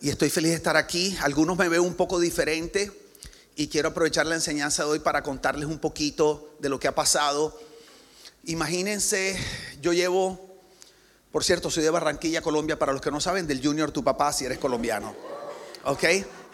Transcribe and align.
Y 0.00 0.10
estoy 0.10 0.30
feliz 0.30 0.50
de 0.52 0.56
estar 0.56 0.76
aquí. 0.76 1.16
Algunos 1.22 1.58
me 1.58 1.68
ven 1.68 1.80
un 1.80 1.94
poco 1.94 2.20
diferente 2.20 2.92
y 3.56 3.66
quiero 3.66 3.88
aprovechar 3.88 4.26
la 4.26 4.36
enseñanza 4.36 4.84
de 4.84 4.90
hoy 4.90 4.98
para 5.00 5.24
contarles 5.24 5.66
un 5.66 5.80
poquito 5.80 6.54
de 6.60 6.68
lo 6.68 6.78
que 6.78 6.86
ha 6.86 6.94
pasado. 6.94 7.58
Imagínense, 8.44 9.36
yo 9.82 9.92
llevo, 9.92 10.60
por 11.32 11.42
cierto, 11.42 11.68
soy 11.68 11.82
de 11.82 11.90
Barranquilla, 11.90 12.42
Colombia, 12.42 12.78
para 12.78 12.92
los 12.92 13.02
que 13.02 13.10
no 13.10 13.20
saben, 13.20 13.48
del 13.48 13.60
Junior 13.60 13.90
tu 13.90 14.04
papá 14.04 14.32
si 14.32 14.44
eres 14.44 14.58
colombiano. 14.58 15.16
¿Ok? 15.82 16.04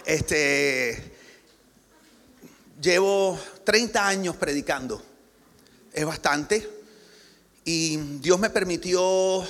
Este, 0.06 1.14
llevo 2.80 3.38
30 3.62 4.08
años 4.08 4.36
predicando. 4.36 5.02
Es 5.92 6.06
bastante. 6.06 6.66
Y 7.66 7.98
Dios 8.20 8.40
me 8.40 8.48
permitió 8.48 9.44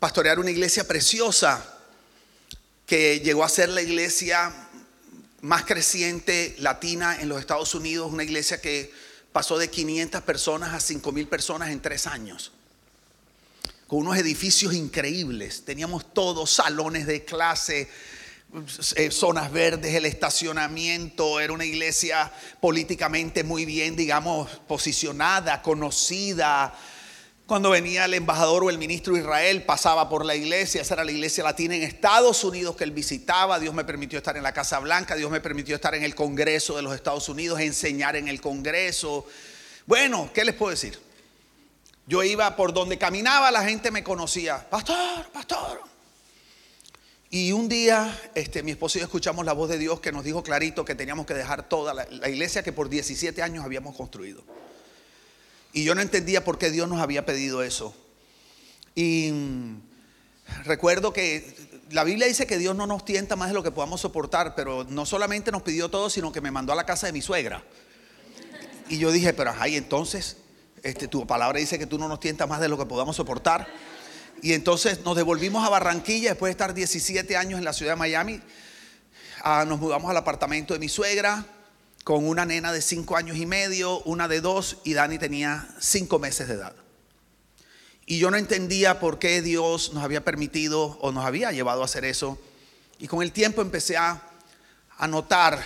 pastorear 0.00 0.40
una 0.40 0.50
iglesia 0.50 0.82
preciosa 0.88 1.76
que 2.90 3.20
llegó 3.20 3.44
a 3.44 3.48
ser 3.48 3.68
la 3.68 3.82
iglesia 3.82 4.52
más 5.42 5.62
creciente 5.62 6.56
latina 6.58 7.20
en 7.20 7.28
los 7.28 7.38
Estados 7.38 7.72
Unidos, 7.76 8.12
una 8.12 8.24
iglesia 8.24 8.60
que 8.60 8.92
pasó 9.30 9.58
de 9.58 9.70
500 9.70 10.22
personas 10.22 10.74
a 10.74 10.80
5 10.80 11.12
mil 11.12 11.28
personas 11.28 11.70
en 11.70 11.80
tres 11.80 12.08
años, 12.08 12.50
con 13.86 14.00
unos 14.00 14.16
edificios 14.18 14.74
increíbles. 14.74 15.64
Teníamos 15.64 16.12
todos 16.12 16.50
salones 16.50 17.06
de 17.06 17.24
clase, 17.24 17.88
eh, 18.96 19.10
zonas 19.12 19.52
verdes, 19.52 19.94
el 19.94 20.04
estacionamiento, 20.04 21.38
era 21.38 21.52
una 21.52 21.64
iglesia 21.64 22.32
políticamente 22.60 23.44
muy 23.44 23.66
bien, 23.66 23.94
digamos, 23.94 24.50
posicionada, 24.66 25.62
conocida, 25.62 26.76
cuando 27.50 27.70
venía 27.70 28.04
el 28.04 28.14
embajador 28.14 28.62
o 28.62 28.70
el 28.70 28.78
ministro 28.78 29.14
de 29.14 29.22
Israel, 29.22 29.64
pasaba 29.64 30.08
por 30.08 30.24
la 30.24 30.36
iglesia, 30.36 30.82
esa 30.82 30.94
era 30.94 31.02
la 31.02 31.10
iglesia 31.10 31.42
latina 31.42 31.74
en 31.74 31.82
Estados 31.82 32.44
Unidos 32.44 32.76
que 32.76 32.84
él 32.84 32.92
visitaba. 32.92 33.58
Dios 33.58 33.74
me 33.74 33.84
permitió 33.84 34.18
estar 34.18 34.36
en 34.36 34.44
la 34.44 34.52
Casa 34.52 34.78
Blanca, 34.78 35.16
Dios 35.16 35.32
me 35.32 35.40
permitió 35.40 35.74
estar 35.74 35.92
en 35.96 36.04
el 36.04 36.14
Congreso 36.14 36.76
de 36.76 36.82
los 36.82 36.94
Estados 36.94 37.28
Unidos, 37.28 37.58
enseñar 37.58 38.14
en 38.14 38.28
el 38.28 38.40
Congreso. 38.40 39.26
Bueno, 39.84 40.30
¿qué 40.32 40.44
les 40.44 40.54
puedo 40.54 40.70
decir? 40.70 40.96
Yo 42.06 42.22
iba 42.22 42.54
por 42.54 42.72
donde 42.72 42.98
caminaba, 42.98 43.50
la 43.50 43.64
gente 43.64 43.90
me 43.90 44.04
conocía, 44.04 44.70
pastor, 44.70 45.28
pastor. 45.32 45.82
Y 47.30 47.50
un 47.50 47.68
día, 47.68 48.16
este, 48.36 48.62
mi 48.62 48.70
esposo 48.70 48.98
y 48.98 49.00
yo 49.00 49.06
escuchamos 49.06 49.44
la 49.44 49.54
voz 49.54 49.70
de 49.70 49.78
Dios 49.78 49.98
que 49.98 50.12
nos 50.12 50.22
dijo 50.22 50.44
clarito 50.44 50.84
que 50.84 50.94
teníamos 50.94 51.26
que 51.26 51.34
dejar 51.34 51.68
toda 51.68 51.94
la, 51.94 52.06
la 52.10 52.28
iglesia 52.28 52.62
que 52.62 52.72
por 52.72 52.88
17 52.88 53.42
años 53.42 53.64
habíamos 53.64 53.96
construido. 53.96 54.44
Y 55.72 55.84
yo 55.84 55.94
no 55.94 56.00
entendía 56.00 56.44
por 56.44 56.58
qué 56.58 56.70
Dios 56.70 56.88
nos 56.88 57.00
había 57.00 57.24
pedido 57.24 57.62
eso. 57.62 57.94
Y 58.94 59.30
mm, 59.32 59.80
recuerdo 60.64 61.12
que 61.12 61.54
la 61.90 62.04
Biblia 62.04 62.26
dice 62.26 62.46
que 62.46 62.58
Dios 62.58 62.74
no 62.74 62.86
nos 62.86 63.04
tienta 63.04 63.36
más 63.36 63.48
de 63.48 63.54
lo 63.54 63.62
que 63.62 63.70
podamos 63.70 64.00
soportar, 64.00 64.54
pero 64.54 64.84
no 64.84 65.06
solamente 65.06 65.52
nos 65.52 65.62
pidió 65.62 65.88
todo, 65.88 66.10
sino 66.10 66.32
que 66.32 66.40
me 66.40 66.50
mandó 66.50 66.72
a 66.72 66.76
la 66.76 66.86
casa 66.86 67.06
de 67.06 67.12
mi 67.12 67.22
suegra. 67.22 67.62
Y 68.88 68.98
yo 68.98 69.12
dije, 69.12 69.32
pero 69.32 69.54
ay, 69.58 69.76
entonces, 69.76 70.36
este, 70.82 71.06
tu 71.06 71.26
palabra 71.26 71.60
dice 71.60 71.78
que 71.78 71.86
tú 71.86 71.98
no 71.98 72.08
nos 72.08 72.18
tientas 72.18 72.48
más 72.48 72.60
de 72.60 72.68
lo 72.68 72.76
que 72.76 72.86
podamos 72.86 73.16
soportar. 73.16 73.68
Y 74.42 74.54
entonces 74.54 75.04
nos 75.04 75.16
devolvimos 75.16 75.64
a 75.64 75.68
Barranquilla 75.68 76.30
después 76.30 76.48
de 76.48 76.52
estar 76.52 76.74
17 76.74 77.36
años 77.36 77.58
en 77.58 77.64
la 77.64 77.72
ciudad 77.72 77.92
de 77.92 77.96
Miami. 77.96 78.40
Ah, 79.42 79.64
nos 79.66 79.78
mudamos 79.78 80.10
al 80.10 80.16
apartamento 80.16 80.74
de 80.74 80.80
mi 80.80 80.88
suegra 80.88 81.44
con 82.10 82.26
una 82.26 82.44
nena 82.44 82.72
de 82.72 82.82
cinco 82.82 83.16
años 83.16 83.36
y 83.36 83.46
medio, 83.46 84.00
una 84.00 84.26
de 84.26 84.40
dos 84.40 84.78
y 84.82 84.94
Dani 84.94 85.16
tenía 85.16 85.68
cinco 85.78 86.18
meses 86.18 86.48
de 86.48 86.54
edad. 86.54 86.74
Y 88.04 88.18
yo 88.18 88.32
no 88.32 88.36
entendía 88.36 88.98
por 88.98 89.20
qué 89.20 89.40
Dios 89.42 89.92
nos 89.92 90.02
había 90.02 90.24
permitido 90.24 90.98
o 91.02 91.12
nos 91.12 91.24
había 91.24 91.52
llevado 91.52 91.82
a 91.82 91.84
hacer 91.84 92.04
eso. 92.04 92.36
Y 92.98 93.06
con 93.06 93.22
el 93.22 93.30
tiempo 93.30 93.62
empecé 93.62 93.96
a, 93.96 94.20
a 94.98 95.06
notar 95.06 95.64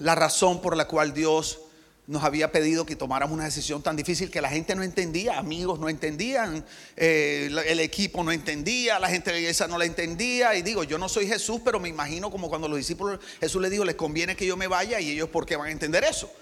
la 0.00 0.16
razón 0.16 0.60
por 0.60 0.76
la 0.76 0.88
cual 0.88 1.14
Dios 1.14 1.60
nos 2.08 2.24
había 2.24 2.50
pedido 2.50 2.86
que 2.86 2.96
tomáramos 2.96 3.34
una 3.34 3.44
decisión 3.44 3.82
tan 3.82 3.94
difícil 3.94 4.30
que 4.30 4.40
la 4.40 4.48
gente 4.48 4.74
no 4.74 4.82
entendía, 4.82 5.38
amigos 5.38 5.78
no 5.78 5.90
entendían, 5.90 6.64
eh, 6.96 7.50
el 7.66 7.80
equipo 7.80 8.24
no 8.24 8.32
entendía, 8.32 8.98
la 8.98 9.10
gente 9.10 9.30
de 9.30 9.40
iglesia 9.40 9.66
no 9.66 9.76
la 9.76 9.84
entendía. 9.84 10.54
Y 10.54 10.62
digo, 10.62 10.84
yo 10.84 10.96
no 10.96 11.06
soy 11.10 11.26
Jesús, 11.26 11.60
pero 11.62 11.78
me 11.78 11.90
imagino 11.90 12.30
como 12.30 12.48
cuando 12.48 12.66
los 12.66 12.78
discípulos, 12.78 13.20
Jesús 13.40 13.60
les 13.60 13.70
dijo, 13.70 13.84
les 13.84 13.94
conviene 13.94 14.36
que 14.36 14.46
yo 14.46 14.56
me 14.56 14.66
vaya 14.66 14.98
y 15.00 15.10
ellos, 15.10 15.28
¿por 15.28 15.44
qué 15.44 15.56
van 15.56 15.68
a 15.68 15.70
entender 15.70 16.02
eso? 16.02 16.32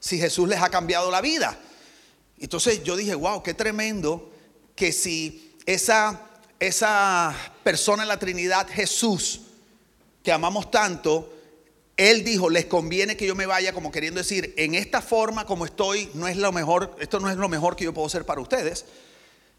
Si 0.00 0.18
Jesús 0.18 0.48
les 0.48 0.62
ha 0.62 0.70
cambiado 0.70 1.10
la 1.10 1.20
vida. 1.20 1.60
Entonces 2.38 2.82
yo 2.82 2.96
dije, 2.96 3.14
wow, 3.14 3.42
qué 3.42 3.52
tremendo 3.52 4.32
que 4.74 4.92
si 4.92 5.56
esa, 5.66 6.22
esa 6.58 7.36
persona 7.62 8.04
en 8.04 8.08
la 8.08 8.18
Trinidad, 8.18 8.66
Jesús, 8.66 9.42
que 10.22 10.32
amamos 10.32 10.70
tanto, 10.70 11.30
él 11.96 12.24
dijo, 12.24 12.48
les 12.48 12.64
conviene 12.66 13.16
que 13.16 13.26
yo 13.26 13.34
me 13.34 13.46
vaya, 13.46 13.72
como 13.72 13.92
queriendo 13.92 14.18
decir, 14.18 14.54
en 14.56 14.74
esta 14.74 15.02
forma 15.02 15.44
como 15.44 15.64
estoy, 15.64 16.08
no 16.14 16.26
es 16.26 16.36
lo 16.36 16.52
mejor, 16.52 16.96
esto 16.98 17.20
no 17.20 17.30
es 17.30 17.36
lo 17.36 17.48
mejor 17.48 17.76
que 17.76 17.84
yo 17.84 17.92
puedo 17.92 18.06
hacer 18.06 18.24
para 18.24 18.40
ustedes. 18.40 18.86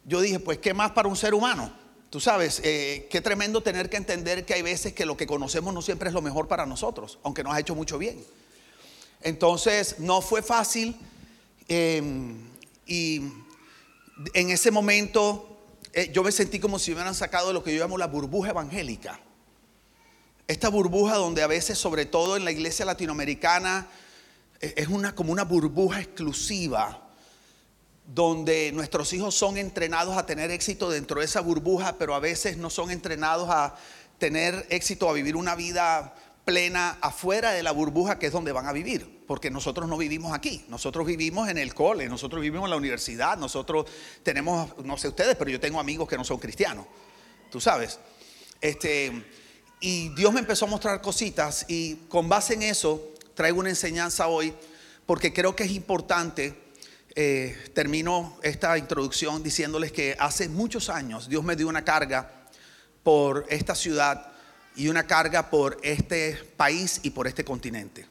Yo 0.05 0.19
dije, 0.19 0.39
pues, 0.39 0.57
¿qué 0.57 0.73
más 0.73 0.91
para 0.91 1.07
un 1.07 1.15
ser 1.15 1.33
humano? 1.33 1.71
Tú 2.09 2.19
sabes, 2.19 2.61
eh, 2.63 3.07
qué 3.09 3.21
tremendo 3.21 3.61
tener 3.61 3.89
que 3.89 3.97
entender 3.97 4.45
que 4.45 4.53
hay 4.53 4.61
veces 4.61 4.93
que 4.93 5.05
lo 5.05 5.15
que 5.17 5.25
conocemos 5.25 5.73
no 5.73 5.81
siempre 5.81 6.09
es 6.09 6.13
lo 6.13 6.21
mejor 6.21 6.47
para 6.47 6.65
nosotros, 6.65 7.19
aunque 7.23 7.43
nos 7.43 7.53
ha 7.53 7.59
hecho 7.59 7.75
mucho 7.75 7.97
bien. 7.97 8.23
Entonces, 9.21 9.99
no 9.99 10.21
fue 10.21 10.41
fácil. 10.41 10.95
Em, 11.67 12.37
y 12.85 13.21
en 14.33 14.49
ese 14.49 14.69
momento, 14.69 15.57
eh, 15.93 16.11
yo 16.13 16.23
me 16.23 16.31
sentí 16.31 16.59
como 16.59 16.77
si 16.77 16.91
me 16.91 16.95
hubieran 16.95 17.15
sacado 17.15 17.47
de 17.47 17.53
lo 17.53 17.63
que 17.63 17.73
yo 17.73 17.81
llamo 17.81 17.97
la 17.97 18.07
burbuja 18.07 18.49
evangélica. 18.49 19.19
Esta 20.47 20.69
burbuja 20.69 21.15
donde 21.15 21.41
a 21.41 21.47
veces, 21.47 21.77
sobre 21.77 22.05
todo 22.05 22.35
en 22.35 22.43
la 22.43 22.51
iglesia 22.51 22.85
latinoamericana, 22.85 23.87
e-, 24.59 24.73
es 24.77 24.87
una, 24.87 25.15
como 25.15 25.31
una 25.31 25.43
burbuja 25.43 26.01
exclusiva, 26.01 26.99
donde 28.05 28.71
nuestros 28.73 29.13
hijos 29.13 29.33
son 29.33 29.57
entrenados 29.57 30.17
a 30.17 30.25
tener 30.25 30.51
éxito 30.51 30.89
dentro 30.89 31.19
de 31.19 31.25
esa 31.25 31.39
burbuja, 31.39 31.97
pero 31.97 32.13
a 32.13 32.19
veces 32.19 32.57
no 32.57 32.69
son 32.69 32.91
entrenados 32.91 33.49
a 33.49 33.75
tener 34.17 34.65
éxito, 34.69 35.09
a 35.09 35.13
vivir 35.13 35.37
una 35.37 35.55
vida 35.55 36.13
plena 36.43 36.97
afuera 36.99 37.51
de 37.51 37.63
la 37.63 37.71
burbuja 37.71 38.19
que 38.19 38.25
es 38.25 38.33
donde 38.33 38.51
van 38.51 38.67
a 38.67 38.73
vivir, 38.73 39.23
porque 39.25 39.49
nosotros 39.49 39.87
no 39.87 39.97
vivimos 39.97 40.33
aquí, 40.33 40.65
nosotros 40.67 41.05
vivimos 41.05 41.47
en 41.47 41.57
el 41.57 41.73
cole, 41.73 42.09
nosotros 42.09 42.41
vivimos 42.41 42.65
en 42.65 42.71
la 42.71 42.75
universidad, 42.75 43.37
nosotros 43.37 43.85
tenemos, 44.23 44.77
no 44.83 44.97
sé 44.97 45.07
ustedes, 45.07 45.37
pero 45.37 45.49
yo 45.49 45.61
tengo 45.61 45.79
amigos 45.79 46.09
que 46.09 46.17
no 46.17 46.25
son 46.25 46.39
cristianos, 46.39 46.85
tú 47.49 47.61
sabes. 47.61 47.99
Este, 48.59 49.11
y 49.83 50.07
Dios 50.15 50.31
me 50.31 50.39
empezó 50.39 50.63
a 50.63 50.69
mostrar 50.69 51.01
cositas 51.01 51.65
y 51.67 51.95
con 52.07 52.29
base 52.29 52.53
en 52.53 52.63
eso 52.63 53.05
traigo 53.35 53.59
una 53.59 53.67
enseñanza 53.67 54.27
hoy 54.27 54.53
porque 55.05 55.33
creo 55.33 55.57
que 55.57 55.65
es 55.65 55.71
importante. 55.71 56.57
Eh, 57.15 57.55
termino 57.75 58.39
esta 58.41 58.75
introducción 58.77 59.43
diciéndoles 59.43 59.91
que 59.91 60.15
hace 60.17 60.49
muchos 60.49 60.89
años 60.89 61.29
Dios 61.29 61.43
me 61.43 61.55
dio 61.55 61.67
una 61.67 61.83
carga 61.83 62.31
por 63.03 63.45
esta 63.49 63.75
ciudad 63.75 64.31
y 64.75 64.87
una 64.87 65.05
carga 65.05 65.51
por 65.51 65.77
este 65.83 66.39
país 66.55 67.01
y 67.03 67.09
por 67.09 67.27
este 67.27 67.43
continente. 67.43 68.07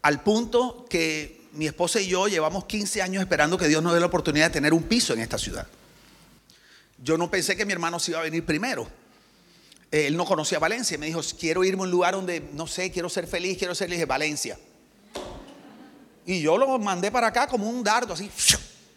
Al 0.00 0.22
punto 0.22 0.86
que 0.88 1.48
mi 1.52 1.66
esposa 1.66 2.00
y 2.00 2.06
yo 2.06 2.28
llevamos 2.28 2.66
15 2.66 3.02
años 3.02 3.20
esperando 3.20 3.58
que 3.58 3.66
Dios 3.66 3.82
nos 3.82 3.94
dé 3.94 4.00
la 4.00 4.06
oportunidad 4.06 4.46
de 4.46 4.52
tener 4.52 4.72
un 4.72 4.84
piso 4.84 5.12
en 5.12 5.20
esta 5.20 5.38
ciudad. 5.38 5.66
Yo 7.02 7.18
no 7.18 7.28
pensé 7.28 7.56
que 7.56 7.66
mi 7.66 7.72
hermano 7.72 7.98
se 7.98 8.12
iba 8.12 8.20
a 8.20 8.22
venir 8.22 8.46
primero 8.46 8.88
él 9.94 10.16
no 10.16 10.24
conocía 10.24 10.58
Valencia. 10.58 10.98
Me 10.98 11.06
dijo, 11.06 11.20
quiero 11.38 11.62
irme 11.62 11.82
a 11.82 11.84
un 11.84 11.90
lugar 11.90 12.14
donde, 12.14 12.40
no 12.52 12.66
sé, 12.66 12.90
quiero 12.90 13.08
ser 13.08 13.26
feliz, 13.26 13.56
quiero 13.58 13.74
ser, 13.74 13.88
le 13.88 13.94
dije, 13.94 14.06
Valencia. 14.06 14.58
Y 16.26 16.40
yo 16.40 16.58
lo 16.58 16.78
mandé 16.78 17.12
para 17.12 17.28
acá 17.28 17.46
como 17.46 17.68
un 17.68 17.84
dardo, 17.84 18.14
así, 18.14 18.30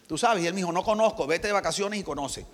tú 0.08 0.18
sabes. 0.18 0.42
Y 0.42 0.46
él 0.46 0.54
me 0.54 0.60
dijo, 0.60 0.72
no 0.72 0.82
conozco, 0.82 1.26
vete 1.26 1.46
de 1.46 1.52
vacaciones 1.52 2.00
y 2.00 2.02
conoce. 2.02 2.46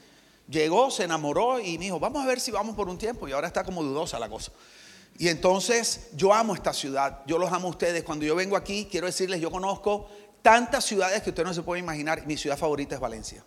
Llegó, 0.49 0.91
se 0.91 1.05
enamoró 1.05 1.59
y 1.59 1.79
me 1.79 1.87
dijo, 1.87 1.99
vamos 1.99 2.23
a 2.23 2.27
ver 2.27 2.39
si 2.39 2.51
vamos 2.51 2.77
por 2.77 2.89
un 2.89 2.99
tiempo. 2.99 3.27
Y 3.27 3.33
ahora 3.33 3.47
está 3.47 3.65
como 3.65 3.83
dudosa 3.83 4.19
la 4.19 4.29
cosa. 4.29 4.53
Y 5.17 5.29
entonces 5.29 6.09
yo 6.15 6.35
amo 6.35 6.55
esta 6.55 6.73
ciudad, 6.73 7.21
yo 7.27 7.39
los 7.39 7.53
amo 7.53 7.69
a 7.69 7.71
ustedes. 7.71 8.03
Cuando 8.03 8.27
yo 8.27 8.35
vengo 8.35 8.57
aquí, 8.57 8.89
quiero 8.91 9.07
decirles, 9.07 9.41
yo 9.41 9.51
conozco 9.51 10.09
tantas 10.43 10.85
ciudades 10.85 11.23
que 11.23 11.31
ustedes 11.31 11.47
no 11.49 11.55
se 11.55 11.63
pueden 11.63 11.85
imaginar. 11.85 12.27
Mi 12.27 12.37
ciudad 12.37 12.59
favorita 12.59 12.97
es 12.97 13.01
Valencia. 13.01 13.45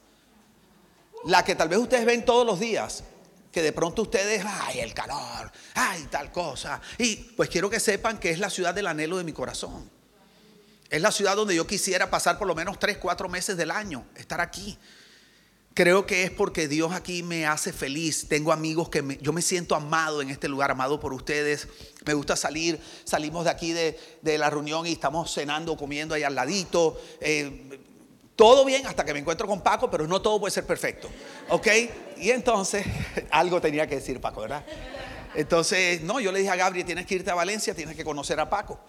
La 1.25 1.43
que 1.43 1.55
tal 1.55 1.67
vez 1.69 1.77
ustedes 1.77 2.05
ven 2.05 2.25
todos 2.25 2.45
los 2.45 2.59
días, 2.59 3.03
que 3.51 3.61
de 3.61 3.71
pronto 3.71 4.03
ustedes, 4.03 4.44
ay, 4.45 4.79
el 4.79 4.94
calor, 4.94 5.51
ay, 5.73 6.07
tal 6.11 6.31
cosa. 6.31 6.81
Y 6.97 7.15
pues 7.15 7.49
quiero 7.49 7.69
que 7.69 7.79
sepan 7.79 8.19
que 8.19 8.29
es 8.29 8.39
la 8.39 8.49
ciudad 8.49 8.73
del 8.73 8.88
anhelo 8.88 9.17
de 9.17 9.23
mi 9.23 9.33
corazón. 9.33 9.89
Es 10.89 11.01
la 11.01 11.11
ciudad 11.11 11.35
donde 11.35 11.55
yo 11.55 11.67
quisiera 11.67 12.09
pasar 12.09 12.38
por 12.38 12.47
lo 12.47 12.55
menos 12.55 12.79
tres, 12.79 12.97
cuatro 12.97 13.27
meses 13.27 13.57
del 13.57 13.71
año, 13.71 14.05
estar 14.15 14.39
aquí. 14.39 14.77
Creo 15.77 16.07
que 16.07 16.23
es 16.23 16.31
porque 16.31 16.67
Dios 16.67 16.91
aquí 16.91 17.21
me 17.21 17.45
hace 17.45 17.71
feliz. 17.71 18.27
Tengo 18.27 18.51
amigos 18.51 18.89
que 18.89 19.19
yo 19.21 19.31
me 19.31 19.44
siento 19.44 19.75
amado 19.75 20.23
en 20.23 20.31
este 20.31 20.47
lugar, 20.47 20.71
amado 20.71 21.00
por 21.00 21.13
ustedes. 21.13 21.67
Me 22.03 22.15
gusta 22.15 22.35
salir. 22.35 22.79
Salimos 23.03 23.43
de 23.43 23.51
aquí 23.51 23.73
de, 23.73 24.00
la 24.23 24.50
reunión 24.50 24.88
y 24.88 24.93
estamos 24.93 25.31
cenando, 25.31 25.77
comiendo 25.77 26.15
ahí 26.15 26.23
al 26.23 26.33
ladito. 26.33 27.00
Eh, 27.21 27.79
todo 28.38 28.63
bien 28.63 28.86
hasta 28.86 29.04
que 29.04 29.13
me 29.13 29.19
encuentro 29.19 29.48
con 29.48 29.62
Paco, 29.62 29.89
pero 29.89 30.07
no 30.07 30.22
todo 30.22 30.39
puede 30.39 30.51
ser 30.51 30.66
perfecto. 30.66 31.10
¿Ok? 31.50 31.68
Y 32.18 32.30
entonces, 32.30 32.86
algo 33.31 33.60
tenía 33.60 33.88
que 33.88 33.95
decir 33.95 34.22
Paco, 34.22 34.42
¿verdad? 34.42 34.63
Entonces, 35.34 36.01
no, 36.01 36.19
yo 36.19 36.31
le 36.31 36.39
dije 36.39 36.51
a 36.51 36.56
Gabriel, 36.56 36.86
tienes 36.86 37.07
que 37.07 37.16
irte 37.16 37.31
a 37.31 37.34
Valencia, 37.34 37.74
tienes 37.74 37.95
que 37.95 38.06
conocer 38.06 38.39
a 38.39 38.48
Paco. 38.48 38.80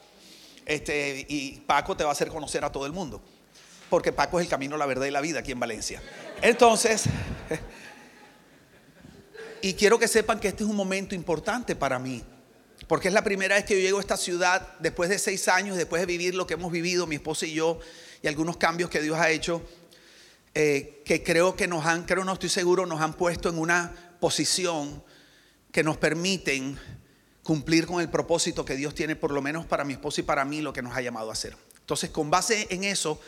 Este, 0.66 1.24
y 1.28 1.62
Paco 1.66 1.96
te 1.96 2.04
va 2.04 2.10
a 2.10 2.12
hacer 2.12 2.28
conocer 2.28 2.62
a 2.62 2.70
todo 2.70 2.84
el 2.84 2.92
mundo. 2.92 3.22
Porque 3.88 4.12
Paco 4.12 4.38
es 4.38 4.44
el 4.44 4.50
camino, 4.50 4.76
la 4.76 4.84
verdad 4.84 5.06
y 5.06 5.10
la 5.10 5.22
vida 5.22 5.40
aquí 5.40 5.52
en 5.52 5.60
Valencia. 5.60 6.02
Entonces, 6.42 7.04
y 9.62 9.72
quiero 9.72 9.98
que 9.98 10.08
sepan 10.08 10.38
que 10.38 10.48
este 10.48 10.62
es 10.62 10.68
un 10.68 10.76
momento 10.76 11.14
importante 11.14 11.74
para 11.74 11.98
mí. 11.98 12.22
Porque 12.86 13.08
es 13.08 13.14
la 13.14 13.24
primera 13.24 13.56
vez 13.56 13.64
que 13.64 13.76
yo 13.76 13.80
llego 13.80 13.96
a 13.96 14.02
esta 14.02 14.18
ciudad 14.18 14.74
después 14.78 15.08
de 15.08 15.18
seis 15.18 15.48
años, 15.48 15.78
después 15.78 16.02
de 16.02 16.06
vivir 16.06 16.34
lo 16.34 16.46
que 16.46 16.54
hemos 16.54 16.70
vivido, 16.70 17.06
mi 17.06 17.16
esposa 17.16 17.46
y 17.46 17.54
yo, 17.54 17.80
y 18.22 18.28
algunos 18.28 18.56
cambios 18.56 18.90
que 18.90 19.00
Dios 19.00 19.18
ha 19.18 19.30
hecho, 19.30 19.62
eh, 20.54 21.02
que 21.04 21.22
creo 21.22 21.54
que 21.56 21.68
nos 21.68 21.86
han, 21.86 22.04
creo 22.04 22.24
no 22.24 22.32
estoy 22.32 22.48
seguro, 22.48 22.86
nos 22.86 23.00
han 23.00 23.14
puesto 23.14 23.48
en 23.48 23.58
una 23.58 23.94
posición 24.20 25.02
que 25.72 25.82
nos 25.82 25.96
permiten 25.96 26.78
cumplir 27.42 27.86
con 27.86 28.00
el 28.00 28.10
propósito 28.10 28.64
que 28.64 28.76
Dios 28.76 28.94
tiene, 28.94 29.16
por 29.16 29.30
lo 29.30 29.40
menos 29.40 29.66
para 29.66 29.84
mi 29.84 29.94
esposa 29.94 30.20
y 30.20 30.24
para 30.24 30.44
mí, 30.44 30.60
lo 30.60 30.72
que 30.72 30.82
nos 30.82 30.94
ha 30.96 31.00
llamado 31.00 31.30
a 31.30 31.32
hacer. 31.32 31.56
Entonces, 31.80 32.10
con 32.10 32.30
base 32.30 32.66
en 32.70 32.84
eso, 32.84 33.20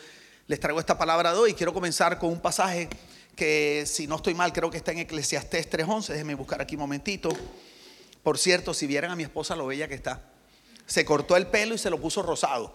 les 0.47 0.59
traigo 0.59 0.79
esta 0.79 0.97
palabra 0.97 1.31
de 1.31 1.39
hoy. 1.39 1.53
Quiero 1.53 1.73
comenzar 1.73 2.19
con 2.19 2.29
un 2.29 2.39
pasaje 2.39 2.89
que, 3.35 3.83
si 3.87 4.05
no 4.05 4.17
estoy 4.17 4.35
mal, 4.35 4.53
creo 4.53 4.69
que 4.69 4.77
está 4.77 4.91
en 4.91 4.99
Eclesiastés 4.99 5.69
3.11. 5.71 6.07
Déjenme 6.09 6.35
buscar 6.35 6.61
aquí 6.61 6.75
un 6.75 6.81
momentito. 6.81 7.29
Por 8.21 8.37
cierto, 8.37 8.73
si 8.73 8.85
vieran 8.85 9.09
a 9.09 9.15
mi 9.15 9.23
esposa 9.23 9.55
lo 9.55 9.65
bella 9.65 9.87
que 9.87 9.95
está. 9.95 10.21
Se 10.85 11.05
cortó 11.05 11.37
el 11.37 11.47
pelo 11.47 11.73
y 11.73 11.77
se 11.77 11.89
lo 11.89 11.99
puso 11.99 12.21
rosado. 12.21 12.73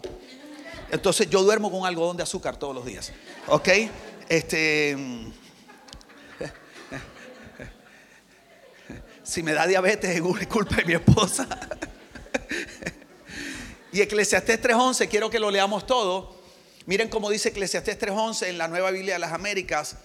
Entonces 0.97 1.31
yo 1.31 1.43
duermo 1.43 1.71
con 1.71 1.87
algodón 1.87 2.17
de 2.17 2.23
azúcar 2.23 2.59
todos 2.59 2.75
los 2.75 2.85
días. 2.85 3.13
¿Ok? 3.49 3.69
Este... 4.29 4.97
Si 9.23 9.43
me 9.43 9.53
da 9.53 9.67
diabetes 9.67 10.11
es 10.11 10.47
culpa 10.47 10.77
de 10.77 10.85
mi 10.85 10.95
esposa. 10.95 11.47
Y 13.93 14.03
Eclesiastés 14.03 14.61
3.11, 14.61 15.09
quiero 15.09 15.31
que 15.31 15.39
lo 15.39 15.51
leamos 15.51 15.87
todo. 15.87 16.37
Miren 16.85 17.09
cómo 17.09 17.31
dice 17.31 17.49
Eclesiastés 17.49 17.99
3.11 17.99 18.49
en 18.49 18.59
la 18.59 18.69
Nueva 18.69 18.91
Biblia 18.91 19.15
de 19.15 19.21
las 19.21 19.33
Américas. 19.33 19.97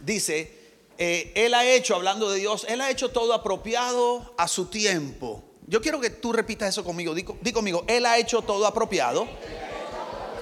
Dice, 0.00 0.56
eh, 0.98 1.32
Él 1.34 1.54
ha 1.54 1.64
hecho, 1.66 1.96
hablando 1.96 2.30
de 2.30 2.38
Dios, 2.38 2.64
Él 2.68 2.80
ha 2.80 2.90
hecho 2.90 3.08
todo 3.08 3.34
apropiado 3.34 4.34
a 4.38 4.46
su 4.46 4.66
tiempo. 4.66 5.42
Yo 5.66 5.80
quiero 5.80 6.00
que 6.00 6.10
tú 6.10 6.32
repitas 6.32 6.68
eso 6.68 6.84
conmigo. 6.84 7.12
Di, 7.12 7.24
conmigo, 7.52 7.84
Él 7.88 8.06
ha 8.06 8.18
hecho 8.18 8.42
todo 8.42 8.66
apropiado 8.66 9.28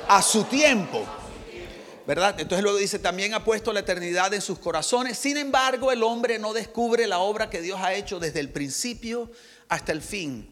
a 0.09 0.23
su 0.23 0.45
tiempo. 0.45 1.07
¿verdad? 2.09 2.41
Entonces 2.41 2.63
luego 2.63 2.79
dice, 2.79 2.99
también 2.99 3.35
ha 3.35 3.45
puesto 3.45 3.71
la 3.71 3.81
eternidad 3.81 4.33
en 4.33 4.41
sus 4.41 4.59
corazones. 4.59 5.19
Sin 5.19 5.37
embargo, 5.37 5.93
el 5.93 6.03
hombre 6.03 6.39
no 6.39 6.55
descubre 6.55 7.07
la 7.07 7.19
obra 7.19 7.51
que 7.51 7.61
Dios 7.61 7.79
ha 7.83 7.93
hecho 7.93 8.19
desde 8.19 8.41
el 8.41 8.49
principio 8.49 9.31
hasta 9.69 9.93
el 9.93 10.01
fin. 10.01 10.51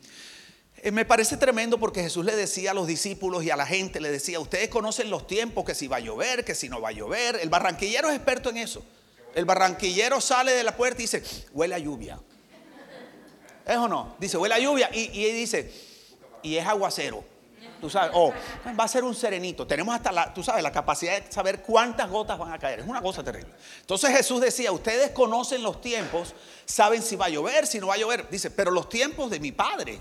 Eh, 0.76 0.91
me 0.91 1.06
parece 1.06 1.38
tremendo 1.38 1.81
porque 1.81 2.03
Jesús 2.03 2.26
le 2.26 2.37
decía 2.37 2.73
a 2.73 2.75
los 2.75 2.87
discípulos 2.87 3.43
y 3.43 3.49
a 3.49 3.56
la 3.56 3.64
gente, 3.64 4.03
le 4.03 4.11
decía, 4.11 4.38
ustedes 4.38 4.69
conocen 4.69 5.08
los 5.08 5.26
tiempos, 5.26 5.64
que 5.64 5.75
si 5.75 5.88
va 5.88 5.97
a 5.97 6.00
llover, 6.00 6.44
que 6.44 6.55
si 6.55 6.69
no 6.69 6.82
va 6.82 6.91
a 6.91 6.93
llover. 6.93 7.38
El 7.41 7.49
barranquillero 7.49 8.11
es 8.11 8.17
experto 8.17 8.50
en 8.50 8.58
eso. 8.58 8.85
El 9.35 9.47
barranquillero 9.47 10.20
sale 10.20 10.53
de 10.53 10.62
la 10.62 10.76
puerta 10.76 11.00
y 11.00 11.05
dice, 11.05 11.23
huele 11.55 11.75
a 11.75 11.79
lluvia. 11.79 12.20
¿Es 13.64 13.76
o 13.79 13.88
no? 13.88 14.14
Dice, 14.19 14.37
huele 14.37 14.56
a 14.56 14.58
lluvia. 14.58 14.91
Y, 14.93 15.08
y 15.11 15.32
dice, 15.32 15.73
y 16.43 16.56
es 16.56 16.67
aguacero 16.67 17.25
tú 17.86 17.90
sabes, 17.90 18.10
o 18.14 18.32
va 18.78 18.84
a 18.84 18.88
ser 18.88 19.04
un 19.04 19.14
serenito. 19.14 19.64
Tenemos 19.64 19.94
hasta 19.94 20.10
la, 20.10 20.34
tú 20.34 20.42
sabes, 20.42 20.60
la 20.60 20.72
capacidad 20.72 21.22
de 21.22 21.30
saber 21.30 21.62
cuántas 21.62 22.10
gotas 22.10 22.36
van 22.36 22.52
a 22.52 22.58
caer. 22.58 22.80
Es 22.80 22.86
una 22.86 23.00
cosa 23.00 23.22
terrible. 23.22 23.52
Entonces 23.80 24.10
Jesús 24.10 24.40
decía, 24.40 24.72
ustedes 24.72 25.12
conocen 25.12 25.62
los 25.62 25.80
tiempos, 25.80 26.34
saben 26.64 27.00
si 27.00 27.14
va 27.14 27.26
a 27.26 27.28
llover, 27.28 27.64
si 27.68 27.78
no 27.78 27.86
va 27.86 27.94
a 27.94 27.98
llover. 27.98 28.28
Dice, 28.28 28.50
pero 28.50 28.72
los 28.72 28.88
tiempos 28.88 29.30
de 29.30 29.38
mi 29.38 29.52
Padre, 29.52 30.00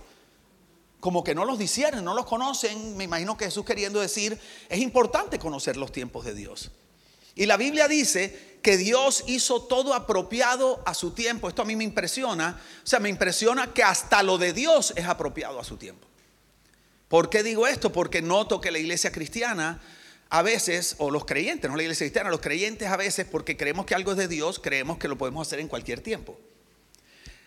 como 0.99 1.23
que 1.23 1.35
no 1.35 1.45
los 1.45 1.59
disciernen, 1.59 2.03
no 2.03 2.15
los 2.15 2.25
conocen. 2.25 2.97
Me 2.97 3.03
imagino 3.03 3.37
que 3.37 3.45
Jesús 3.45 3.63
queriendo 3.63 3.99
decir, 3.99 4.39
es 4.67 4.79
importante 4.79 5.37
conocer 5.37 5.77
los 5.77 5.91
tiempos 5.91 6.25
de 6.25 6.33
Dios. 6.33 6.71
Y 7.35 7.45
la 7.45 7.57
Biblia 7.57 7.87
dice 7.87 8.57
que 8.63 8.77
Dios 8.77 9.25
hizo 9.27 9.61
todo 9.61 9.93
apropiado 9.93 10.81
a 10.87 10.95
su 10.95 11.11
tiempo. 11.11 11.49
Esto 11.49 11.61
a 11.61 11.65
mí 11.65 11.75
me 11.75 11.83
impresiona. 11.83 12.59
O 12.83 12.87
sea, 12.87 12.99
me 12.99 13.09
impresiona 13.09 13.71
que 13.73 13.83
hasta 13.83 14.23
lo 14.23 14.39
de 14.39 14.53
Dios 14.53 14.91
es 14.95 15.05
apropiado 15.05 15.59
a 15.59 15.63
su 15.63 15.77
tiempo. 15.77 16.07
¿Por 17.07 17.30
qué 17.30 17.44
digo 17.44 17.68
esto? 17.68 17.92
Porque 17.92 18.22
noto 18.22 18.62
que 18.62 18.72
la 18.72 18.80
iglesia 18.80 19.12
cristiana 19.12 19.81
a 20.30 20.42
veces, 20.42 20.96
o 20.98 21.12
los 21.12 21.25
creyentes, 21.25 21.69
no 21.69 21.78
la 21.78 21.84
iglesia 21.84 22.06
cristiana, 22.06 22.30
los 22.30 22.42
creyentes 22.42 22.88
a 22.88 22.98
veces, 22.98 23.28
porque 23.30 23.56
creemos 23.56 23.86
que 23.86 23.96
algo 23.96 24.12
es 24.12 24.18
de 24.18 24.28
Dios, 24.28 24.60
creemos 24.60 24.98
que 24.98 25.07
lo 25.07 25.18
podemos 25.18 25.48
hacer 25.48 25.60
en 25.60 25.68
cualquier 25.68 26.02
tiempo. 26.02 26.38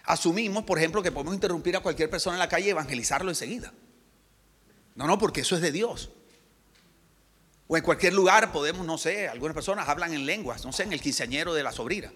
Asumimos, 0.05 0.65
por 0.65 0.79
ejemplo, 0.79 1.03
que 1.03 1.13
podemos 1.13 1.35
interrumpir 1.35 1.77
a 1.77 1.81
cualquier 1.81 2.09
persona 2.09 2.37
en 2.37 2.39
la 2.39 2.49
calle 2.49 2.69
y 2.69 2.71
evangelizarlo 2.71 3.31
enseguida. 3.31 3.75
No, 4.95 5.07
no, 5.07 5.19
porque 5.19 5.43
eso 5.43 5.55
es 5.57 5.61
de 5.61 5.73
Dios. 5.73 6.11
O 7.67 7.77
en 7.77 7.83
cualquier 7.83 8.15
lugar 8.15 8.51
podemos, 8.53 8.87
no 8.87 8.97
sé, 8.97 9.29
algunas 9.29 9.55
personas 9.55 9.89
hablan 9.89 10.15
en 10.15 10.25
lenguas, 10.25 10.65
no 10.65 10.73
sé, 10.73 10.85
en 10.85 10.93
el 10.93 11.03
quinceañero 11.03 11.53
de 11.53 11.63
la 11.63 11.73
sobrina. 11.73 12.11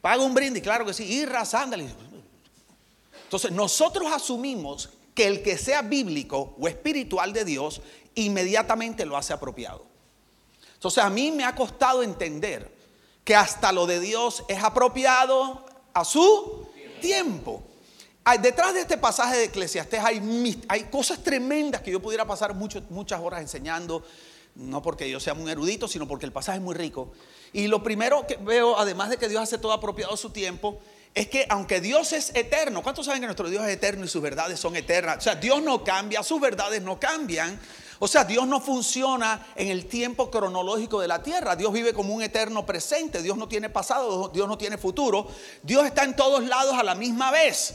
Paga 0.00 0.22
un 0.22 0.34
brindis, 0.34 0.62
claro 0.62 0.84
que 0.84 0.94
sí, 0.94 1.04
y. 1.04 1.28
Entonces, 3.22 3.52
nosotros 3.52 4.10
asumimos 4.12 4.90
que 5.14 5.26
el 5.26 5.42
que 5.42 5.58
sea 5.58 5.82
bíblico 5.82 6.54
o 6.58 6.68
espiritual 6.68 7.32
de 7.32 7.44
Dios 7.44 7.82
inmediatamente 8.14 9.04
lo 9.04 9.16
hace 9.16 9.32
apropiado. 9.32 9.84
Entonces 10.74 11.02
a 11.04 11.10
mí 11.10 11.30
me 11.30 11.44
ha 11.44 11.54
costado 11.54 12.02
entender 12.02 12.74
que 13.24 13.34
hasta 13.34 13.70
lo 13.72 13.86
de 13.86 14.00
Dios 14.00 14.44
es 14.48 14.62
apropiado 14.62 15.64
a 15.92 16.04
su 16.04 16.66
tiempo. 17.00 17.62
detrás 18.40 18.74
de 18.74 18.80
este 18.80 18.96
pasaje 18.96 19.36
de 19.36 19.44
Eclesiastés 19.44 20.00
hay, 20.02 20.88
cosas 20.90 21.22
tremendas 21.22 21.82
que 21.82 21.90
yo 21.90 22.00
pudiera 22.00 22.24
pasar 22.24 22.54
muchas 22.54 23.20
horas 23.20 23.40
enseñando, 23.40 24.02
no 24.54 24.82
porque 24.82 25.10
yo 25.10 25.20
sea 25.20 25.34
muy 25.34 25.50
erudito, 25.50 25.86
sino 25.86 26.08
porque 26.08 26.26
el 26.26 26.32
pasaje 26.32 26.58
es 26.58 26.64
muy 26.64 26.74
rico. 26.74 27.12
Y 27.52 27.66
lo 27.66 27.82
primero 27.82 28.26
que 28.26 28.36
veo, 28.36 28.78
además 28.78 29.10
de 29.10 29.16
que 29.16 29.28
Dios 29.28 29.42
hace 29.42 29.58
todo 29.58 29.72
apropiado 29.72 30.14
a 30.14 30.16
su 30.16 30.30
tiempo, 30.30 30.80
es 31.14 31.28
que 31.28 31.46
aunque 31.48 31.80
Dios 31.80 32.12
es 32.12 32.34
eterno, 32.34 32.82
¿cuántos 32.82 33.06
saben 33.06 33.20
que 33.20 33.26
nuestro 33.26 33.48
Dios 33.50 33.64
es 33.64 33.74
eterno 33.74 34.04
y 34.04 34.08
sus 34.08 34.22
verdades 34.22 34.60
son 34.60 34.76
eternas? 34.76 35.18
O 35.18 35.20
sea, 35.20 35.34
Dios 35.34 35.62
no 35.62 35.82
cambia, 35.82 36.22
sus 36.22 36.40
verdades 36.40 36.82
no 36.82 37.00
cambian. 37.00 37.58
O 37.98 38.08
sea, 38.08 38.24
Dios 38.24 38.46
no 38.46 38.60
funciona 38.60 39.46
en 39.56 39.68
el 39.68 39.86
tiempo 39.86 40.30
cronológico 40.30 41.00
de 41.00 41.08
la 41.08 41.22
tierra. 41.22 41.56
Dios 41.56 41.72
vive 41.72 41.92
como 41.92 42.14
un 42.14 42.22
eterno 42.22 42.64
presente. 42.64 43.22
Dios 43.22 43.36
no 43.36 43.46
tiene 43.46 43.68
pasado, 43.68 44.28
Dios 44.28 44.48
no 44.48 44.56
tiene 44.56 44.78
futuro. 44.78 45.28
Dios 45.62 45.84
está 45.84 46.04
en 46.04 46.16
todos 46.16 46.44
lados 46.44 46.74
a 46.78 46.82
la 46.82 46.94
misma 46.94 47.30
vez. 47.30 47.74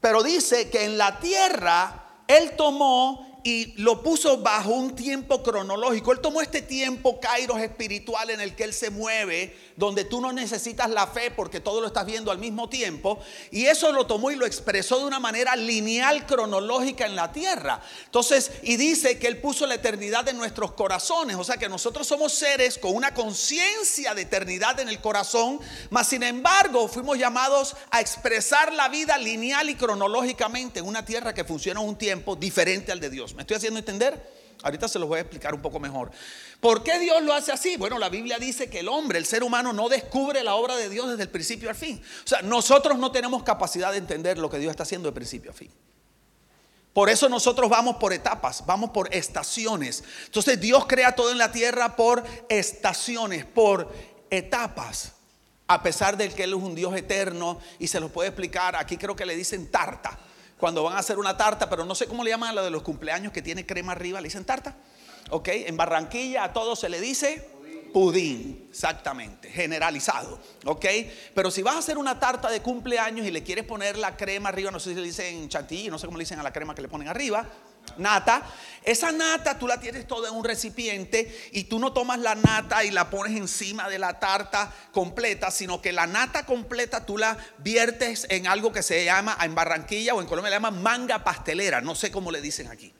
Pero 0.00 0.22
dice 0.22 0.70
que 0.70 0.84
en 0.84 0.96
la 0.96 1.18
tierra 1.18 2.20
Él 2.28 2.52
tomó 2.56 3.27
y 3.48 3.72
lo 3.78 4.02
puso 4.02 4.36
bajo 4.42 4.72
un 4.72 4.94
tiempo 4.94 5.42
cronológico. 5.42 6.12
Él 6.12 6.20
tomó 6.20 6.42
este 6.42 6.60
tiempo, 6.60 7.18
kairos 7.18 7.58
espiritual, 7.62 8.28
en 8.28 8.42
el 8.42 8.54
que 8.54 8.64
Él 8.64 8.74
se 8.74 8.90
mueve, 8.90 9.56
donde 9.74 10.04
tú 10.04 10.20
no 10.20 10.34
necesitas 10.34 10.90
la 10.90 11.06
fe 11.06 11.30
porque 11.30 11.58
todo 11.58 11.80
lo 11.80 11.86
estás 11.86 12.04
viendo 12.04 12.30
al 12.30 12.36
mismo 12.36 12.68
tiempo. 12.68 13.18
Y 13.50 13.64
eso 13.64 13.90
lo 13.90 14.06
tomó 14.06 14.30
y 14.30 14.36
lo 14.36 14.44
expresó 14.44 14.98
de 14.98 15.06
una 15.06 15.18
manera 15.18 15.56
lineal, 15.56 16.26
cronológica 16.26 17.06
en 17.06 17.16
la 17.16 17.32
tierra. 17.32 17.80
Entonces, 18.04 18.50
y 18.64 18.76
dice 18.76 19.18
que 19.18 19.28
Él 19.28 19.40
puso 19.40 19.66
la 19.66 19.76
eternidad 19.76 20.28
en 20.28 20.36
nuestros 20.36 20.72
corazones. 20.72 21.36
O 21.36 21.44
sea 21.44 21.56
que 21.56 21.70
nosotros 21.70 22.06
somos 22.06 22.34
seres 22.34 22.76
con 22.76 22.94
una 22.94 23.14
conciencia 23.14 24.12
de 24.12 24.22
eternidad 24.22 24.78
en 24.78 24.90
el 24.90 25.00
corazón, 25.00 25.58
mas 25.88 26.08
sin 26.08 26.22
embargo 26.22 26.86
fuimos 26.86 27.16
llamados 27.16 27.76
a 27.90 28.02
expresar 28.02 28.74
la 28.74 28.90
vida 28.90 29.16
lineal 29.16 29.70
y 29.70 29.74
cronológicamente 29.74 30.80
en 30.80 30.86
una 30.86 31.06
tierra 31.06 31.32
que 31.32 31.44
funciona 31.44 31.80
un 31.80 31.96
tiempo 31.96 32.36
diferente 32.36 32.92
al 32.92 33.00
de 33.00 33.08
Dios. 33.08 33.37
¿Me 33.38 33.42
estoy 33.42 33.56
haciendo 33.56 33.78
entender? 33.78 34.20
Ahorita 34.64 34.88
se 34.88 34.98
los 34.98 35.08
voy 35.08 35.18
a 35.18 35.20
explicar 35.20 35.54
un 35.54 35.62
poco 35.62 35.78
mejor. 35.78 36.10
¿Por 36.58 36.82
qué 36.82 36.98
Dios 36.98 37.22
lo 37.22 37.32
hace 37.32 37.52
así? 37.52 37.76
Bueno, 37.76 37.96
la 37.96 38.08
Biblia 38.08 38.36
dice 38.36 38.68
que 38.68 38.80
el 38.80 38.88
hombre, 38.88 39.16
el 39.16 39.26
ser 39.26 39.44
humano, 39.44 39.72
no 39.72 39.88
descubre 39.88 40.42
la 40.42 40.56
obra 40.56 40.74
de 40.74 40.88
Dios 40.88 41.08
desde 41.08 41.22
el 41.22 41.28
principio 41.28 41.68
al 41.68 41.76
fin. 41.76 42.02
O 42.24 42.26
sea, 42.26 42.42
nosotros 42.42 42.98
no 42.98 43.12
tenemos 43.12 43.44
capacidad 43.44 43.92
de 43.92 43.98
entender 43.98 44.38
lo 44.38 44.50
que 44.50 44.58
Dios 44.58 44.72
está 44.72 44.82
haciendo 44.82 45.08
de 45.08 45.12
principio 45.12 45.52
a 45.52 45.54
fin. 45.54 45.70
Por 46.92 47.08
eso 47.08 47.28
nosotros 47.28 47.70
vamos 47.70 47.94
por 47.98 48.12
etapas, 48.12 48.66
vamos 48.66 48.90
por 48.90 49.14
estaciones. 49.14 50.02
Entonces 50.26 50.60
Dios 50.60 50.86
crea 50.88 51.14
todo 51.14 51.30
en 51.30 51.38
la 51.38 51.52
tierra 51.52 51.94
por 51.94 52.24
estaciones, 52.48 53.44
por 53.44 53.94
etapas. 54.30 55.12
A 55.68 55.80
pesar 55.80 56.16
de 56.16 56.28
que 56.30 56.42
Él 56.42 56.54
es 56.54 56.56
un 56.56 56.74
Dios 56.74 56.96
eterno 56.96 57.60
y 57.78 57.86
se 57.86 58.00
lo 58.00 58.08
puede 58.08 58.30
explicar, 58.30 58.74
aquí 58.74 58.96
creo 58.96 59.14
que 59.14 59.26
le 59.26 59.36
dicen 59.36 59.70
tarta 59.70 60.18
cuando 60.58 60.82
van 60.82 60.96
a 60.96 60.98
hacer 60.98 61.18
una 61.18 61.36
tarta, 61.36 61.70
pero 61.70 61.84
no 61.84 61.94
sé 61.94 62.06
cómo 62.06 62.24
le 62.24 62.30
llaman 62.30 62.50
a 62.50 62.52
la 62.54 62.62
de 62.62 62.70
los 62.70 62.82
cumpleaños 62.82 63.32
que 63.32 63.40
tiene 63.40 63.64
crema 63.64 63.92
arriba, 63.92 64.20
le 64.20 64.28
dicen 64.28 64.44
tarta. 64.44 64.76
Ok, 65.30 65.48
en 65.48 65.76
Barranquilla 65.76 66.44
a 66.44 66.52
todos 66.52 66.80
se 66.80 66.88
le 66.88 67.00
dice 67.00 67.48
pudín, 67.92 68.66
exactamente, 68.70 69.50
generalizado, 69.50 70.38
¿ok? 70.66 70.84
Pero 71.34 71.50
si 71.50 71.62
vas 71.62 71.76
a 71.76 71.78
hacer 71.78 71.96
una 71.96 72.20
tarta 72.20 72.50
de 72.50 72.60
cumpleaños 72.60 73.26
y 73.26 73.30
le 73.30 73.42
quieres 73.42 73.64
poner 73.64 73.96
la 73.96 74.16
crema 74.16 74.50
arriba, 74.50 74.70
no 74.70 74.78
sé 74.78 74.90
si 74.90 74.96
le 74.96 75.02
dicen 75.02 75.48
chantilly, 75.48 75.88
no 75.88 75.98
sé 75.98 76.06
cómo 76.06 76.18
le 76.18 76.22
dicen 76.22 76.38
a 76.38 76.42
la 76.42 76.52
crema 76.52 76.74
que 76.74 76.82
le 76.82 76.88
ponen 76.88 77.08
arriba, 77.08 77.46
nata. 77.96 78.42
Esa 78.84 79.12
nata 79.12 79.58
tú 79.58 79.66
la 79.66 79.80
tienes 79.80 80.06
toda 80.06 80.30
en 80.30 80.34
un 80.34 80.44
recipiente 80.44 81.50
y 81.52 81.64
tú 81.64 81.78
no 81.78 81.92
tomas 81.92 82.18
la 82.20 82.34
nata 82.34 82.84
y 82.84 82.90
la 82.90 83.10
pones 83.10 83.36
encima 83.36 83.88
de 83.88 83.98
la 83.98 84.18
tarta 84.18 84.72
completa, 84.92 85.50
sino 85.50 85.82
que 85.82 85.92
la 85.92 86.06
nata 86.06 86.46
completa 86.46 87.04
tú 87.04 87.18
la 87.18 87.36
viertes 87.58 88.26
en 88.30 88.46
algo 88.46 88.72
que 88.72 88.82
se 88.82 89.04
llama, 89.04 89.36
en 89.42 89.54
Barranquilla 89.54 90.14
o 90.14 90.20
en 90.20 90.26
Colombia 90.26 90.50
le 90.50 90.56
llaman 90.56 90.82
manga 90.82 91.22
pastelera, 91.22 91.80
no 91.80 91.94
sé 91.94 92.10
cómo 92.10 92.30
le 92.30 92.40
dicen 92.40 92.68
aquí. 92.68 92.92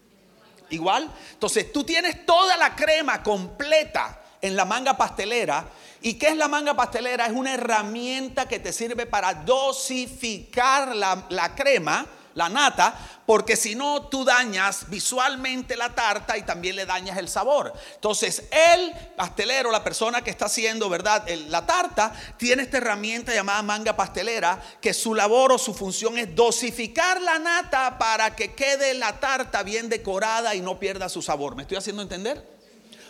Igual, 0.71 1.11
entonces 1.33 1.73
tú 1.73 1.85
tienes 1.85 2.27
toda 2.27 2.57
la 2.59 2.77
crema 2.77 3.23
completa 3.23 4.23
en 4.43 4.57
la 4.57 4.65
manga 4.65 4.97
pastelera. 4.97 5.67
¿Y 6.01 6.15
qué 6.15 6.29
es 6.29 6.37
la 6.37 6.49
manga 6.49 6.75
pastelera? 6.75 7.27
Es 7.27 7.33
una 7.33 7.55
herramienta 7.55 8.47
que 8.47 8.59
te 8.59 8.73
sirve 8.73 9.07
para 9.07 9.35
dosificar 9.35 10.95
la, 10.95 11.27
la 11.31 11.55
crema 11.55 12.07
la 12.35 12.49
nata, 12.49 12.95
porque 13.27 13.57
si 13.57 13.75
no 13.75 14.07
tú 14.07 14.25
dañas 14.25 14.89
visualmente 14.89 15.77
la 15.77 15.95
tarta 15.95 16.37
y 16.39 16.43
también 16.43 16.77
le 16.77 16.87
dañas 16.87 17.19
el 17.19 17.29
sabor. 17.29 17.73
Entonces, 17.95 18.45
el 18.51 18.93
pastelero, 19.17 19.71
la 19.71 19.85
persona 19.85 20.23
que 20.23 20.31
está 20.31 20.47
haciendo, 20.47 20.89
¿verdad? 20.89 21.27
la 21.49 21.67
tarta, 21.67 22.13
tiene 22.37 22.63
esta 22.63 22.79
herramienta 22.79 23.35
llamada 23.35 23.63
manga 23.63 23.97
pastelera, 23.97 24.63
que 24.81 24.95
su 24.95 25.15
labor 25.15 25.53
o 25.53 25.59
su 25.59 25.75
función 25.75 26.17
es 26.19 26.35
dosificar 26.35 27.21
la 27.21 27.39
nata 27.39 27.99
para 27.99 28.35
que 28.35 28.55
quede 28.55 28.95
la 28.95 29.19
tarta 29.21 29.63
bien 29.63 29.89
decorada 29.89 30.55
y 30.55 30.61
no 30.61 30.79
pierda 30.79 31.09
su 31.09 31.23
sabor. 31.23 31.57
¿Me 31.57 31.63
estoy 31.63 31.77
haciendo 31.77 32.03
entender? 32.03 32.59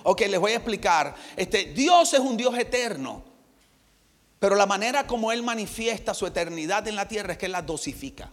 Ok, 0.05 0.23
les 0.23 0.41
voy 0.41 0.53
a 0.53 0.57
explicar. 0.57 1.15
Este, 1.37 1.67
Dios 1.67 2.15
es 2.15 2.21
un 2.21 2.37
Dios 2.37 2.57
eterno. 2.59 3.25
Pero 4.39 4.55
la 4.55 4.67
manera 4.67 5.07
como 5.07 5.33
Él 5.33 5.43
manifiesta 5.43 6.15
su 6.15 6.27
eternidad 6.27 6.87
en 6.87 6.97
la 6.97 7.09
tierra 7.09 7.33
es 7.33 7.39
que 7.39 7.47
Él 7.47 7.53
la 7.53 7.63
dosifica. 7.63 8.33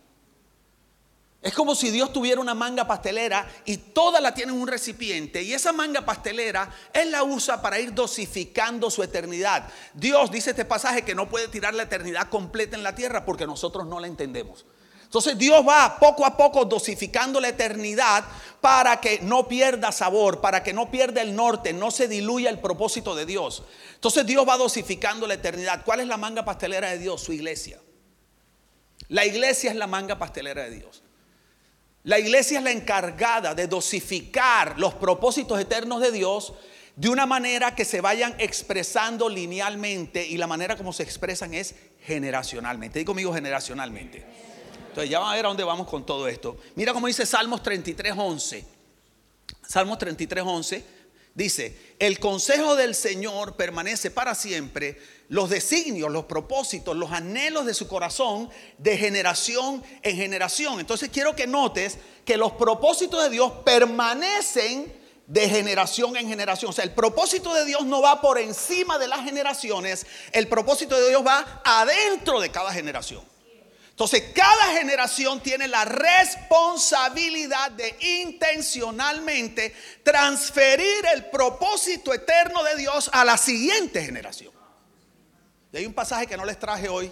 Es 1.46 1.54
como 1.54 1.76
si 1.76 1.92
Dios 1.92 2.12
tuviera 2.12 2.42
una 2.42 2.56
manga 2.56 2.88
pastelera 2.88 3.48
y 3.66 3.78
toda 3.78 4.20
la 4.20 4.34
tiene 4.34 4.52
en 4.52 4.60
un 4.60 4.68
recipiente 4.68 5.44
y 5.44 5.54
esa 5.54 5.72
manga 5.72 6.04
pastelera 6.04 6.74
Él 6.92 7.12
la 7.12 7.22
usa 7.22 7.62
para 7.62 7.80
ir 7.80 7.94
dosificando 7.94 8.90
su 8.90 9.04
eternidad. 9.04 9.70
Dios 9.94 10.32
dice 10.32 10.50
este 10.50 10.66
pasaje 10.66 11.04
que 11.04 11.14
no 11.14 11.30
puede 11.30 11.48
tirar 11.48 11.76
la 11.76 11.84
eternidad 11.84 12.30
completa 12.30 12.76
en 12.76 12.82
la 12.82 12.96
tierra 12.96 13.26
porque 13.26 13.46
nosotros 13.46 13.86
no 13.86 14.00
la 14.00 14.08
entendemos. 14.08 14.66
Entonces 15.04 15.38
Dios 15.38 15.64
va 15.64 16.00
poco 16.00 16.26
a 16.26 16.36
poco 16.36 16.66
dosificando 16.66 17.40
la 17.40 17.50
eternidad 17.50 18.26
para 18.60 19.00
que 19.00 19.20
no 19.20 19.48
pierda 19.48 19.92
sabor, 19.92 20.42
para 20.42 20.64
que 20.64 20.74
no 20.74 20.90
pierda 20.90 21.22
el 21.22 21.36
norte, 21.36 21.74
no 21.74 21.92
se 21.92 22.08
diluya 22.08 22.50
el 22.50 22.58
propósito 22.58 23.14
de 23.14 23.28
Dios. 23.28 23.62
Entonces 23.94 24.26
Dios 24.26 24.50
va 24.50 24.58
dosificando 24.58 25.28
la 25.28 25.36
eternidad. 25.36 25.86
¿Cuál 25.86 26.00
es 26.00 26.08
la 26.08 26.18
manga 26.18 26.44
pastelera 26.44 26.90
de 26.90 26.98
Dios? 26.98 27.22
Su 27.22 27.34
iglesia. 27.34 27.80
La 29.10 29.28
iglesia 29.28 29.70
es 29.70 29.78
la 29.78 29.86
manga 29.86 30.18
pastelera 30.18 30.64
de 30.64 30.72
Dios. 30.72 31.05
La 32.06 32.20
iglesia 32.20 32.60
es 32.60 32.64
la 32.64 32.72
encargada 32.72 33.56
de 33.56 33.66
dosificar 33.66 34.78
los 34.78 34.94
propósitos 34.94 35.60
eternos 35.60 36.02
de 36.02 36.12
Dios 36.12 36.54
de 36.96 37.10
una 37.10 37.26
manera 37.26 37.74
que 37.74 37.84
se 37.84 38.00
vayan 38.00 38.36
expresando 38.38 39.28
linealmente 39.28 40.26
y 40.26 40.38
la 40.38 40.46
manera 40.46 40.78
como 40.78 40.94
se 40.94 41.02
expresan 41.02 41.56
es 41.56 41.74
generacionalmente. 42.06 43.00
Digo 43.00 43.10
conmigo 43.10 43.34
generacionalmente. 43.34 44.24
Entonces 44.90 45.10
ya 45.10 45.18
van 45.18 45.32
a 45.32 45.36
ver 45.36 45.46
a 45.46 45.48
dónde 45.48 45.64
vamos 45.64 45.88
con 45.88 46.06
todo 46.06 46.28
esto. 46.28 46.58
Mira 46.76 46.94
cómo 46.94 47.08
dice 47.08 47.26
Salmos 47.26 47.64
33, 47.64 48.14
11. 48.16 48.66
Salmos 49.68 49.98
33, 49.98 50.44
11 50.46 50.86
dice, 51.36 51.96
el 52.00 52.18
consejo 52.20 52.76
del 52.76 52.96
Señor 52.96 53.56
permanece 53.56 54.10
para 54.10 54.34
siempre 54.34 54.98
los 55.30 55.50
designios, 55.50 56.12
los 56.12 56.26
propósitos, 56.26 56.96
los 56.96 57.12
anhelos 57.12 57.66
de 57.66 57.74
su 57.74 57.88
corazón 57.88 58.50
de 58.78 58.98
generación 58.98 59.84
en 60.02 60.16
generación. 60.16 60.80
Entonces 60.80 61.10
quiero 61.12 61.36
que 61.36 61.48
notes 61.48 61.98
que 62.26 62.38
los 62.38 62.54
propósitos 62.54 63.24
de 63.24 63.30
Dios 63.30 63.52
permanecen 63.64 64.94
de 65.28 65.50
generación 65.50 66.16
en 66.18 66.28
generación. 66.28 66.70
O 66.70 66.74
sea, 66.74 66.84
el 66.84 66.94
propósito 66.94 67.54
de 67.54 67.66
Dios 67.66 67.86
no 67.86 68.02
va 68.02 68.22
por 68.22 68.38
encima 68.38 68.98
de 68.98 69.08
las 69.08 69.24
generaciones, 69.24 70.06
el 70.32 70.48
propósito 70.48 71.00
de 71.00 71.10
Dios 71.10 71.26
va 71.26 71.62
adentro 71.64 72.40
de 72.40 72.52
cada 72.52 72.72
generación. 72.72 73.24
Entonces, 73.90 74.24
cada 74.36 74.78
generación 74.78 75.40
tiene 75.40 75.70
la 75.70 75.86
responsabilidad 75.86 77.72
de 77.72 77.96
intencionalmente 78.22 79.74
transferir 80.04 81.06
el 81.14 81.28
propósito 81.28 82.14
eterno 82.14 82.62
de 82.66 82.76
Dios 82.76 83.10
a 83.14 83.24
la 83.24 83.38
siguiente 83.38 84.04
generación. 84.04 84.55
Hay 85.76 85.86
un 85.86 85.94
pasaje 85.94 86.26
que 86.26 86.38
no 86.38 86.46
les 86.46 86.58
traje 86.58 86.88
hoy, 86.88 87.12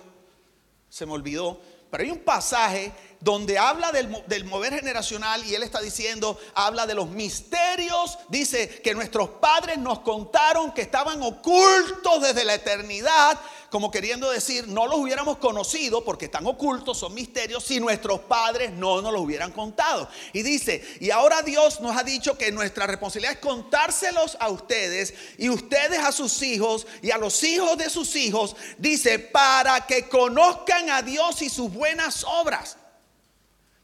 se 0.90 1.06
me 1.06 1.12
olvidó, 1.14 1.60
pero 1.92 2.04
hay 2.04 2.12
un 2.12 2.24
pasaje 2.24 2.92
donde 3.20 3.58
habla 3.58 3.92
del, 3.92 4.24
del, 4.28 4.46
mover 4.46 4.74
generacional 4.74 5.46
y 5.46 5.54
él 5.54 5.64
está 5.64 5.80
diciendo, 5.80 6.40
habla 6.56 6.86
de 6.88 6.96
los 6.96 7.10
misterios, 7.10 8.18
dice 8.30 8.82
que 8.82 8.94
nuestros 8.94 9.30
padres 9.30 9.78
nos 9.78 10.00
contaron 10.00 10.74
que 10.74 10.82
estaban 10.82 11.22
ocultos 11.22 12.22
desde 12.22 12.46
la 12.46 12.56
eternidad, 12.56 13.40
como 13.74 13.90
queriendo 13.90 14.30
decir, 14.30 14.68
no 14.68 14.86
los 14.86 15.00
hubiéramos 15.00 15.40
conocido 15.40 16.06
porque 16.06 16.26
están 16.26 16.46
ocultos, 16.46 17.00
son 17.00 17.16
misterios, 17.16 17.64
si 17.64 17.80
nuestros 17.80 18.20
padres 18.20 18.72
no 18.72 19.02
nos 19.02 19.12
los 19.12 19.24
hubieran 19.24 19.52
contado. 19.52 20.08
Y 20.32 20.44
dice, 20.44 20.86
y 21.00 21.10
ahora 21.10 21.42
Dios 21.42 21.82
nos 21.82 21.98
ha 21.98 22.04
dicho 22.04 22.38
que 22.38 22.52
nuestra 22.52 22.86
responsabilidad 22.86 23.34
es 23.34 23.40
contárselos 23.40 24.38
a 24.40 24.50
ustedes 24.50 25.16
y 25.40 25.50
ustedes 25.50 25.98
a 25.98 26.12
sus 26.12 26.40
hijos 26.44 26.86
y 27.02 27.10
a 27.10 27.18
los 27.18 27.44
hijos 27.44 27.76
de 27.80 27.90
sus 27.90 28.16
hijos, 28.16 28.56
dice, 28.78 29.18
para 29.18 29.88
que 29.88 30.08
conozcan 30.08 30.92
a 30.92 31.02
Dios 31.02 31.42
y 31.42 31.50
sus 31.50 31.74
buenas 31.74 32.24
obras, 32.26 32.78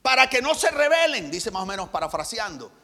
para 0.04 0.30
que 0.30 0.40
no 0.40 0.54
se 0.54 0.70
rebelen, 0.70 1.32
dice 1.32 1.50
más 1.50 1.64
o 1.64 1.66
menos 1.66 1.90
parafraseando. 1.90 2.79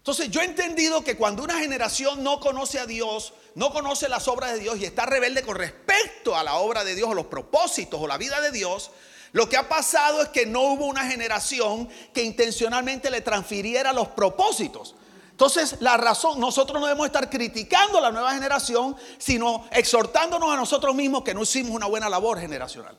Entonces 0.00 0.30
yo 0.30 0.40
he 0.40 0.46
entendido 0.46 1.04
que 1.04 1.18
cuando 1.18 1.42
una 1.42 1.58
generación 1.58 2.24
no 2.24 2.40
conoce 2.40 2.78
a 2.78 2.86
Dios, 2.86 3.34
no 3.54 3.70
conoce 3.70 4.08
las 4.08 4.28
obras 4.28 4.52
de 4.54 4.60
Dios 4.60 4.78
y 4.78 4.86
está 4.86 5.04
rebelde 5.04 5.42
con 5.42 5.56
respecto 5.56 6.34
a 6.34 6.42
la 6.42 6.54
obra 6.54 6.84
de 6.84 6.94
Dios 6.94 7.10
o 7.10 7.14
los 7.14 7.26
propósitos 7.26 8.00
o 8.00 8.06
la 8.06 8.16
vida 8.16 8.40
de 8.40 8.50
Dios, 8.50 8.92
lo 9.32 9.50
que 9.50 9.58
ha 9.58 9.68
pasado 9.68 10.22
es 10.22 10.30
que 10.30 10.46
no 10.46 10.62
hubo 10.62 10.86
una 10.86 11.06
generación 11.06 11.86
que 12.14 12.24
intencionalmente 12.24 13.10
le 13.10 13.20
transfiriera 13.20 13.92
los 13.92 14.08
propósitos. 14.08 14.94
Entonces, 15.32 15.76
la 15.80 15.98
razón, 15.98 16.40
nosotros 16.40 16.80
no 16.80 16.86
debemos 16.86 17.06
estar 17.06 17.28
criticando 17.28 17.98
a 17.98 18.00
la 18.00 18.10
nueva 18.10 18.32
generación, 18.32 18.96
sino 19.18 19.66
exhortándonos 19.70 20.50
a 20.50 20.56
nosotros 20.56 20.94
mismos 20.94 21.24
que 21.24 21.34
no 21.34 21.42
hicimos 21.42 21.72
una 21.72 21.86
buena 21.86 22.08
labor 22.08 22.40
generacional. 22.40 22.98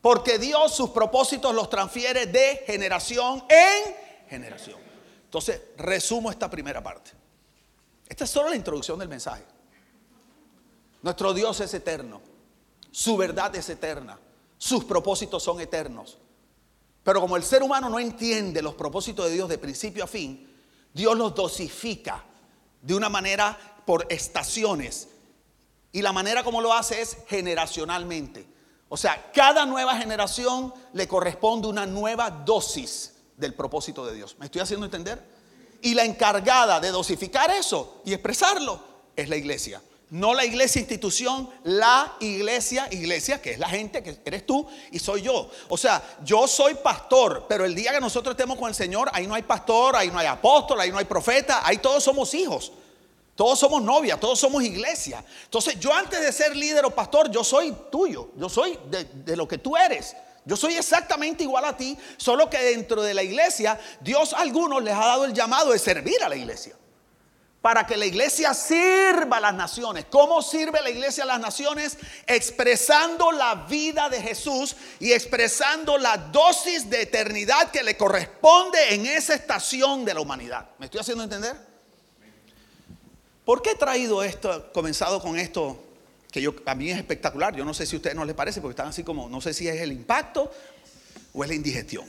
Porque 0.00 0.38
Dios 0.38 0.74
sus 0.74 0.90
propósitos 0.90 1.54
los 1.54 1.68
transfiere 1.68 2.26
de 2.26 2.64
generación 2.66 3.44
en 3.48 3.94
generación. 4.28 4.87
Entonces, 5.28 5.60
resumo 5.76 6.30
esta 6.30 6.48
primera 6.48 6.82
parte. 6.82 7.10
Esta 8.08 8.24
es 8.24 8.30
solo 8.30 8.48
la 8.48 8.56
introducción 8.56 8.98
del 8.98 9.10
mensaje. 9.10 9.44
Nuestro 11.02 11.34
Dios 11.34 11.60
es 11.60 11.74
eterno. 11.74 12.22
Su 12.90 13.14
verdad 13.18 13.54
es 13.54 13.68
eterna. 13.68 14.18
Sus 14.56 14.84
propósitos 14.84 15.42
son 15.42 15.60
eternos. 15.60 16.16
Pero 17.04 17.20
como 17.20 17.36
el 17.36 17.42
ser 17.42 17.62
humano 17.62 17.90
no 17.90 17.98
entiende 17.98 18.62
los 18.62 18.74
propósitos 18.74 19.26
de 19.26 19.32
Dios 19.34 19.50
de 19.50 19.58
principio 19.58 20.04
a 20.04 20.06
fin, 20.06 20.50
Dios 20.94 21.14
los 21.14 21.34
dosifica 21.34 22.24
de 22.80 22.94
una 22.94 23.10
manera 23.10 23.82
por 23.84 24.06
estaciones. 24.08 25.08
Y 25.92 26.00
la 26.00 26.14
manera 26.14 26.42
como 26.42 26.62
lo 26.62 26.72
hace 26.72 27.02
es 27.02 27.18
generacionalmente. 27.26 28.46
O 28.88 28.96
sea, 28.96 29.30
cada 29.34 29.66
nueva 29.66 29.94
generación 29.96 30.72
le 30.94 31.06
corresponde 31.06 31.68
una 31.68 31.84
nueva 31.84 32.30
dosis 32.30 33.17
del 33.38 33.54
propósito 33.54 34.04
de 34.04 34.14
Dios. 34.14 34.36
¿Me 34.38 34.46
estoy 34.46 34.60
haciendo 34.60 34.84
entender? 34.84 35.22
Y 35.80 35.94
la 35.94 36.04
encargada 36.04 36.80
de 36.80 36.90
dosificar 36.90 37.50
eso 37.50 38.02
y 38.04 38.12
expresarlo 38.12 38.82
es 39.16 39.28
la 39.28 39.36
iglesia. 39.36 39.80
No 40.10 40.32
la 40.32 40.44
iglesia 40.44 40.80
institución, 40.80 41.50
la 41.64 42.16
iglesia, 42.20 42.88
iglesia, 42.90 43.42
que 43.42 43.52
es 43.52 43.58
la 43.58 43.68
gente, 43.68 44.02
que 44.02 44.18
eres 44.24 44.46
tú 44.46 44.66
y 44.90 44.98
soy 44.98 45.22
yo. 45.22 45.50
O 45.68 45.76
sea, 45.76 46.02
yo 46.24 46.48
soy 46.48 46.74
pastor, 46.76 47.44
pero 47.46 47.66
el 47.66 47.74
día 47.74 47.92
que 47.92 48.00
nosotros 48.00 48.32
estemos 48.32 48.58
con 48.58 48.68
el 48.68 48.74
Señor, 48.74 49.10
ahí 49.12 49.26
no 49.26 49.34
hay 49.34 49.42
pastor, 49.42 49.96
ahí 49.96 50.08
no 50.08 50.18
hay 50.18 50.26
apóstol, 50.26 50.80
ahí 50.80 50.90
no 50.90 50.98
hay 50.98 51.04
profeta, 51.04 51.60
ahí 51.62 51.78
todos 51.78 52.02
somos 52.02 52.32
hijos. 52.34 52.72
Todos 53.34 53.58
somos 53.58 53.82
novia, 53.82 54.18
todos 54.18 54.40
somos 54.40 54.64
iglesia. 54.64 55.22
Entonces 55.44 55.78
yo 55.78 55.92
antes 55.92 56.20
de 56.20 56.32
ser 56.32 56.56
líder 56.56 56.84
o 56.86 56.90
pastor, 56.90 57.30
yo 57.30 57.44
soy 57.44 57.72
tuyo, 57.92 58.30
yo 58.36 58.48
soy 58.48 58.78
de, 58.90 59.04
de 59.04 59.36
lo 59.36 59.46
que 59.46 59.58
tú 59.58 59.76
eres. 59.76 60.16
Yo 60.48 60.56
soy 60.56 60.76
exactamente 60.76 61.44
igual 61.44 61.66
a 61.66 61.76
ti, 61.76 61.94
solo 62.16 62.48
que 62.48 62.58
dentro 62.58 63.02
de 63.02 63.12
la 63.12 63.22
iglesia 63.22 63.78
Dios 64.00 64.32
a 64.32 64.38
algunos 64.38 64.82
les 64.82 64.94
ha 64.94 65.04
dado 65.04 65.26
el 65.26 65.34
llamado 65.34 65.72
de 65.72 65.78
servir 65.78 66.22
a 66.24 66.28
la 66.30 66.36
iglesia. 66.36 66.74
Para 67.60 67.86
que 67.86 67.98
la 67.98 68.06
iglesia 68.06 68.54
sirva 68.54 69.36
a 69.36 69.40
las 69.40 69.52
naciones. 69.52 70.06
¿Cómo 70.08 70.40
sirve 70.40 70.80
la 70.80 70.88
iglesia 70.88 71.24
a 71.24 71.26
las 71.26 71.38
naciones? 71.38 71.98
Expresando 72.26 73.30
la 73.30 73.66
vida 73.68 74.08
de 74.08 74.22
Jesús 74.22 74.74
y 75.00 75.12
expresando 75.12 75.98
la 75.98 76.16
dosis 76.16 76.88
de 76.88 77.02
eternidad 77.02 77.70
que 77.70 77.82
le 77.82 77.98
corresponde 77.98 78.94
en 78.94 79.04
esa 79.04 79.34
estación 79.34 80.06
de 80.06 80.14
la 80.14 80.22
humanidad. 80.22 80.70
¿Me 80.78 80.86
estoy 80.86 81.00
haciendo 81.00 81.24
entender? 81.24 81.56
¿Por 83.44 83.60
qué 83.60 83.72
he 83.72 83.76
traído 83.76 84.24
esto, 84.24 84.72
comenzado 84.72 85.20
con 85.20 85.38
esto 85.38 85.87
que 86.30 86.42
yo, 86.42 86.54
a 86.66 86.74
mí 86.74 86.90
es 86.90 86.98
espectacular. 86.98 87.56
Yo 87.56 87.64
no 87.64 87.74
sé 87.74 87.86
si 87.86 87.96
a 87.96 87.98
ustedes 87.98 88.16
no 88.16 88.24
les 88.24 88.34
parece, 88.34 88.60
porque 88.60 88.72
están 88.72 88.88
así 88.88 89.02
como, 89.02 89.28
no 89.28 89.40
sé 89.40 89.54
si 89.54 89.68
es 89.68 89.80
el 89.80 89.92
impacto 89.92 90.52
o 91.32 91.42
es 91.42 91.48
la 91.48 91.54
indigestión. 91.54 92.04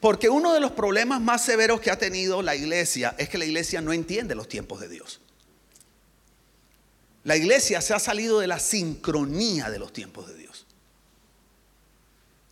Porque 0.00 0.28
uno 0.28 0.52
de 0.52 0.60
los 0.60 0.72
problemas 0.72 1.20
más 1.20 1.44
severos 1.44 1.80
que 1.80 1.90
ha 1.90 1.98
tenido 1.98 2.42
la 2.42 2.56
iglesia 2.56 3.14
es 3.18 3.28
que 3.28 3.38
la 3.38 3.44
iglesia 3.44 3.80
no 3.80 3.92
entiende 3.92 4.34
los 4.34 4.48
tiempos 4.48 4.80
de 4.80 4.88
Dios. 4.88 5.20
La 7.24 7.36
iglesia 7.36 7.80
se 7.80 7.94
ha 7.94 8.00
salido 8.00 8.40
de 8.40 8.48
la 8.48 8.58
sincronía 8.58 9.70
de 9.70 9.78
los 9.78 9.92
tiempos 9.92 10.26
de 10.26 10.34
Dios. 10.34 10.66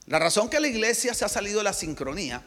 La 0.07 0.19
razón 0.19 0.49
que 0.49 0.61
la 0.61 0.69
iglesia 0.69 1.13
se 1.15 1.25
ha 1.25 1.29
salido 1.29 1.59
de 1.59 1.65
la 1.65 1.73
sincronía 1.73 2.45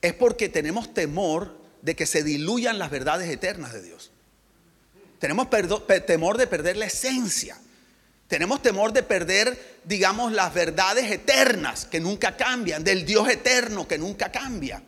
es 0.00 0.14
porque 0.14 0.48
tenemos 0.48 0.94
temor 0.94 1.58
de 1.82 1.94
que 1.94 2.06
se 2.06 2.22
diluyan 2.22 2.78
las 2.78 2.90
verdades 2.90 3.28
eternas 3.30 3.72
de 3.72 3.82
Dios. 3.82 4.10
Tenemos 5.20 5.48
temor 6.06 6.38
de 6.38 6.46
perder 6.48 6.78
la 6.78 6.86
esencia. 6.86 7.56
Tenemos 8.26 8.62
temor 8.62 8.92
de 8.92 9.02
perder, 9.02 9.80
digamos, 9.84 10.32
las 10.32 10.54
verdades 10.54 11.10
eternas 11.10 11.84
que 11.84 12.00
nunca 12.00 12.36
cambian, 12.36 12.82
del 12.82 13.04
Dios 13.04 13.28
eterno 13.28 13.86
que 13.86 13.98
nunca 13.98 14.32
cambia. 14.32 14.82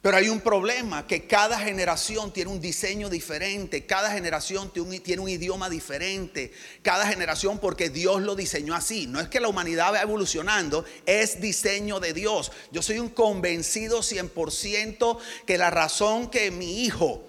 Pero 0.00 0.16
hay 0.16 0.28
un 0.28 0.40
problema, 0.40 1.06
que 1.06 1.26
cada 1.26 1.58
generación 1.58 2.32
tiene 2.32 2.50
un 2.50 2.60
diseño 2.60 3.10
diferente, 3.10 3.84
cada 3.84 4.10
generación 4.10 4.70
tiene 4.70 5.20
un, 5.22 5.28
idioma 5.28 5.68
diferente, 5.68 6.52
cada 6.82 7.06
generación 7.06 7.58
porque 7.58 7.90
Dios 7.90 8.22
lo 8.22 8.36
diseñó 8.36 8.74
así. 8.74 9.06
No 9.06 9.20
es 9.20 9.28
que 9.28 9.40
la 9.40 9.48
humanidad 9.48 9.92
va 9.92 10.00
evolucionando, 10.00 10.84
es 11.04 11.40
diseño 11.40 12.00
de 12.00 12.12
Dios. 12.12 12.52
Yo 12.70 12.80
soy 12.80 13.00
un 13.00 13.10
convencido 13.10 14.00
100% 14.00 15.18
que 15.46 15.58
la 15.58 15.70
razón 15.70 16.30
que 16.30 16.50
mi 16.50 16.84
hijo, 16.84 17.22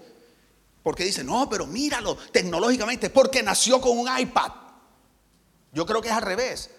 porque 0.86 1.04
dice, 1.04 1.24
no, 1.24 1.50
pero 1.50 1.66
míralo 1.66 2.16
tecnológicamente, 2.16 3.10
porque 3.10 3.42
nació 3.42 3.82
con 3.82 3.98
un 3.98 4.08
iPad. 4.20 4.52
Yo 5.72 5.84
creo 5.84 6.00
que 6.00 6.10
es 6.10 6.14
al 6.14 6.22
revés. 6.22 6.70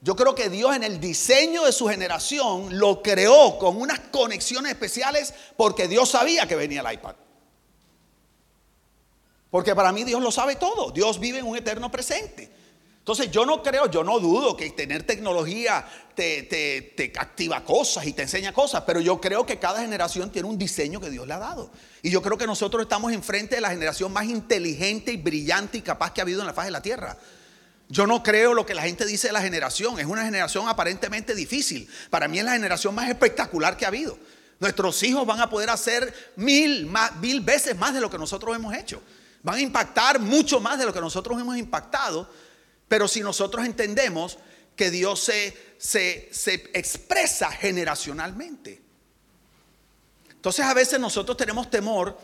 Yo 0.00 0.14
creo 0.14 0.36
que 0.36 0.48
Dios 0.48 0.76
en 0.76 0.84
el 0.84 1.00
diseño 1.00 1.64
de 1.64 1.72
su 1.72 1.88
generación 1.88 2.78
lo 2.78 3.02
creó 3.02 3.58
con 3.58 3.76
unas 3.76 3.98
conexiones 3.98 4.70
especiales 4.70 5.34
porque 5.56 5.88
Dios 5.88 6.10
sabía 6.10 6.46
que 6.46 6.54
venía 6.54 6.80
el 6.80 6.94
iPad. 6.94 7.16
Porque 9.50 9.74
para 9.74 9.90
mí 9.90 10.04
Dios 10.04 10.22
lo 10.22 10.30
sabe 10.30 10.54
todo. 10.54 10.92
Dios 10.92 11.18
vive 11.18 11.40
en 11.40 11.46
un 11.46 11.56
eterno 11.56 11.90
presente. 11.90 12.48
Entonces 13.06 13.30
yo 13.30 13.46
no 13.46 13.62
creo, 13.62 13.88
yo 13.88 14.02
no 14.02 14.18
dudo 14.18 14.56
que 14.56 14.68
tener 14.70 15.04
tecnología 15.04 15.86
te, 16.16 16.42
te, 16.42 17.12
activa 17.16 17.62
cosas 17.62 18.04
y 18.04 18.12
te 18.12 18.22
enseña 18.22 18.52
cosas, 18.52 18.82
pero 18.84 18.98
yo 18.98 19.20
creo 19.20 19.46
que 19.46 19.60
cada 19.60 19.80
generación 19.80 20.32
tiene 20.32 20.48
un 20.48 20.58
diseño 20.58 21.00
que 21.00 21.08
Dios 21.08 21.24
le 21.24 21.34
ha 21.34 21.38
dado. 21.38 21.70
Y 22.02 22.10
yo 22.10 22.20
creo 22.20 22.36
que 22.36 22.48
nosotros 22.48 22.82
estamos 22.82 23.12
enfrente 23.12 23.54
de 23.54 23.60
la 23.60 23.70
generación 23.70 24.12
más 24.12 24.24
inteligente 24.24 25.12
y 25.12 25.18
brillante 25.18 25.78
y 25.78 25.82
capaz 25.82 26.12
que 26.12 26.20
ha 26.20 26.22
habido 26.22 26.40
en 26.40 26.48
la 26.48 26.52
faz 26.52 26.64
de 26.64 26.72
la 26.72 26.82
tierra. 26.82 27.16
Yo 27.88 28.08
no 28.08 28.24
creo 28.24 28.54
lo 28.54 28.66
que 28.66 28.74
la 28.74 28.82
gente 28.82 29.06
dice 29.06 29.28
de 29.28 29.34
la 29.34 29.40
generación. 29.40 30.00
Es 30.00 30.06
una 30.06 30.24
generación 30.24 30.68
aparentemente 30.68 31.36
difícil. 31.36 31.88
Para 32.10 32.26
mí 32.26 32.40
es 32.40 32.44
la 32.44 32.54
generación 32.54 32.92
más 32.92 33.08
espectacular 33.08 33.76
que 33.76 33.84
ha 33.84 33.88
habido. 33.88 34.18
Nuestros 34.58 35.00
hijos 35.04 35.24
van 35.24 35.40
a 35.40 35.48
poder 35.48 35.70
hacer 35.70 36.12
mil, 36.34 36.90
mil 37.20 37.40
veces 37.40 37.78
más 37.78 37.94
de 37.94 38.00
lo 38.00 38.10
que 38.10 38.18
nosotros 38.18 38.56
hemos 38.56 38.74
hecho. 38.74 39.00
Van 39.44 39.58
a 39.58 39.60
impactar 39.60 40.18
mucho 40.18 40.58
más 40.58 40.76
de 40.76 40.86
lo 40.86 40.92
que 40.92 41.00
nosotros 41.00 41.40
hemos 41.40 41.56
impactado. 41.56 42.28
Pero 42.88 43.08
si 43.08 43.20
nosotros 43.20 43.64
entendemos 43.64 44.38
que 44.76 44.90
Dios 44.90 45.20
se, 45.20 45.56
se, 45.78 46.28
se 46.30 46.54
expresa 46.74 47.50
generacionalmente. 47.50 48.82
Entonces 50.30 50.64
a 50.64 50.74
veces 50.74 51.00
nosotros 51.00 51.36
tenemos 51.36 51.70
temor. 51.70 52.18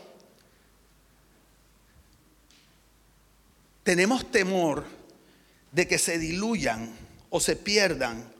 Tenemos 3.83 4.31
temor 4.31 4.85
de 5.71 5.87
que 5.87 5.97
se 5.97 6.17
diluyan 6.19 6.95
o 7.29 7.39
se 7.39 7.55
pierdan 7.55 8.31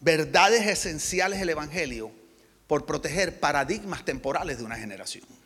verdades 0.00 0.66
esenciales 0.66 1.40
del 1.40 1.50
Evangelio 1.50 2.10
por 2.66 2.86
proteger 2.86 3.38
paradigmas 3.38 4.04
temporales 4.04 4.58
de 4.58 4.64
una 4.64 4.76
generación. 4.76 5.41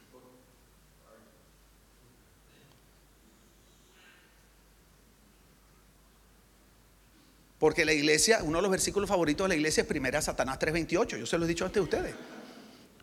Porque 7.66 7.84
la 7.84 7.92
iglesia, 7.92 8.42
uno 8.44 8.58
de 8.58 8.62
los 8.62 8.70
versículos 8.70 9.08
favoritos 9.08 9.44
de 9.44 9.48
la 9.48 9.54
iglesia 9.56 9.80
es 9.80 9.88
primera 9.88 10.22
Satanás 10.22 10.60
3:28. 10.60 11.16
Yo 11.18 11.26
se 11.26 11.36
lo 11.36 11.46
he 11.46 11.48
dicho 11.48 11.64
antes 11.64 11.74
de 11.74 11.80
ustedes. 11.80 12.14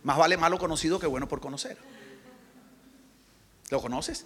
Más 0.03 0.17
vale 0.17 0.37
malo 0.37 0.57
conocido 0.57 0.97
que 0.99 1.05
bueno 1.05 1.27
por 1.27 1.41
conocer. 1.41 1.77
¿Lo 3.69 3.81
conoces? 3.81 4.25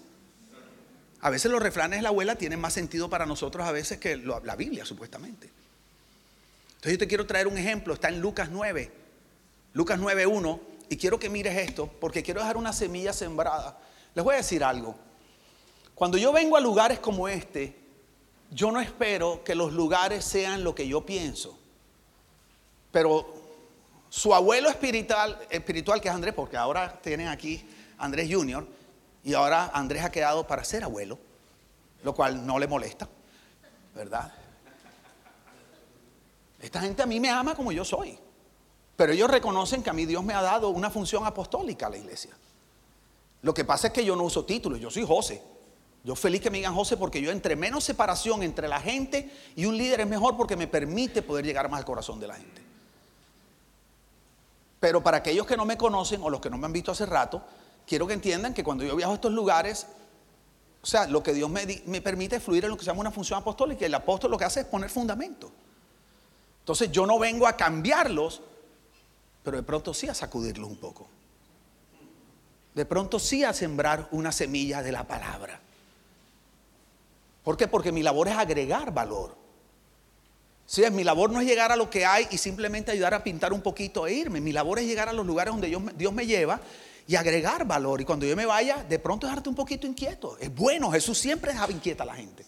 A 1.21 1.31
veces 1.31 1.49
los 1.49 1.59
refranes 1.59 1.97
de 1.97 2.03
la 2.03 2.09
abuela 2.09 2.35
tienen 2.35 2.59
más 2.59 2.73
sentido 2.73 3.09
para 3.09 3.25
nosotros 3.25 3.65
a 3.65 3.71
veces 3.71 3.97
que 3.97 4.15
la 4.15 4.55
Biblia, 4.55 4.85
supuestamente. 4.85 5.49
Entonces 6.67 6.91
yo 6.91 6.97
te 6.99 7.07
quiero 7.07 7.25
traer 7.25 7.47
un 7.47 7.57
ejemplo, 7.57 7.95
está 7.95 8.09
en 8.09 8.21
Lucas 8.21 8.49
9, 8.51 8.91
Lucas 9.73 9.99
9.1, 9.99 10.59
y 10.89 10.97
quiero 10.97 11.17
que 11.17 11.31
mires 11.31 11.57
esto, 11.57 11.91
porque 11.99 12.21
quiero 12.21 12.41
dejar 12.41 12.57
una 12.57 12.73
semilla 12.73 13.11
sembrada. 13.11 13.79
Les 14.13 14.23
voy 14.23 14.35
a 14.35 14.37
decir 14.37 14.63
algo. 14.63 14.99
Cuando 15.95 16.15
yo 16.19 16.31
vengo 16.31 16.57
a 16.57 16.59
lugares 16.59 16.99
como 16.99 17.27
este, 17.27 17.86
yo 18.51 18.71
no 18.71 18.79
espero 18.79 19.43
que 19.43 19.55
los 19.55 19.73
lugares 19.73 20.23
sean 20.23 20.63
lo 20.63 20.73
que 20.73 20.87
yo 20.87 21.05
pienso. 21.05 21.57
Pero 22.91 23.33
su 24.09 24.33
abuelo 24.33 24.69
espiritual, 24.69 25.37
espiritual 25.49 26.01
que 26.01 26.07
es 26.07 26.13
Andrés, 26.13 26.33
porque 26.33 26.57
ahora 26.57 26.99
tienen 27.01 27.27
aquí 27.27 27.67
Andrés 27.97 28.29
Junior, 28.31 28.65
y 29.23 29.33
ahora 29.33 29.71
Andrés 29.73 30.03
ha 30.03 30.11
quedado 30.11 30.47
para 30.47 30.63
ser 30.63 30.83
abuelo, 30.83 31.19
lo 32.03 32.15
cual 32.15 32.45
no 32.45 32.57
le 32.57 32.67
molesta, 32.67 33.09
¿verdad? 33.93 34.33
Esta 36.59 36.81
gente 36.81 37.03
a 37.03 37.05
mí 37.05 37.19
me 37.19 37.29
ama 37.29 37.53
como 37.53 37.71
yo 37.71 37.83
soy, 37.83 38.17
pero 38.95 39.11
ellos 39.11 39.29
reconocen 39.29 39.83
que 39.83 39.89
a 39.89 39.93
mí 39.93 40.05
Dios 40.05 40.23
me 40.23 40.33
ha 40.33 40.41
dado 40.41 40.69
una 40.69 40.89
función 40.89 41.25
apostólica 41.25 41.87
a 41.87 41.89
la 41.89 41.97
iglesia. 41.97 42.31
Lo 43.41 43.53
que 43.53 43.65
pasa 43.65 43.87
es 43.87 43.93
que 43.93 44.05
yo 44.05 44.15
no 44.15 44.23
uso 44.23 44.45
títulos, 44.45 44.79
yo 44.79 44.89
soy 44.89 45.05
José. 45.05 45.43
Yo 46.07 46.15
feliz 46.15 46.39
que 46.39 46.49
me 46.49 46.59
digan 46.59 46.73
José 46.73 46.95
porque 46.95 47.21
yo 47.21 47.31
entre 47.31 47.57
menos 47.57 47.83
separación 47.83 48.41
entre 48.41 48.69
la 48.69 48.79
gente 48.79 49.29
y 49.57 49.65
un 49.65 49.75
líder 49.75 49.99
es 49.99 50.07
mejor 50.07 50.37
porque 50.37 50.55
me 50.55 50.65
permite 50.65 51.21
poder 51.21 51.43
llegar 51.45 51.69
más 51.69 51.79
al 51.79 51.85
corazón 51.85 52.17
de 52.17 52.27
la 52.27 52.35
gente. 52.35 52.61
Pero 54.79 55.03
para 55.03 55.17
aquellos 55.17 55.45
que 55.45 55.57
no 55.57 55.65
me 55.65 55.77
conocen 55.77 56.23
o 56.23 56.29
los 56.29 56.39
que 56.39 56.49
no 56.49 56.57
me 56.57 56.65
han 56.65 56.71
visto 56.71 56.93
hace 56.93 57.05
rato, 57.05 57.43
quiero 57.85 58.07
que 58.07 58.13
entiendan 58.13 58.53
que 58.53 58.63
cuando 58.63 58.85
yo 58.85 58.95
viajo 58.95 59.11
a 59.11 59.15
estos 59.15 59.33
lugares, 59.33 59.85
o 60.81 60.85
sea, 60.85 61.07
lo 61.07 61.21
que 61.21 61.33
Dios 61.33 61.49
me, 61.49 61.99
permite 61.99 62.39
fluir 62.39 62.63
en 62.63 62.69
lo 62.69 62.77
que 62.77 62.85
se 62.85 62.89
llama 62.89 63.01
una 63.01 63.11
función 63.11 63.39
apostólica. 63.39 63.81
Y 63.81 63.87
el 63.87 63.93
apóstol 63.93 64.31
lo 64.31 64.37
que 64.37 64.45
hace 64.45 64.61
es 64.61 64.65
poner 64.65 64.89
fundamento. 64.89 65.51
Entonces 66.59 66.89
yo 66.89 67.05
no 67.05 67.19
vengo 67.19 67.45
a 67.45 67.57
cambiarlos, 67.57 68.41
pero 69.43 69.57
de 69.57 69.63
pronto 69.63 69.93
sí 69.93 70.07
a 70.07 70.13
sacudirlos 70.13 70.69
un 70.69 70.77
poco. 70.77 71.09
De 72.73 72.85
pronto 72.85 73.19
sí 73.19 73.43
a 73.43 73.51
sembrar 73.51 74.07
una 74.11 74.31
semilla 74.31 74.81
de 74.81 74.93
la 74.93 75.05
palabra. 75.05 75.66
¿Por 77.47 77.55
qué? 77.55 77.69
Porque 77.69 77.93
mi 77.93 78.03
labor 78.03 78.27
es 78.27 78.35
agregar 78.35 78.93
valor. 78.93 79.37
Si 80.65 80.83
es 80.83 80.91
mi 80.91 81.05
labor 81.05 81.31
no 81.31 81.39
es 81.39 81.47
llegar 81.47 81.71
a 81.71 81.77
lo 81.77 81.89
que 81.89 82.05
hay 82.05 82.27
y 82.29 82.37
simplemente 82.37 82.91
ayudar 82.91 83.13
a 83.13 83.23
pintar 83.23 83.53
un 83.53 83.61
poquito 83.61 84.05
e 84.05 84.15
irme. 84.15 84.41
Mi 84.41 84.51
labor 84.51 84.79
es 84.79 84.85
llegar 84.85 85.07
a 85.07 85.13
los 85.13 85.25
lugares 85.25 85.53
donde 85.53 85.69
Dios 85.95 86.11
me 86.11 86.25
lleva 86.27 86.59
y 87.07 87.15
agregar 87.15 87.65
valor. 87.65 88.01
Y 88.01 88.03
cuando 88.03 88.25
yo 88.25 88.35
me 88.35 88.45
vaya, 88.45 88.83
de 88.83 88.99
pronto 88.99 89.27
dejarte 89.27 89.47
un 89.47 89.55
poquito 89.55 89.87
inquieto. 89.87 90.37
Es 90.41 90.53
bueno, 90.53 90.91
Jesús 90.91 91.17
siempre 91.17 91.53
dejaba 91.53 91.71
inquieta 91.71 92.03
a 92.03 92.07
la 92.07 92.15
gente. 92.15 92.45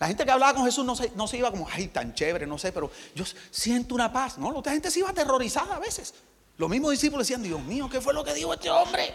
La 0.00 0.08
gente 0.08 0.24
que 0.24 0.32
hablaba 0.32 0.52
con 0.52 0.64
Jesús 0.64 0.84
no 0.84 0.96
se, 0.96 1.12
no 1.14 1.28
se 1.28 1.36
iba 1.36 1.52
como, 1.52 1.68
ay, 1.70 1.86
tan 1.86 2.12
chévere, 2.12 2.44
no 2.44 2.58
sé, 2.58 2.72
pero 2.72 2.90
yo 3.14 3.22
siento 3.52 3.94
una 3.94 4.12
paz. 4.12 4.36
No, 4.36 4.50
la 4.50 4.72
gente 4.72 4.90
se 4.90 4.98
iba 4.98 5.10
aterrorizada 5.10 5.76
a 5.76 5.78
veces. 5.78 6.12
Los 6.56 6.68
mismos 6.68 6.90
discípulos 6.90 7.24
decían, 7.24 7.44
Dios 7.44 7.62
mío, 7.62 7.88
¿qué 7.88 8.00
fue 8.00 8.12
lo 8.12 8.24
que 8.24 8.34
dijo 8.34 8.52
este 8.52 8.68
hombre? 8.68 9.14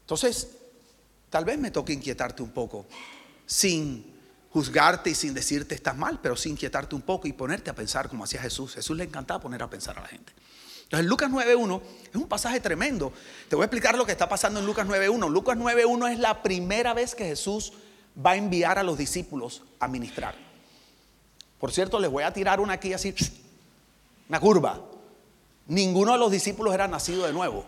Entonces, 0.00 0.63
tal 1.34 1.44
vez 1.44 1.58
me 1.58 1.72
toque 1.72 1.92
inquietarte 1.92 2.44
un 2.44 2.50
poco, 2.50 2.86
sin 3.44 4.06
juzgarte 4.50 5.10
y 5.10 5.16
sin 5.16 5.34
decirte 5.34 5.74
estás 5.74 5.96
mal, 5.96 6.20
pero 6.22 6.36
sin 6.36 6.52
inquietarte 6.52 6.94
un 6.94 7.02
poco 7.02 7.26
y 7.26 7.32
ponerte 7.32 7.70
a 7.70 7.74
pensar 7.74 8.08
como 8.08 8.22
hacía 8.22 8.40
Jesús. 8.40 8.74
Jesús 8.74 8.96
le 8.96 9.02
encantaba 9.02 9.40
poner 9.40 9.60
a 9.60 9.68
pensar 9.68 9.98
a 9.98 10.02
la 10.02 10.06
gente. 10.06 10.32
Entonces 10.84 11.08
Lucas 11.08 11.28
9.1 11.32 11.82
es 12.10 12.14
un 12.14 12.28
pasaje 12.28 12.60
tremendo. 12.60 13.12
Te 13.48 13.56
voy 13.56 13.64
a 13.64 13.66
explicar 13.66 13.98
lo 13.98 14.06
que 14.06 14.12
está 14.12 14.28
pasando 14.28 14.60
en 14.60 14.66
Lucas 14.66 14.86
9.1. 14.86 15.28
Lucas 15.28 15.58
9.1 15.58 16.12
es 16.12 16.20
la 16.20 16.40
primera 16.40 16.94
vez 16.94 17.16
que 17.16 17.24
Jesús 17.24 17.72
va 18.24 18.30
a 18.30 18.36
enviar 18.36 18.78
a 18.78 18.84
los 18.84 18.96
discípulos 18.96 19.62
a 19.80 19.88
ministrar. 19.88 20.36
Por 21.58 21.72
cierto, 21.72 21.98
les 21.98 22.12
voy 22.12 22.22
a 22.22 22.32
tirar 22.32 22.60
una 22.60 22.74
aquí 22.74 22.92
así, 22.92 23.12
una 24.28 24.38
curva. 24.38 24.80
Ninguno 25.66 26.12
de 26.12 26.18
los 26.18 26.30
discípulos 26.30 26.72
era 26.72 26.86
nacido 26.86 27.26
de 27.26 27.32
nuevo. 27.32 27.66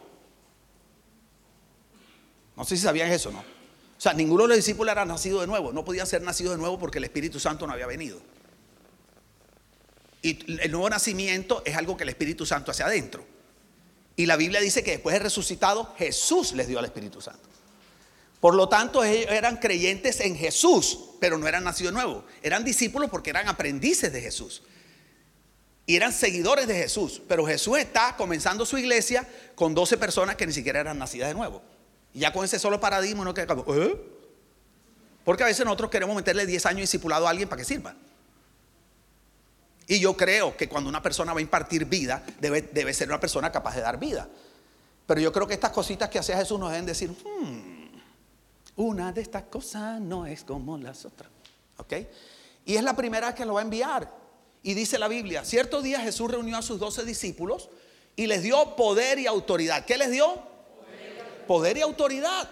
No 2.57 2.65
sé 2.65 2.77
si 2.77 2.85
sabían 2.85 3.11
eso, 3.11 3.33
¿no? 3.33 3.56
O 3.97 4.01
sea, 4.01 4.13
ninguno 4.13 4.43
de 4.43 4.49
los 4.49 4.57
discípulos 4.59 4.93
era 4.93 5.05
nacido 5.05 5.41
de 5.41 5.47
nuevo. 5.47 5.73
No 5.73 5.85
podía 5.85 6.05
ser 6.05 6.23
nacido 6.23 6.53
de 6.53 6.59
nuevo 6.59 6.79
porque 6.79 6.99
el 6.99 7.05
Espíritu 7.05 7.41
Santo 7.41 7.67
no 7.67 7.73
había 7.73 7.87
venido. 7.87 8.21
Y 10.23 10.61
el 10.61 10.71
nuevo 10.71 10.91
nacimiento 10.91 11.63
es 11.65 11.77
algo 11.77 11.97
que 11.97 12.03
el 12.03 12.11
Espíritu 12.11 12.45
Santo 12.45 12.71
hace 12.71 12.83
adentro. 12.83 13.25
Y 14.17 14.27
la 14.27 14.37
Biblia 14.37 14.61
dice 14.61 14.83
que 14.83 14.93
después 14.93 15.15
de 15.15 15.21
resucitado, 15.21 15.95
Jesús 15.97 16.53
les 16.53 16.69
dio 16.69 16.79
al 16.79 16.85
Espíritu 16.85 17.21
Santo. 17.21 17.49
Por 18.41 18.55
lo 18.55 18.69
tanto, 18.69 19.03
ellos 19.03 19.31
eran 19.31 19.57
creyentes 19.57 20.21
en 20.21 20.37
Jesús, 20.37 20.99
pero 21.21 21.39
no 21.39 21.47
eran 21.47 21.65
nacidos 21.65 21.93
de 21.93 22.03
nuevo. 22.03 22.25
Eran 22.43 22.65
discípulos 22.65 23.11
porque 23.11 23.31
eran 23.31 23.49
aprendices 23.49 24.13
de 24.13 24.21
Jesús. 24.21 24.63
Y 25.87 25.97
eran 25.97 26.13
seguidores 26.13 26.67
de 26.67 26.75
Jesús. 26.75 27.23
Pero 27.29 27.47
Jesús 27.47 27.79
está 27.79 28.17
comenzando 28.17 28.67
su 28.67 28.77
iglesia 28.77 29.27
con 29.55 29.75
12 29.75 29.97
personas 29.97 30.37
que 30.37 30.47
ni 30.47 30.53
siquiera 30.53 30.81
eran 30.81 30.99
nacidas 30.99 31.29
de 31.29 31.35
nuevo. 31.35 31.63
Y 32.17 32.21
ya 32.21 32.33
con 32.33 32.47
ese 32.47 32.59
solo 32.59 32.81
paradigma 32.81 33.25
no 33.27 33.35
queda 33.35 33.55
¿eh? 33.55 34.01
Porque 35.23 35.43
a 35.43 35.47
veces 35.47 35.67
nosotros 35.67 35.91
queremos 35.91 36.17
meterle 36.17 36.47
10 36.47 36.65
años 36.65 36.81
discipulado 36.81 37.27
a 37.27 37.31
alguien 37.31 37.47
para 37.47 37.61
que 37.61 37.67
sirva. 37.67 37.95
Y 39.87 40.01
yo 40.01 40.17
creo 40.17 40.57
que 40.57 40.67
cuando 40.67 40.89
una 40.89 41.03
persona 41.03 41.35
va 41.35 41.41
a 41.41 41.43
impartir 41.43 41.85
vida, 41.85 42.25
debe, 42.41 42.63
debe 42.63 42.95
ser 42.95 43.09
una 43.09 43.21
persona 43.21 43.53
capaz 43.53 43.75
de 43.75 43.83
dar 43.83 43.99
vida. 43.99 44.27
Pero 45.07 45.21
yo 45.21 45.31
creo 45.31 45.47
que 45.47 45.53
estas 45.53 45.73
cositas 45.73 46.09
que 46.09 46.19
hacía 46.19 46.39
Jesús 46.39 46.59
nos 46.59 46.71
deben 46.71 46.87
decir, 46.87 47.11
hmm, 47.11 48.01
una 48.77 49.13
de 49.13 49.21
estas 49.21 49.43
cosas 49.43 50.01
no 50.01 50.25
es 50.25 50.43
como 50.43 50.79
las 50.79 51.05
otras. 51.05 51.29
¿Ok? 51.77 51.93
Y 52.65 52.77
es 52.77 52.83
la 52.83 52.97
primera 52.97 53.35
que 53.35 53.45
lo 53.45 53.53
va 53.53 53.61
a 53.61 53.65
enviar. 53.65 54.11
Y 54.63 54.73
dice 54.73 54.99
la 54.99 55.09
Biblia, 55.09 55.45
cierto 55.45 55.83
día 55.83 56.01
Jesús 56.01 56.31
reunió 56.31 56.57
a 56.57 56.63
sus 56.63 56.79
doce 56.79 57.05
discípulos 57.05 57.69
y 58.17 58.27
les 58.27 58.43
dio 58.43 58.75
poder 58.75 59.19
y 59.19 59.27
autoridad. 59.27 59.85
¿Qué 59.85 59.99
les 59.99 60.11
dio? 60.11 60.56
Poder 61.47 61.77
y 61.77 61.83
autoridad. 61.83 62.49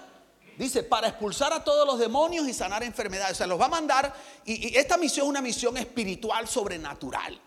Dice, 0.56 0.84
para 0.84 1.08
expulsar 1.08 1.52
a 1.52 1.64
todos 1.64 1.86
los 1.86 1.98
demonios 1.98 2.46
y 2.46 2.54
sanar 2.54 2.82
enfermedades. 2.82 3.32
O 3.32 3.36
sea, 3.36 3.46
los 3.46 3.60
va 3.60 3.66
a 3.66 3.70
mandar. 3.70 4.14
Y, 4.44 4.76
esta 4.76 4.96
misión 4.96 5.26
es 5.26 5.30
una 5.30 5.40
misión 5.40 5.76
espiritual 5.76 6.46
sobrenatural. 6.46 7.40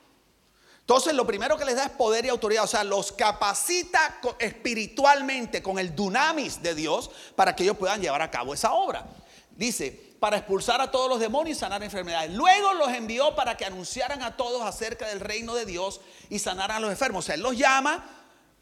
Entonces, 0.80 1.14
lo 1.14 1.26
primero 1.26 1.58
que 1.58 1.66
les 1.66 1.76
da 1.76 1.86
es 1.86 1.92
poder 1.92 2.26
y 2.26 2.30
autoridad. 2.30 2.66
O 2.66 2.68
sea, 2.68 2.84
los 2.84 3.12
capacita 3.12 4.20
espiritualmente 4.40 5.62
con 5.62 5.80
el 5.80 5.96
dunamis 5.96 6.62
de 6.62 6.76
Dios 6.76 7.10
para 7.36 7.56
que 7.56 7.64
ellos 7.64 7.78
puedan 7.78 8.02
llevar 8.02 8.22
a 8.22 8.32
cabo 8.32 8.54
esa 8.54 8.74
obra. 8.74 9.06
Dice, 9.52 10.08
para 10.20 10.38
expulsar 10.38 10.82
a 10.82 10.92
todos 10.92 11.10
los 11.10 11.20
demonios 11.20 11.58
y 11.58 11.60
sanar 11.60 11.84
enfermedades. 11.84 12.32
Luego 12.34 12.74
los 12.74 12.90
envió 12.90 13.36
para 13.36 13.56
que 13.56 13.66
anunciaran 13.66 14.22
a 14.22 14.36
todos 14.36 14.64
acerca 14.64 15.08
del 15.08 15.20
reino 15.20 15.56
de 15.56 15.66
Dios 15.66 16.02
y 16.30 16.40
sanaran 16.40 16.78
a 16.78 16.80
los 16.82 16.92
enfermos. 16.92 17.24
O 17.24 17.28
sea, 17.28 17.36
Él 17.36 17.42
los 17.42 17.58
llama, 17.58 18.04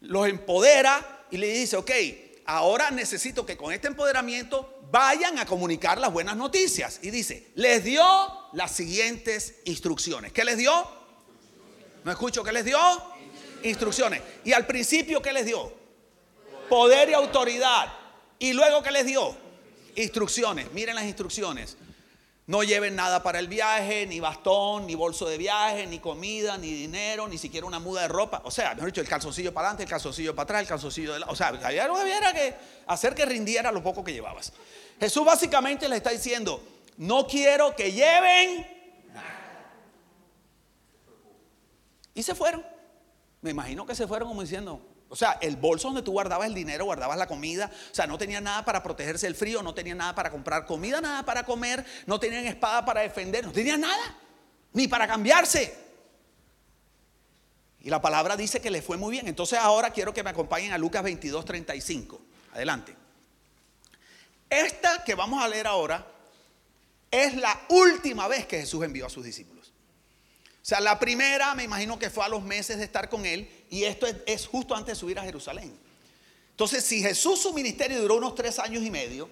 los 0.00 0.28
empodera 0.28 1.24
y 1.30 1.38
le 1.38 1.48
dice, 1.48 1.76
ok, 1.76 1.90
ahora 2.46 2.90
necesito 2.90 3.44
que 3.44 3.56
con 3.56 3.72
este 3.72 3.88
empoderamiento 3.88 4.80
vayan 4.90 5.38
a 5.38 5.46
comunicar 5.46 5.98
las 5.98 6.12
buenas 6.12 6.36
noticias. 6.36 7.00
Y 7.02 7.10
dice, 7.10 7.48
les 7.54 7.84
dio 7.84 8.04
las 8.52 8.72
siguientes 8.72 9.56
instrucciones. 9.64 10.32
¿Qué 10.32 10.44
les 10.44 10.56
dio? 10.56 10.72
No 12.04 12.12
escucho, 12.12 12.42
¿qué 12.42 12.52
les 12.52 12.64
dio? 12.64 12.78
Instrucciones. 13.62 14.22
Y 14.44 14.52
al 14.52 14.66
principio, 14.66 15.20
¿qué 15.20 15.32
les 15.32 15.46
dio? 15.46 15.72
Poder 16.68 17.10
y 17.10 17.14
autoridad. 17.14 17.92
Y 18.38 18.52
luego, 18.52 18.82
¿qué 18.82 18.90
les 18.90 19.06
dio? 19.06 19.36
Instrucciones, 19.96 20.70
miren 20.72 20.94
las 20.94 21.04
instrucciones. 21.04 21.76
No 22.46 22.62
lleven 22.62 22.94
nada 22.94 23.22
para 23.22 23.40
el 23.40 23.48
viaje, 23.48 24.06
ni 24.06 24.20
bastón, 24.20 24.86
ni 24.86 24.94
bolso 24.94 25.28
de 25.28 25.36
viaje, 25.36 25.86
ni 25.86 25.98
comida, 25.98 26.56
ni 26.56 26.72
dinero, 26.72 27.26
ni 27.26 27.38
siquiera 27.38 27.66
una 27.66 27.80
muda 27.80 28.02
de 28.02 28.08
ropa. 28.08 28.40
O 28.44 28.52
sea, 28.52 28.74
mejor 28.74 28.90
dicho, 28.90 29.00
el 29.00 29.08
calzoncillo 29.08 29.52
para 29.52 29.68
adelante, 29.68 29.82
el 29.82 29.88
calzoncillo 29.88 30.34
para 30.34 30.44
atrás, 30.44 30.62
el 30.62 30.68
calzoncillo 30.68 31.12
de 31.14 31.18
la... 31.20 31.26
O 31.26 31.34
sea, 31.34 31.48
había 31.48 31.84
algo 31.84 31.96
que 31.96 32.54
hacer 32.86 33.14
que 33.14 33.26
rindiera 33.26 33.72
lo 33.72 33.82
poco 33.82 34.04
que 34.04 34.12
llevabas. 34.12 34.52
Jesús 35.00 35.24
básicamente 35.24 35.88
le 35.88 35.96
está 35.96 36.10
diciendo, 36.10 36.62
no 36.98 37.26
quiero 37.26 37.74
que 37.74 37.90
lleven 37.90 38.76
Y 42.16 42.22
se 42.22 42.34
fueron. 42.34 42.64
Me 43.42 43.50
imagino 43.50 43.84
que 43.84 43.94
se 43.94 44.08
fueron 44.08 44.28
como 44.28 44.40
diciendo, 44.40 44.80
o 45.08 45.16
sea, 45.16 45.38
el 45.40 45.56
bolso 45.56 45.88
donde 45.88 46.02
tú 46.02 46.12
guardabas 46.12 46.48
el 46.48 46.54
dinero, 46.54 46.84
guardabas 46.84 47.16
la 47.16 47.26
comida, 47.26 47.70
o 47.90 47.94
sea, 47.94 48.06
no 48.06 48.18
tenían 48.18 48.44
nada 48.44 48.64
para 48.64 48.82
protegerse 48.82 49.26
del 49.26 49.36
frío, 49.36 49.62
no 49.62 49.72
tenían 49.72 49.98
nada 49.98 50.14
para 50.14 50.30
comprar 50.30 50.66
comida, 50.66 51.00
nada 51.00 51.24
para 51.24 51.44
comer, 51.44 51.84
no 52.06 52.18
tenían 52.18 52.46
espada 52.46 52.84
para 52.84 53.02
defender, 53.02 53.44
no 53.44 53.52
tenían 53.52 53.80
nada, 53.80 54.18
ni 54.72 54.88
para 54.88 55.06
cambiarse. 55.06 55.86
Y 57.86 57.88
la 57.88 58.00
palabra 58.00 58.36
dice 58.36 58.60
que 58.60 58.68
le 58.68 58.82
fue 58.82 58.96
muy 58.96 59.12
bien. 59.12 59.28
Entonces 59.28 59.60
ahora 59.60 59.90
quiero 59.90 60.12
que 60.12 60.24
me 60.24 60.30
acompañen 60.30 60.72
a 60.72 60.78
Lucas 60.78 61.04
22, 61.04 61.44
35. 61.44 62.20
Adelante. 62.54 62.96
Esta 64.50 65.04
que 65.04 65.14
vamos 65.14 65.40
a 65.40 65.46
leer 65.46 65.68
ahora 65.68 66.04
es 67.12 67.36
la 67.36 67.60
última 67.68 68.26
vez 68.26 68.44
que 68.46 68.58
Jesús 68.58 68.82
envió 68.84 69.06
a 69.06 69.08
sus 69.08 69.24
discípulos. 69.24 69.55
O 70.66 70.68
sea, 70.68 70.80
la 70.80 70.98
primera 70.98 71.54
me 71.54 71.62
imagino 71.62 71.96
que 71.96 72.10
fue 72.10 72.24
a 72.24 72.28
los 72.28 72.42
meses 72.42 72.78
de 72.78 72.82
estar 72.82 73.08
con 73.08 73.24
él 73.24 73.48
y 73.70 73.84
esto 73.84 74.04
es, 74.26 74.48
justo 74.48 74.74
antes 74.74 74.96
de 74.96 75.00
subir 75.00 75.16
a 75.16 75.22
Jerusalén. 75.22 75.72
Entonces, 76.50 76.84
si 76.84 77.00
Jesús 77.00 77.40
su 77.40 77.52
ministerio 77.52 78.02
duró 78.02 78.16
unos 78.16 78.34
tres 78.34 78.58
años 78.58 78.82
y 78.82 78.90
medio, 78.90 79.30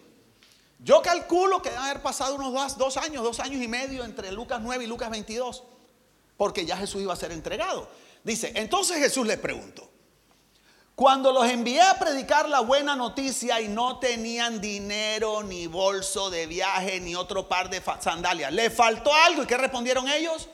yo 0.79 1.03
calculo 1.03 1.61
que 1.61 1.71
deben 1.71 1.83
haber 1.83 2.03
pasado 2.03 2.37
unos 2.37 2.79
dos, 2.79 2.97
años, 2.99 3.25
dos 3.25 3.41
años 3.41 3.61
y 3.61 3.67
medio 3.67 4.05
entre 4.05 4.31
Lucas 4.31 4.61
9 4.63 4.85
y 4.85 4.87
Lucas 4.87 5.11
22, 5.11 5.65
porque 6.37 6.67
ya 6.67 6.77
Jesús 6.77 7.03
iba 7.03 7.13
a 7.13 7.17
ser 7.17 7.33
entregado. 7.33 7.89
Dice, 8.23 8.53
entonces 8.55 8.99
Jesús 8.99 9.27
les 9.27 9.39
preguntó, 9.39 9.91
cuando 10.95 11.33
los 11.33 11.51
envié 11.51 11.83
a 11.83 11.99
predicar 11.99 12.49
la 12.49 12.61
buena 12.61 12.95
noticia 12.95 13.61
y 13.61 13.67
no 13.67 13.99
tenían 13.99 14.61
dinero, 14.61 15.43
ni 15.43 15.67
bolso 15.67 16.31
de 16.31 16.47
viaje, 16.47 17.01
ni 17.01 17.17
otro 17.17 17.49
par 17.49 17.71
de 17.71 17.83
sandalias, 18.01 18.53
¿le 18.53 18.71
faltó 18.71 19.13
algo? 19.13 19.43
¿Y 19.43 19.47
qué 19.47 19.57
respondieron 19.57 20.09
ellos? 20.09 20.49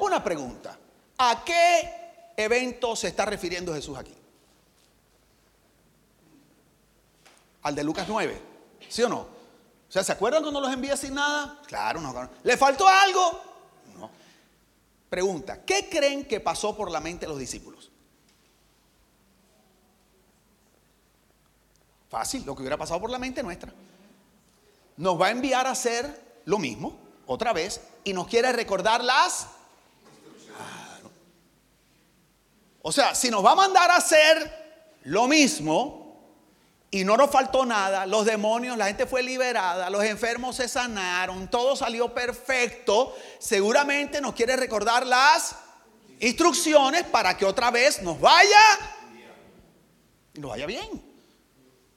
Una 0.00 0.22
pregunta. 0.22 0.78
¿A 1.18 1.44
qué 1.44 2.32
evento 2.36 2.96
se 2.96 3.08
está 3.08 3.24
refiriendo 3.24 3.74
Jesús 3.74 3.96
aquí? 3.96 4.14
Al 7.62 7.74
de 7.74 7.84
Lucas 7.84 8.06
9. 8.08 8.40
¿Sí 8.88 9.02
o 9.02 9.08
no? 9.08 9.20
O 9.20 9.92
sea, 9.94 10.02
¿se 10.02 10.12
acuerdan 10.12 10.42
cuando 10.42 10.60
los 10.60 10.72
envía 10.72 10.96
sin 10.96 11.14
nada? 11.14 11.60
Claro, 11.66 12.00
no. 12.00 12.30
¿Le 12.42 12.56
faltó 12.56 12.88
algo? 12.88 13.40
No. 13.98 14.10
Pregunta, 15.08 15.64
¿qué 15.64 15.88
creen 15.88 16.26
que 16.26 16.40
pasó 16.40 16.76
por 16.76 16.90
la 16.90 17.00
mente 17.00 17.26
de 17.26 17.30
los 17.30 17.38
discípulos? 17.38 17.90
Fácil, 22.08 22.44
lo 22.44 22.54
que 22.54 22.62
hubiera 22.62 22.76
pasado 22.76 23.00
por 23.00 23.10
la 23.10 23.18
mente 23.18 23.42
nuestra. 23.42 23.72
Nos 24.96 25.20
va 25.20 25.26
a 25.26 25.30
enviar 25.30 25.66
a 25.66 25.70
hacer 25.70 26.40
lo 26.44 26.58
mismo, 26.58 26.96
otra 27.26 27.52
vez, 27.52 27.80
y 28.04 28.12
nos 28.12 28.26
quiere 28.26 28.52
recordar 28.52 29.02
las 29.02 29.48
O 32.86 32.92
sea, 32.92 33.14
si 33.14 33.30
nos 33.30 33.42
va 33.42 33.52
a 33.52 33.54
mandar 33.54 33.90
a 33.90 33.96
hacer 33.96 34.98
lo 35.04 35.26
mismo 35.26 36.20
y 36.90 37.02
no 37.02 37.16
nos 37.16 37.30
faltó 37.30 37.64
nada, 37.64 38.04
los 38.04 38.26
demonios, 38.26 38.76
la 38.76 38.88
gente 38.88 39.06
fue 39.06 39.22
liberada, 39.22 39.88
los 39.88 40.04
enfermos 40.04 40.56
se 40.56 40.68
sanaron, 40.68 41.48
todo 41.48 41.76
salió 41.76 42.12
perfecto, 42.12 43.16
seguramente 43.38 44.20
nos 44.20 44.34
quiere 44.34 44.54
recordar 44.56 45.06
las 45.06 45.56
instrucciones 46.20 47.04
para 47.04 47.38
que 47.38 47.46
otra 47.46 47.70
vez 47.70 48.02
nos 48.02 48.20
vaya 48.20 48.60
y 50.34 50.40
nos 50.40 50.50
vaya 50.50 50.66
bien. 50.66 51.02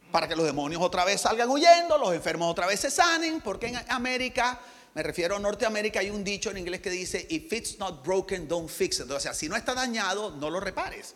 Para 0.10 0.30
que 0.30 0.38
los 0.38 0.46
demonios 0.46 0.82
otra 0.82 1.04
vez 1.04 1.20
salgan 1.20 1.50
huyendo, 1.50 1.98
los 1.98 2.14
enfermos 2.14 2.50
otra 2.50 2.66
vez 2.66 2.80
se 2.80 2.90
sanen, 2.90 3.42
porque 3.42 3.68
en 3.68 3.76
América 3.90 4.58
me 4.98 5.04
refiero 5.04 5.36
a 5.36 5.40
Norteamérica, 5.40 6.00
hay 6.00 6.10
un 6.10 6.24
dicho 6.24 6.50
en 6.50 6.58
inglés 6.58 6.82
que 6.82 6.90
dice, 6.90 7.28
if 7.30 7.54
it's 7.54 7.78
not 7.78 8.04
broken, 8.04 8.48
don't 8.48 8.68
fix 8.68 9.00
it. 9.00 9.12
O 9.12 9.20
sea, 9.20 9.32
si 9.32 9.48
no 9.48 9.56
está 9.56 9.76
dañado, 9.76 10.32
no 10.32 10.50
lo 10.50 10.60
repares. 10.60 11.14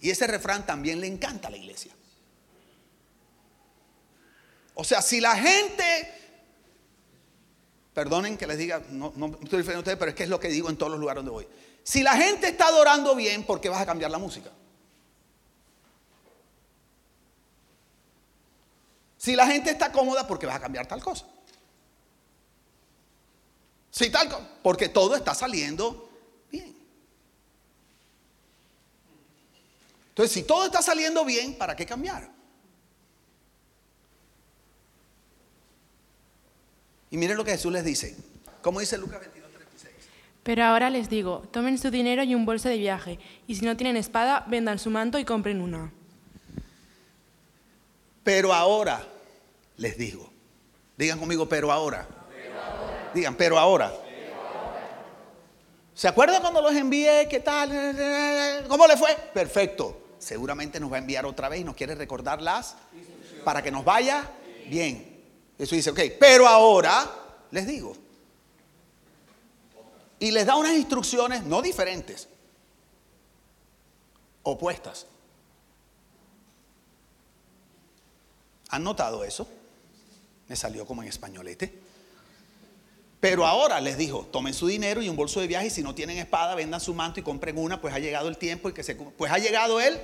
Y 0.00 0.10
ese 0.10 0.26
refrán 0.26 0.66
también 0.66 1.00
le 1.00 1.06
encanta 1.06 1.46
a 1.46 1.52
la 1.52 1.58
iglesia. 1.58 1.92
O 4.74 4.82
sea, 4.82 5.00
si 5.00 5.20
la 5.20 5.36
gente, 5.36 5.84
perdonen 7.94 8.36
que 8.36 8.48
les 8.48 8.58
diga, 8.58 8.82
no, 8.90 9.12
estoy 9.40 9.60
diferente 9.60 9.74
a 9.74 9.78
ustedes, 9.78 9.98
pero 9.98 10.08
es 10.08 10.16
que 10.16 10.24
es 10.24 10.28
lo 10.28 10.40
que 10.40 10.48
digo 10.48 10.68
en 10.68 10.76
todos 10.76 10.90
los 10.90 10.98
lugares 10.98 11.18
donde 11.18 11.30
voy. 11.30 11.46
Si 11.84 12.02
la 12.02 12.16
gente 12.16 12.48
está 12.48 12.66
adorando 12.66 13.14
bien, 13.14 13.44
¿por 13.44 13.60
qué 13.60 13.68
vas 13.68 13.80
a 13.80 13.86
cambiar 13.86 14.10
la 14.10 14.18
música? 14.18 14.50
Si 19.18 19.36
la 19.36 19.46
gente 19.46 19.70
está 19.70 19.92
cómoda, 19.92 20.26
¿por 20.26 20.40
qué 20.40 20.46
vas 20.46 20.56
a 20.56 20.60
cambiar 20.60 20.88
tal 20.88 21.00
cosa? 21.00 21.26
Sí, 23.94 24.10
tal, 24.10 24.28
porque 24.60 24.88
todo 24.88 25.14
está 25.14 25.36
saliendo 25.36 26.10
bien. 26.50 26.74
Entonces, 30.08 30.32
si 30.32 30.42
todo 30.42 30.64
está 30.64 30.82
saliendo 30.82 31.24
bien, 31.24 31.54
¿para 31.54 31.76
qué 31.76 31.86
cambiar? 31.86 32.28
Y 37.08 37.16
miren 37.16 37.36
lo 37.36 37.44
que 37.44 37.52
Jesús 37.52 37.72
les 37.72 37.84
dice. 37.84 38.16
¿Cómo 38.62 38.80
dice 38.80 38.98
Lucas 38.98 39.20
22, 39.20 39.48
36? 39.52 39.94
Pero 40.42 40.64
ahora 40.64 40.90
les 40.90 41.08
digo, 41.08 41.44
tomen 41.52 41.78
su 41.78 41.92
dinero 41.92 42.24
y 42.24 42.34
un 42.34 42.44
bolso 42.44 42.68
de 42.68 42.78
viaje, 42.78 43.20
y 43.46 43.54
si 43.54 43.64
no 43.64 43.76
tienen 43.76 43.96
espada, 43.96 44.44
vendan 44.48 44.80
su 44.80 44.90
manto 44.90 45.20
y 45.20 45.24
compren 45.24 45.60
una. 45.60 45.92
Pero 48.24 48.52
ahora 48.52 49.06
les 49.76 49.96
digo, 49.96 50.32
digan 50.96 51.20
conmigo, 51.20 51.48
pero 51.48 51.70
ahora. 51.70 52.23
Digan, 53.14 53.36
pero 53.36 53.58
ahora. 53.58 53.92
¿Se 55.94 56.08
acuerdan 56.08 56.40
cuando 56.40 56.60
los 56.60 56.74
envié? 56.74 57.28
¿Qué 57.30 57.40
tal? 57.40 58.66
¿Cómo 58.68 58.86
le 58.86 58.96
fue? 58.96 59.14
Perfecto. 59.32 60.16
Seguramente 60.18 60.80
nos 60.80 60.90
va 60.90 60.96
a 60.96 60.98
enviar 60.98 61.24
otra 61.24 61.48
vez 61.48 61.60
y 61.60 61.64
nos 61.64 61.76
quiere 61.76 61.94
recordarlas 61.94 62.76
para 63.44 63.62
que 63.62 63.70
nos 63.70 63.84
vaya 63.84 64.28
bien. 64.66 65.22
Eso 65.56 65.76
dice, 65.76 65.90
ok, 65.90 66.00
pero 66.18 66.48
ahora 66.48 67.08
les 67.50 67.66
digo. 67.66 67.94
Y 70.18 70.30
les 70.30 70.46
da 70.46 70.56
unas 70.56 70.72
instrucciones 70.72 71.44
no 71.44 71.62
diferentes, 71.62 72.28
opuestas. 74.42 75.06
¿Han 78.70 78.82
notado 78.82 79.22
eso? 79.22 79.46
Me 80.48 80.56
salió 80.56 80.86
como 80.86 81.02
en 81.02 81.08
españolete. 81.08 81.83
Pero 83.24 83.46
ahora 83.46 83.80
les 83.80 83.96
dijo, 83.96 84.28
tomen 84.30 84.52
su 84.52 84.66
dinero 84.66 85.00
y 85.00 85.08
un 85.08 85.16
bolso 85.16 85.40
de 85.40 85.46
viaje 85.46 85.68
y 85.68 85.70
si 85.70 85.82
no 85.82 85.94
tienen 85.94 86.18
espada, 86.18 86.54
vendan 86.54 86.78
su 86.78 86.92
manto 86.92 87.20
y 87.20 87.22
compren 87.22 87.56
una, 87.56 87.80
pues 87.80 87.94
ha 87.94 87.98
llegado 87.98 88.28
el 88.28 88.36
tiempo 88.36 88.68
y 88.68 88.74
que 88.74 88.82
se... 88.82 88.96
Pues 88.96 89.32
ha 89.32 89.38
llegado 89.38 89.80
él. 89.80 89.98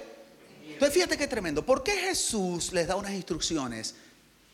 Entonces 0.67 0.95
fíjate 0.95 1.19
qué 1.19 1.27
tremendo. 1.27 1.63
¿Por 1.63 1.83
qué 1.83 1.93
Jesús 1.93 2.73
les 2.73 2.87
da 2.87 2.97
unas 2.97 3.13
instrucciones 3.13 3.95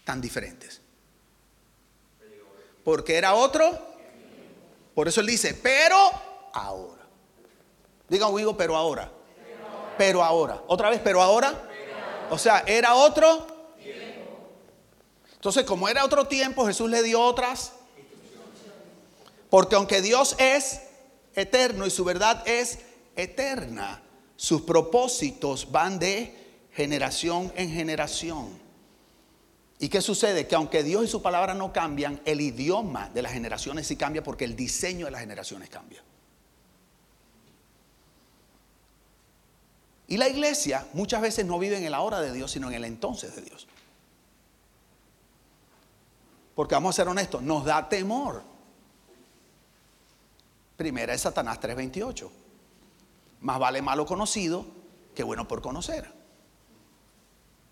tan 0.02 0.20
diferentes? 0.20 0.80
Porque 2.82 3.14
era 3.14 3.36
otro. 3.36 3.70
Por 4.96 5.06
eso 5.06 5.20
él 5.20 5.28
dice, 5.28 5.54
pero 5.54 5.96
ahora. 6.52 7.06
Diga 8.08 8.26
conmigo, 8.26 8.56
pero 8.56 8.74
ahora. 8.74 9.12
Pero 9.96 10.24
ahora. 10.24 10.60
Otra 10.66 10.90
vez, 10.90 11.00
pero 11.04 11.22
ahora. 11.22 11.70
O 12.30 12.36
sea, 12.36 12.64
era 12.66 12.96
otro. 12.96 13.46
Entonces, 15.34 15.62
como 15.62 15.88
era 15.88 16.04
otro 16.04 16.26
tiempo, 16.26 16.66
Jesús 16.66 16.90
le 16.90 17.04
dio 17.04 17.20
otras 17.20 17.70
porque 19.56 19.74
aunque 19.74 20.02
Dios 20.02 20.36
es 20.38 20.82
eterno 21.34 21.86
y 21.86 21.90
su 21.90 22.04
verdad 22.04 22.46
es 22.46 22.80
eterna, 23.16 24.02
sus 24.36 24.60
propósitos 24.60 25.72
van 25.72 25.98
de 25.98 26.66
generación 26.72 27.50
en 27.56 27.70
generación. 27.70 28.50
¿Y 29.78 29.88
qué 29.88 30.02
sucede? 30.02 30.46
Que 30.46 30.56
aunque 30.56 30.82
Dios 30.82 31.04
y 31.06 31.08
su 31.08 31.22
palabra 31.22 31.54
no 31.54 31.72
cambian, 31.72 32.20
el 32.26 32.42
idioma 32.42 33.08
de 33.08 33.22
las 33.22 33.32
generaciones 33.32 33.86
sí 33.86 33.96
cambia 33.96 34.22
porque 34.22 34.44
el 34.44 34.56
diseño 34.56 35.06
de 35.06 35.12
las 35.12 35.22
generaciones 35.22 35.70
cambia. 35.70 36.02
Y 40.06 40.18
la 40.18 40.28
iglesia 40.28 40.86
muchas 40.92 41.22
veces 41.22 41.46
no 41.46 41.58
vive 41.58 41.78
en 41.82 41.90
la 41.90 42.02
hora 42.02 42.20
de 42.20 42.30
Dios, 42.34 42.50
sino 42.50 42.68
en 42.68 42.74
el 42.74 42.84
entonces 42.84 43.34
de 43.34 43.40
Dios. 43.40 43.66
Porque 46.54 46.74
vamos 46.74 46.94
a 46.94 46.96
ser 46.96 47.08
honestos, 47.08 47.40
nos 47.40 47.64
da 47.64 47.88
temor 47.88 48.54
Primera 50.76 51.14
es 51.14 51.22
Satanás 51.22 51.60
3:28. 51.60 52.30
Más 53.40 53.58
vale 53.58 53.82
malo 53.82 54.06
conocido 54.06 54.66
que 55.14 55.22
bueno 55.22 55.48
por 55.48 55.62
conocer. 55.62 56.12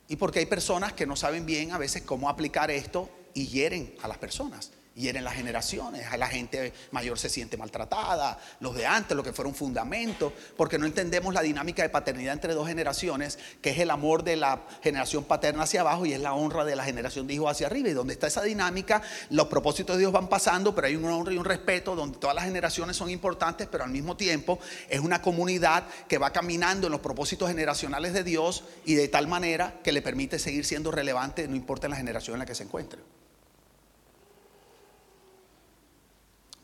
Y 0.09 0.17
porque 0.17 0.41
hay 0.41 0.47
personas 0.47 0.93
que 0.93 1.07
no 1.07 1.17
saben 1.17 1.47
bien 1.47 1.73
a 1.73 1.79
veces 1.79 2.03
cómo 2.03 2.29
aplicar 2.29 2.71
esto 2.71 3.09
y 3.33 3.47
hieren 3.49 3.97
a 4.03 4.09
las 4.09 4.19
personas 4.19 4.71
hieren 4.95 5.25
las 5.25 5.35
generaciones, 5.35 6.07
la 6.17 6.29
gente 6.29 6.73
mayor 6.93 7.19
se 7.19 7.29
siente 7.29 7.57
maltratada, 7.57 8.39
los 8.61 8.75
de 8.75 8.87
antes, 8.87 9.17
lo 9.17 9.23
que 9.23 9.33
fueron 9.33 9.55
fundamentos, 9.55 10.33
porque 10.57 10.79
no 10.79 10.87
entendemos 10.87 11.35
la 11.35 11.43
dinámica 11.43 11.83
de 11.83 11.89
paternidad 11.89 12.35
entre 12.35 12.55
dos 12.55 12.69
generaciones, 12.69 13.39
que 13.61 13.71
es 13.71 13.79
el 13.79 13.91
amor 13.91 14.23
de 14.23 14.37
la 14.37 14.63
generación 14.83 15.25
paterna 15.25 15.65
hacia 15.65 15.81
abajo 15.81 16.07
y 16.07 16.13
es 16.13 16.21
la 16.21 16.35
honra 16.35 16.65
de 16.65 16.77
la 16.77 16.85
generación 16.85 17.27
de 17.27 17.35
hijos 17.35 17.51
hacia 17.51 17.67
arriba. 17.67 17.89
Y 17.89 17.93
donde 17.93 18.15
está 18.15 18.27
esa 18.27 18.43
dinámica, 18.43 19.03
los 19.31 19.49
propósitos 19.49 19.97
de 19.97 20.01
Dios 20.01 20.13
van 20.13 20.29
pasando, 20.29 20.75
pero 20.75 20.87
hay 20.87 20.97
un 20.97 21.05
honra 21.07 21.33
y 21.33 21.39
un 21.39 21.45
respeto 21.45 21.97
donde 21.97 22.19
todas 22.19 22.37
las 22.37 22.45
generaciones 22.45 22.97
son 22.97 23.11
importantes, 23.11 23.69
pero 23.71 23.85
al 23.85 23.91
mismo 23.91 24.17
tiempo 24.17 24.59
es 24.89 25.01
una 25.01 25.21
comunidad 25.21 25.85
que 26.09 26.19
va 26.19 26.33
caminando 26.33 26.87
en 26.87 26.93
los 26.93 27.01
propósitos 27.01 27.49
generacionales 27.49 28.13
de 28.13 28.23
Dios 28.23 28.65
y 28.85 28.95
de 28.95 29.09
tal 29.09 29.27
manera 29.27 29.81
que 29.83 29.93
le 29.93 30.03
permite 30.03 30.39
seguir 30.39 30.65
siendo 30.65 30.91
relevante, 30.91 31.49
no 31.49 31.57
importa 31.57 31.87
en 31.87 31.93
la 31.93 31.97
generación 31.97 32.35
en 32.35 32.41
la 32.41 32.47
que 32.47 32.55
se 32.55 32.65
encuentre. 32.65 33.01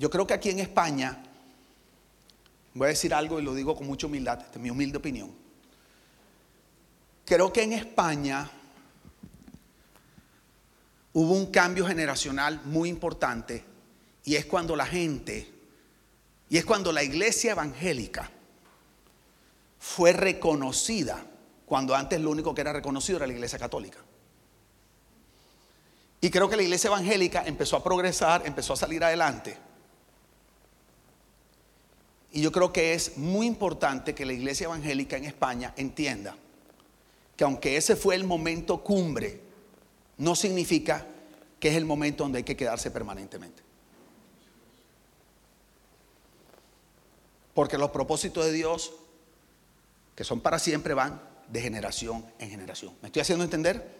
Yo 0.01 0.09
creo 0.09 0.27
que 0.27 0.33
aquí 0.33 0.49
en 0.49 0.61
España, 0.61 1.23
voy 2.73 2.87
a 2.87 2.89
decir 2.89 3.13
algo 3.13 3.39
y 3.39 3.43
lo 3.43 3.55
digo 3.55 3.77
con 3.77 3.87
mucha 3.87 4.07
humildad, 4.07 4.47
es 4.51 4.59
mi 4.59 4.71
humilde 4.71 4.97
opinión. 4.97 5.31
Creo 7.27 7.53
que 7.53 7.63
en 7.65 7.75
España 7.75 8.51
hubo 11.13 11.35
un 11.35 11.51
cambio 11.51 11.87
generacional 11.87 12.63
muy 12.65 12.89
importante 12.89 13.63
y 14.25 14.37
es 14.37 14.47
cuando 14.47 14.75
la 14.75 14.87
gente, 14.87 15.53
y 16.49 16.57
es 16.57 16.65
cuando 16.65 16.93
la 16.93 17.03
iglesia 17.03 17.53
evangélica 17.53 18.31
fue 19.79 20.15
reconocida, 20.15 21.23
cuando 21.67 21.95
antes 21.95 22.19
lo 22.23 22.31
único 22.31 22.55
que 22.55 22.63
era 22.63 22.73
reconocido 22.73 23.19
era 23.19 23.27
la 23.27 23.35
iglesia 23.35 23.59
católica. 23.59 23.99
Y 26.23 26.31
creo 26.31 26.49
que 26.49 26.57
la 26.57 26.63
iglesia 26.63 26.89
evangélica 26.89 27.45
empezó 27.45 27.77
a 27.77 27.85
progresar, 27.85 28.47
empezó 28.47 28.73
a 28.73 28.77
salir 28.77 29.05
adelante 29.05 29.69
y 32.33 32.43
yo 32.43 32.53
creo 32.53 32.73
que 32.73 32.95
es 32.95 33.17
muy 33.17 33.47
importante 33.47 34.15
que 34.15 34.25
la 34.25 34.33
iglesia 34.33 34.67
evangélica 34.67 35.17
en 35.17 35.25
España 35.25 35.75
entienda 35.77 36.37
que 37.37 37.45
aunque 37.45 37.77
ese 37.77 37.97
fue 37.97 38.15
el 38.15 38.25
momento 38.25 38.85
cumbre, 38.85 39.41
no 40.19 40.37
significa 40.37 41.07
que 41.59 41.69
es 41.69 41.77
el 41.77 41.87
momento 41.87 42.23
donde 42.23 42.39
hay 42.39 42.45
que 42.45 42.57
quedarse 42.57 42.91
permanentemente. 42.91 43.63
Porque 47.55 47.79
los 47.79 47.91
propósitos 47.91 48.45
de 48.45 48.53
Dios, 48.53 48.93
que 50.15 50.23
son 50.23 50.41
para 50.41 50.59
siempre, 50.59 50.95
van 50.95 51.21
de 51.49 51.61
generación 51.61 52.25
en 52.39 52.51
generación. 52.51 52.95
¿Me 53.03 53.09
estoy 53.09 53.23
haciendo 53.23 53.45
entender? 53.45 53.99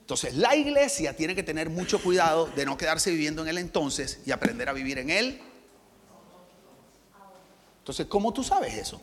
Entonces, 0.00 0.34
la 0.34 0.54
iglesia 0.54 1.16
tiene 1.16 1.34
que 1.34 1.42
tener 1.42 1.70
mucho 1.70 2.00
cuidado 2.00 2.46
de 2.54 2.66
no 2.66 2.76
quedarse 2.76 3.10
viviendo 3.10 3.42
en 3.42 3.48
el 3.48 3.58
entonces 3.58 4.20
y 4.26 4.30
aprender 4.30 4.68
a 4.68 4.72
vivir 4.74 4.98
en 4.98 5.10
él 5.10 5.40
entonces, 7.84 8.06
¿cómo 8.06 8.32
tú 8.32 8.42
sabes 8.42 8.72
eso? 8.72 8.98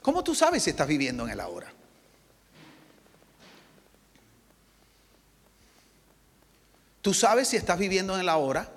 ¿Cómo 0.00 0.24
tú 0.24 0.34
sabes 0.34 0.62
si 0.62 0.70
estás 0.70 0.88
viviendo 0.88 1.22
en 1.24 1.30
el 1.32 1.38
ahora? 1.38 1.70
Tú 7.02 7.12
sabes 7.12 7.48
si 7.48 7.58
estás 7.58 7.78
viviendo 7.78 8.14
en 8.14 8.20
el 8.20 8.28
ahora 8.30 8.72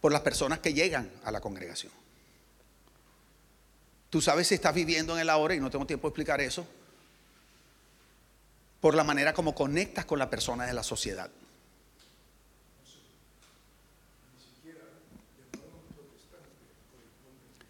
por 0.00 0.12
las 0.12 0.20
personas 0.20 0.60
que 0.60 0.72
llegan 0.72 1.10
a 1.24 1.32
la 1.32 1.40
congregación. 1.40 1.90
Tú 4.08 4.20
sabes 4.20 4.46
si 4.46 4.54
estás 4.54 4.72
viviendo 4.72 5.14
en 5.14 5.20
el 5.22 5.30
ahora, 5.30 5.56
y 5.56 5.58
no 5.58 5.68
tengo 5.68 5.84
tiempo 5.84 6.06
de 6.06 6.10
explicar 6.10 6.40
eso, 6.40 6.64
por 8.80 8.94
la 8.94 9.02
manera 9.02 9.34
como 9.34 9.52
conectas 9.52 10.04
con 10.04 10.20
la 10.20 10.30
persona 10.30 10.64
de 10.64 10.74
la 10.74 10.84
sociedad. 10.84 11.28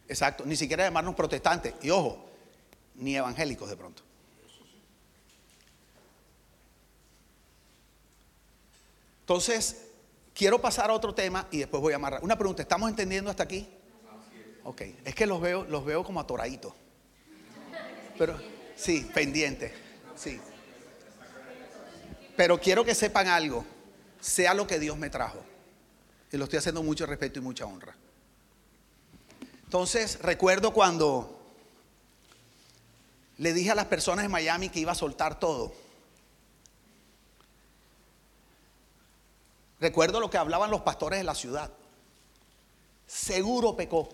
Exacto, 0.09 0.45
ni 0.45 0.57
siquiera 0.57 0.85
llamarnos 0.85 1.15
protestantes. 1.15 1.75
Y 1.83 1.91
ojo, 1.91 2.25
ni 2.97 3.17
evangélicos 3.17 3.69
de 3.69 3.77
pronto. 3.77 4.03
Entonces, 9.21 9.87
quiero 10.35 10.61
pasar 10.61 10.91
a 10.91 10.93
otro 10.93 11.15
tema 11.15 11.49
y 11.51 11.59
después 11.59 11.81
voy 11.81 11.95
a 11.95 11.97
amarrar. 11.97 12.23
Una 12.23 12.37
pregunta, 12.37 12.61
¿estamos 12.61 12.91
entendiendo 12.91 13.31
hasta 13.31 13.43
aquí? 13.43 13.67
Ok, 14.65 14.83
es 15.05 15.15
que 15.15 15.27
los 15.27 15.41
veo, 15.41 15.65
los 15.65 15.85
veo 15.85 16.05
como 16.05 16.21
atoraditos. 16.21 16.75
Pero, 18.19 18.39
sí, 18.77 19.11
pendiente, 19.15 19.73
sí. 20.15 20.41
Pero 22.37 22.61
quiero 22.61 22.85
que 22.85 22.95
sepan 22.95 23.29
algo, 23.29 23.65
sea 24.21 24.53
lo 24.55 24.67
que 24.67 24.79
Dios 24.79 24.97
me 24.97 25.09
trajo. 25.09 25.43
Y 26.31 26.37
lo 26.37 26.45
estoy 26.45 26.59
haciendo 26.59 26.83
mucho 26.83 27.07
respeto 27.07 27.39
y 27.39 27.43
mucha 27.43 27.65
honra. 27.65 27.97
Entonces, 29.75 30.21
recuerdo 30.21 30.73
cuando 30.73 31.37
le 33.39 33.53
dije 33.53 33.73
a 33.73 33.75
las 33.75 33.87
personas 33.87 34.25
en 34.25 34.31
Miami 34.31 34.69
que 34.69 34.79
iba 34.79 34.93
a 34.93 34.95
soltar 34.95 35.41
todo. 35.41 35.73
Recuerdo 39.81 40.21
lo 40.21 40.31
que 40.31 40.39
hablaban 40.39 40.71
los 40.71 40.83
pastores 40.83 41.19
de 41.19 41.25
la 41.25 41.35
ciudad. 41.35 41.73
Seguro 43.09 43.75
pecó. 43.75 44.09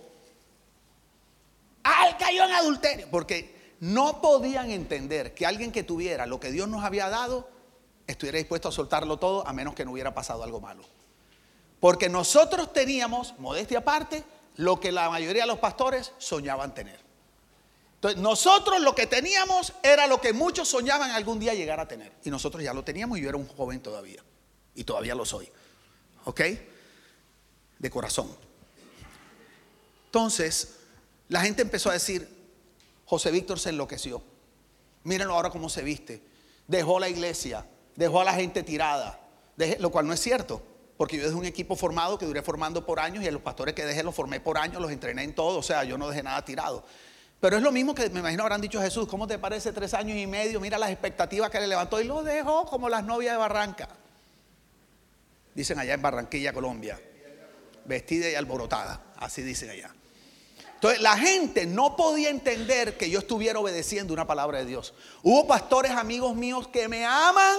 Al 1.83 2.17
cayó 2.17 2.43
en 2.47 2.53
adulterio. 2.53 3.09
Porque 3.11 3.75
no 3.81 4.23
podían 4.23 4.71
entender 4.71 5.35
que 5.35 5.45
alguien 5.45 5.73
que 5.73 5.83
tuviera 5.83 6.25
lo 6.25 6.41
que 6.41 6.51
Dios 6.51 6.71
nos 6.71 6.85
había 6.85 7.11
dado 7.11 7.51
estuviera 8.07 8.39
dispuesto 8.39 8.71
a 8.71 8.73
soltarlo 8.73 9.19
todo 9.19 9.47
a 9.47 9.53
menos 9.53 9.75
que 9.75 9.85
no 9.85 9.93
hubiera 9.93 10.15
pasado 10.15 10.43
algo 10.43 10.63
malo. 10.63 10.85
Porque 11.81 12.09
nosotros 12.09 12.73
teníamos, 12.73 13.39
modestia 13.39 13.81
aparte, 13.81 14.25
lo 14.61 14.79
que 14.79 14.93
la 14.93 15.09
mayoría 15.09 15.45
de 15.45 15.49
los 15.49 15.59
pastores 15.59 16.13
soñaban 16.19 16.75
tener. 16.75 17.01
Entonces, 17.95 18.21
nosotros 18.21 18.81
lo 18.81 18.95
que 18.95 19.07
teníamos 19.07 19.73
era 19.83 20.07
lo 20.07 20.21
que 20.21 20.35
muchos 20.35 20.69
soñaban 20.69 21.11
algún 21.13 21.39
día 21.39 21.55
llegar 21.55 21.81
a 21.81 21.89
tener. 21.89 22.13
Y 22.25 22.31
nosotros 22.31 22.63
ya 22.63 22.75
lo 22.75 22.85
teníamos 22.85 23.19
y 23.19 23.23
yo 23.23 23.31
era 23.31 23.39
un 23.39 23.49
joven 23.49 23.81
todavía. 23.81 24.23
Y 24.75 24.85
todavía 24.85 25.15
lo 25.15 25.25
soy. 25.25 25.51
¿Ok? 26.27 26.41
De 27.79 27.91
corazón. 27.91 28.31
Entonces, 30.07 30.77
la 31.29 31.41
gente 31.41 31.63
empezó 31.63 31.89
a 31.89 31.95
decir, 31.95 32.29
José 33.07 33.31
Víctor 33.31 33.59
se 33.59 33.71
enloqueció. 33.71 34.23
Mírenlo 35.05 35.35
ahora 35.35 35.49
cómo 35.49 35.71
se 35.71 35.83
viste. 35.83 36.23
Dejó 36.67 37.01
la 37.01 37.09
iglesia, 37.09 37.67
dejó 37.97 38.21
a 38.21 38.25
la 38.25 38.35
gente 38.35 38.63
tirada, 38.63 39.21
lo 39.79 39.91
cual 39.91 40.07
no 40.07 40.13
es 40.13 40.21
cierto. 40.21 40.63
Porque 41.01 41.17
yo 41.17 41.23
dejé 41.23 41.35
un 41.35 41.47
equipo 41.47 41.77
formado 41.77 42.19
que 42.19 42.27
duré 42.27 42.43
formando 42.43 42.85
por 42.85 43.01
años 43.01 43.25
y 43.25 43.27
a 43.27 43.33
los 43.33 43.41
pastores 43.41 43.75
que 43.75 43.87
dejé 43.87 44.03
los 44.03 44.15
formé 44.15 44.39
por 44.39 44.59
años, 44.59 44.83
los 44.83 44.91
entrené 44.93 45.25
en 45.25 45.35
todo, 45.35 45.61
o 45.61 45.63
sea, 45.63 45.83
yo 45.83 45.97
no 45.97 46.11
dejé 46.11 46.23
nada 46.23 46.45
tirado. 46.45 46.85
Pero 47.41 47.57
es 47.57 47.63
lo 47.63 47.73
mismo 47.73 47.95
que 47.95 48.11
me 48.11 48.21
imagino 48.21 48.43
habrán 48.43 48.61
dicho 48.61 48.79
Jesús, 48.83 49.09
¿cómo 49.09 49.27
te 49.27 49.39
parece 49.39 49.73
tres 49.73 49.95
años 49.95 50.19
y 50.19 50.27
medio? 50.27 50.61
Mira 50.61 50.77
las 50.77 50.91
expectativas 50.91 51.49
que 51.49 51.59
le 51.59 51.69
levantó 51.69 52.03
y 52.03 52.05
lo 52.05 52.23
dejó 52.23 52.67
como 52.67 52.91
las 52.91 53.03
novias 53.03 53.33
de 53.33 53.39
Barranca. 53.39 53.89
Dicen 55.55 55.79
allá 55.79 55.95
en 55.95 56.03
Barranquilla, 56.03 56.53
Colombia. 56.53 57.01
Vestida 57.87 58.29
y 58.29 58.35
alborotada, 58.35 59.01
así 59.17 59.41
dicen 59.41 59.71
allá. 59.71 59.95
Entonces 60.75 61.01
la 61.01 61.17
gente 61.17 61.65
no 61.65 61.97
podía 61.97 62.29
entender 62.29 62.99
que 62.99 63.09
yo 63.09 63.21
estuviera 63.21 63.59
obedeciendo 63.59 64.13
una 64.13 64.27
palabra 64.27 64.59
de 64.59 64.67
Dios. 64.67 64.93
Hubo 65.23 65.47
pastores 65.47 65.93
amigos 65.93 66.37
míos 66.37 66.69
que 66.69 66.89
me 66.89 67.07
aman, 67.07 67.57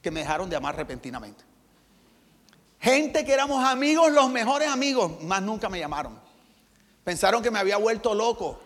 que 0.00 0.10
me 0.10 0.20
dejaron 0.20 0.48
de 0.48 0.56
amar 0.56 0.74
repentinamente. 0.74 1.45
Gente 2.86 3.24
que 3.24 3.32
éramos 3.32 3.64
amigos, 3.64 4.12
los 4.12 4.30
mejores 4.30 4.68
amigos, 4.68 5.20
más 5.24 5.42
nunca 5.42 5.68
me 5.68 5.80
llamaron. 5.80 6.16
Pensaron 7.02 7.42
que 7.42 7.50
me 7.50 7.58
había 7.58 7.78
vuelto 7.78 8.14
loco. 8.14 8.60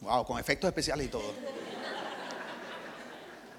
Wow, 0.00 0.26
con 0.26 0.40
efectos 0.40 0.66
especiales 0.66 1.06
y 1.06 1.08
todo. 1.08 1.32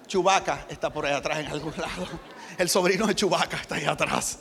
Chubaca 0.06 0.66
está 0.68 0.90
por 0.90 1.06
ahí 1.06 1.14
atrás 1.14 1.40
en 1.40 1.48
algún 1.48 1.74
lado. 1.78 2.10
El 2.58 2.68
sobrino 2.68 3.08
de 3.08 3.16
Chubaca 3.16 3.56
está 3.56 3.76
ahí 3.76 3.86
atrás. 3.86 4.40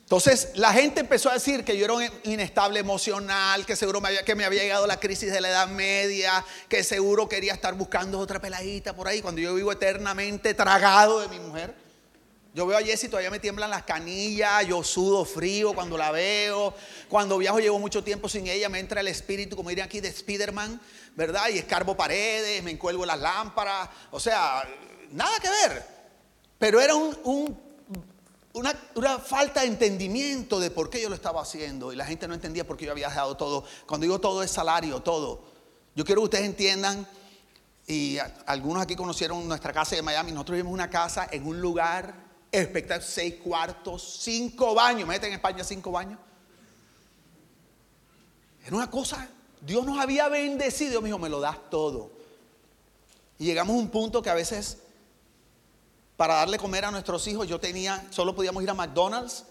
Entonces 0.00 0.50
la 0.56 0.72
gente 0.72 0.98
empezó 0.98 1.30
a 1.30 1.34
decir 1.34 1.64
que 1.64 1.78
yo 1.78 1.84
era 1.84 1.94
un 1.94 2.02
inestable 2.24 2.80
emocional, 2.80 3.64
que 3.64 3.76
seguro 3.76 4.00
me 4.00 4.08
había, 4.08 4.24
que 4.24 4.34
me 4.34 4.44
había 4.44 4.62
llegado 4.62 4.88
la 4.88 4.98
crisis 4.98 5.30
de 5.30 5.40
la 5.40 5.50
edad 5.50 5.68
media, 5.68 6.44
que 6.68 6.82
seguro 6.82 7.28
quería 7.28 7.52
estar 7.52 7.74
buscando 7.74 8.18
otra 8.18 8.40
peladita 8.40 8.92
por 8.96 9.06
ahí, 9.06 9.22
cuando 9.22 9.40
yo 9.40 9.54
vivo 9.54 9.70
eternamente 9.70 10.52
tragado 10.52 11.20
de 11.20 11.28
mi 11.28 11.38
mujer. 11.38 11.83
Yo 12.54 12.64
veo 12.66 12.78
a 12.78 12.82
Jessie, 12.82 13.08
todavía 13.08 13.32
me 13.32 13.40
tiemblan 13.40 13.68
las 13.68 13.82
canillas, 13.82 14.64
yo 14.64 14.84
sudo 14.84 15.24
frío 15.24 15.72
cuando 15.72 15.98
la 15.98 16.12
veo. 16.12 16.72
Cuando 17.08 17.36
viajo 17.36 17.58
llevo 17.58 17.80
mucho 17.80 18.04
tiempo 18.04 18.28
sin 18.28 18.46
ella, 18.46 18.68
me 18.68 18.78
entra 18.78 19.00
el 19.00 19.08
espíritu, 19.08 19.56
como 19.56 19.70
dirían 19.70 19.86
aquí, 19.86 19.98
de 19.98 20.12
Spiderman, 20.12 20.80
¿verdad? 21.16 21.48
Y 21.52 21.58
escarbo 21.58 21.96
paredes, 21.96 22.62
me 22.62 22.70
encuelvo 22.70 23.04
las 23.04 23.18
lámparas. 23.18 23.88
O 24.12 24.20
sea, 24.20 24.62
nada 25.10 25.36
que 25.40 25.50
ver. 25.50 25.84
Pero 26.56 26.80
era 26.80 26.94
una, 26.94 27.58
una, 28.94 29.18
falta 29.18 29.62
de 29.62 29.66
entendimiento 29.66 30.60
de 30.60 30.70
por 30.70 30.90
qué 30.90 31.02
yo 31.02 31.08
lo 31.08 31.16
estaba 31.16 31.42
haciendo. 31.42 31.92
Y 31.92 31.96
la 31.96 32.06
gente 32.06 32.28
no 32.28 32.34
entendía 32.34 32.64
por 32.64 32.76
qué 32.76 32.84
yo 32.84 32.92
había 32.92 33.08
dejado 33.08 33.36
todo. 33.36 33.64
Cuando 33.84 34.04
digo 34.04 34.20
todo 34.20 34.44
es 34.44 34.52
salario, 34.52 35.00
todo. 35.02 35.44
Yo 35.96 36.04
quiero 36.04 36.20
que 36.20 36.26
ustedes 36.26 36.44
entiendan, 36.44 37.04
y 37.88 38.18
algunos 38.46 38.80
aquí 38.80 38.94
conocieron 38.94 39.48
nuestra 39.48 39.72
casa 39.72 39.96
de 39.96 40.02
Miami, 40.02 40.30
nosotros 40.30 40.54
vivimos 40.54 40.72
una 40.72 40.88
casa 40.88 41.28
en 41.32 41.46
un 41.48 41.60
lugar 41.60 42.23
espectacular, 42.60 43.02
seis 43.02 43.34
cuartos, 43.42 44.18
cinco 44.20 44.74
baños. 44.74 45.08
Meten 45.08 45.28
en 45.28 45.34
España 45.34 45.64
cinco 45.64 45.90
baños. 45.90 46.18
Era 48.66 48.76
una 48.76 48.90
cosa, 48.90 49.28
Dios 49.60 49.84
nos 49.84 49.98
había 49.98 50.28
bendecido. 50.28 51.00
Me 51.02 51.08
dijo, 51.08 51.18
me 51.18 51.28
lo 51.28 51.40
das 51.40 51.58
todo. 51.70 52.10
Y 53.38 53.44
llegamos 53.44 53.74
a 53.76 53.78
un 53.78 53.88
punto 53.88 54.22
que 54.22 54.30
a 54.30 54.34
veces, 54.34 54.78
para 56.16 56.34
darle 56.34 56.58
comer 56.58 56.84
a 56.84 56.90
nuestros 56.90 57.26
hijos, 57.26 57.48
yo 57.48 57.60
tenía, 57.60 58.06
solo 58.10 58.34
podíamos 58.34 58.62
ir 58.62 58.70
a 58.70 58.74
McDonald's 58.74 59.44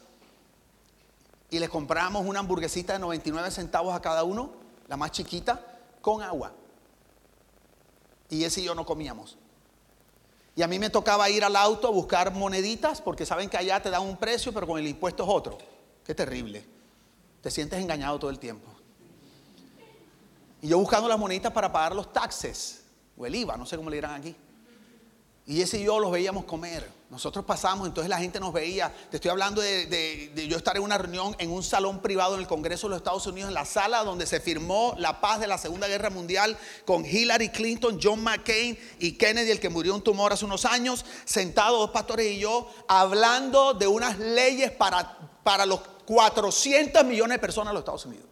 y 1.50 1.60
les 1.60 1.70
comprábamos 1.70 2.26
una 2.26 2.40
hamburguesita 2.40 2.94
de 2.94 3.00
99 3.00 3.52
centavos 3.52 3.94
a 3.96 4.02
cada 4.02 4.24
uno, 4.24 4.54
la 4.88 4.98
más 4.98 5.12
chiquita, 5.12 5.64
con 6.02 6.24
agua. 6.24 6.54
Y 8.30 8.44
ese 8.44 8.62
y 8.62 8.64
yo 8.64 8.74
no 8.74 8.86
comíamos. 8.86 9.38
Y 10.56 10.62
a 10.62 10.68
mí 10.68 10.78
me 10.78 10.90
tocaba 10.90 11.30
ir 11.30 11.44
al 11.44 11.56
auto 11.56 11.88
a 11.88 11.92
buscar 11.92 12.32
moneditas 12.32 13.02
porque 13.02 13.26
saben 13.26 13.50
que 13.50 13.58
allá 13.58 13.82
te 13.82 13.90
dan 13.90 14.04
un 14.04 14.18
precio, 14.18 14.54
pero 14.54 14.68
con 14.68 14.80
el 14.80 14.88
impuesto 14.88 15.24
es 15.24 15.30
otro. 15.30 15.58
Qué 16.06 16.14
terrible. 16.14 16.64
Te 17.42 17.50
sientes 17.50 17.80
engañado 17.80 18.20
todo 18.20 18.30
el 18.30 18.40
tiempo. 18.40 18.70
Y 20.62 20.68
yo 20.68 20.78
buscando 20.78 21.10
las 21.10 21.20
moneditas 21.20 21.52
para 21.52 21.72
pagar 21.72 21.96
los 21.96 22.14
taxes, 22.14 22.86
o 23.18 23.26
el 23.26 23.36
IVA, 23.36 23.58
no 23.58 23.66
sé 23.66 23.76
cómo 23.76 23.90
le 23.90 23.98
dirán 23.98 24.14
aquí. 24.14 24.36
Y 25.46 25.62
ese 25.62 25.78
y 25.78 25.84
yo 25.84 26.00
los 26.00 26.12
veíamos 26.12 26.46
comer. 26.46 26.90
Nosotros 27.10 27.46
pasamos, 27.46 27.86
entonces 27.86 28.10
la 28.10 28.18
gente 28.18 28.40
nos 28.40 28.54
veía. 28.54 28.92
Te 29.12 29.18
estoy 29.18 29.30
hablando 29.30 29.62
de, 29.62 30.32
yo 30.50 30.58
estar 30.58 30.78
en 30.78 30.84
una 30.84 30.98
reunión 30.98 31.36
en 31.38 31.52
un 31.52 31.62
salón 31.62 32.02
privado 32.02 32.34
en 32.36 32.42
el 32.42 32.48
Congreso 32.48 32.88
de 32.88 32.92
los 32.92 32.98
Estados 32.98 33.28
Unidos, 33.28 33.50
en 33.50 33.54
la 33.54 33.66
sala 33.66 34.04
donde 34.04 34.26
se 34.26 34.40
firmó 34.40 34.96
la 34.98 35.22
paz 35.22 35.40
de 35.40 35.46
la 35.46 35.58
Segunda 35.58 35.88
Guerra 35.88 36.10
Mundial 36.10 36.58
con 36.86 37.06
Hillary 37.06 37.50
Clinton, 37.50 38.00
John 38.02 38.24
McCain 38.24 38.80
y 39.00 39.12
Kennedy, 39.12 39.52
el 39.52 39.60
que 39.60 39.70
murió 39.70 39.94
un 39.94 40.02
tumor 40.02 40.34
hace 40.34 40.46
unos 40.46 40.66
años, 40.66 41.06
sentados 41.26 41.78
dos 41.78 41.92
pastores 41.92 42.32
y 42.32 42.40
yo, 42.40 42.68
hablando 42.88 43.74
de 43.74 43.86
unas 43.86 44.18
leyes 44.18 44.72
para, 44.72 45.20
para 45.44 45.66
los 45.68 45.82
400 46.06 47.04
millones 47.04 47.36
de 47.36 47.40
personas 47.40 47.72
de 47.72 47.74
los 47.74 47.82
Estados 47.82 48.06
Unidos. 48.06 48.26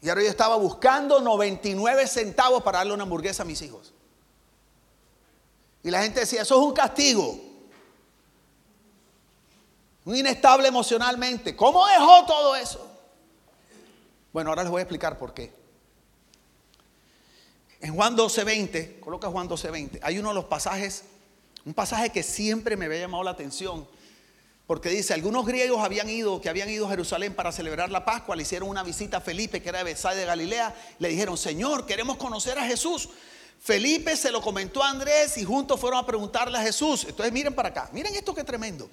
Y 0.00 0.08
ahora 0.08 0.22
yo 0.22 0.30
estaba 0.30 0.56
buscando 0.56 1.20
99 1.20 2.06
centavos 2.06 2.62
para 2.62 2.78
darle 2.78 2.94
una 2.94 3.02
hamburguesa 3.02 3.42
a 3.42 3.46
mis 3.46 3.60
hijos. 3.60 3.92
Y 5.82 5.90
la 5.90 6.02
gente 6.02 6.20
decía, 6.20 6.42
eso 6.42 6.60
es 6.60 6.66
un 6.66 6.72
castigo. 6.74 7.40
Un 10.04 10.16
inestable 10.16 10.68
emocionalmente. 10.68 11.54
¿Cómo 11.54 11.86
dejó 11.86 12.24
todo 12.26 12.56
eso? 12.56 12.86
Bueno, 14.32 14.50
ahora 14.50 14.62
les 14.62 14.70
voy 14.70 14.80
a 14.80 14.82
explicar 14.82 15.18
por 15.18 15.34
qué. 15.34 15.52
En 17.80 17.94
Juan 17.94 18.16
12:20, 18.16 19.00
coloca 19.00 19.28
Juan 19.28 19.48
12:20, 19.48 20.00
hay 20.02 20.18
uno 20.18 20.28
de 20.28 20.34
los 20.34 20.44
pasajes, 20.44 21.04
un 21.64 21.72
pasaje 21.72 22.10
que 22.10 22.22
siempre 22.22 22.76
me 22.76 22.84
había 22.84 23.00
llamado 23.00 23.22
la 23.24 23.30
atención, 23.30 23.88
porque 24.66 24.90
dice, 24.90 25.14
algunos 25.14 25.46
griegos 25.46 25.82
habían 25.82 26.08
ido, 26.08 26.40
que 26.40 26.48
habían 26.48 26.68
ido 26.68 26.86
a 26.86 26.90
Jerusalén 26.90 27.34
para 27.34 27.52
celebrar 27.52 27.90
la 27.90 28.04
Pascua, 28.04 28.36
le 28.36 28.42
hicieron 28.42 28.68
una 28.68 28.82
visita 28.82 29.16
a 29.16 29.20
Felipe, 29.20 29.62
que 29.62 29.70
era 29.70 29.78
de 29.78 29.84
Bethsaida 29.84 30.20
de 30.20 30.26
Galilea, 30.26 30.74
le 30.98 31.08
dijeron, 31.08 31.36
Señor, 31.38 31.86
queremos 31.86 32.18
conocer 32.18 32.58
a 32.58 32.66
Jesús. 32.66 33.08
Felipe 33.60 34.16
se 34.16 34.32
lo 34.32 34.40
comentó 34.40 34.82
a 34.82 34.88
Andrés 34.88 35.36
y 35.36 35.44
juntos 35.44 35.78
fueron 35.78 35.98
a 35.98 36.06
preguntarle 36.06 36.56
a 36.56 36.62
Jesús. 36.62 37.04
Entonces 37.06 37.32
miren 37.32 37.54
para 37.54 37.68
acá, 37.68 37.90
miren 37.92 38.14
esto 38.16 38.34
que 38.34 38.42
tremendo. 38.42 38.90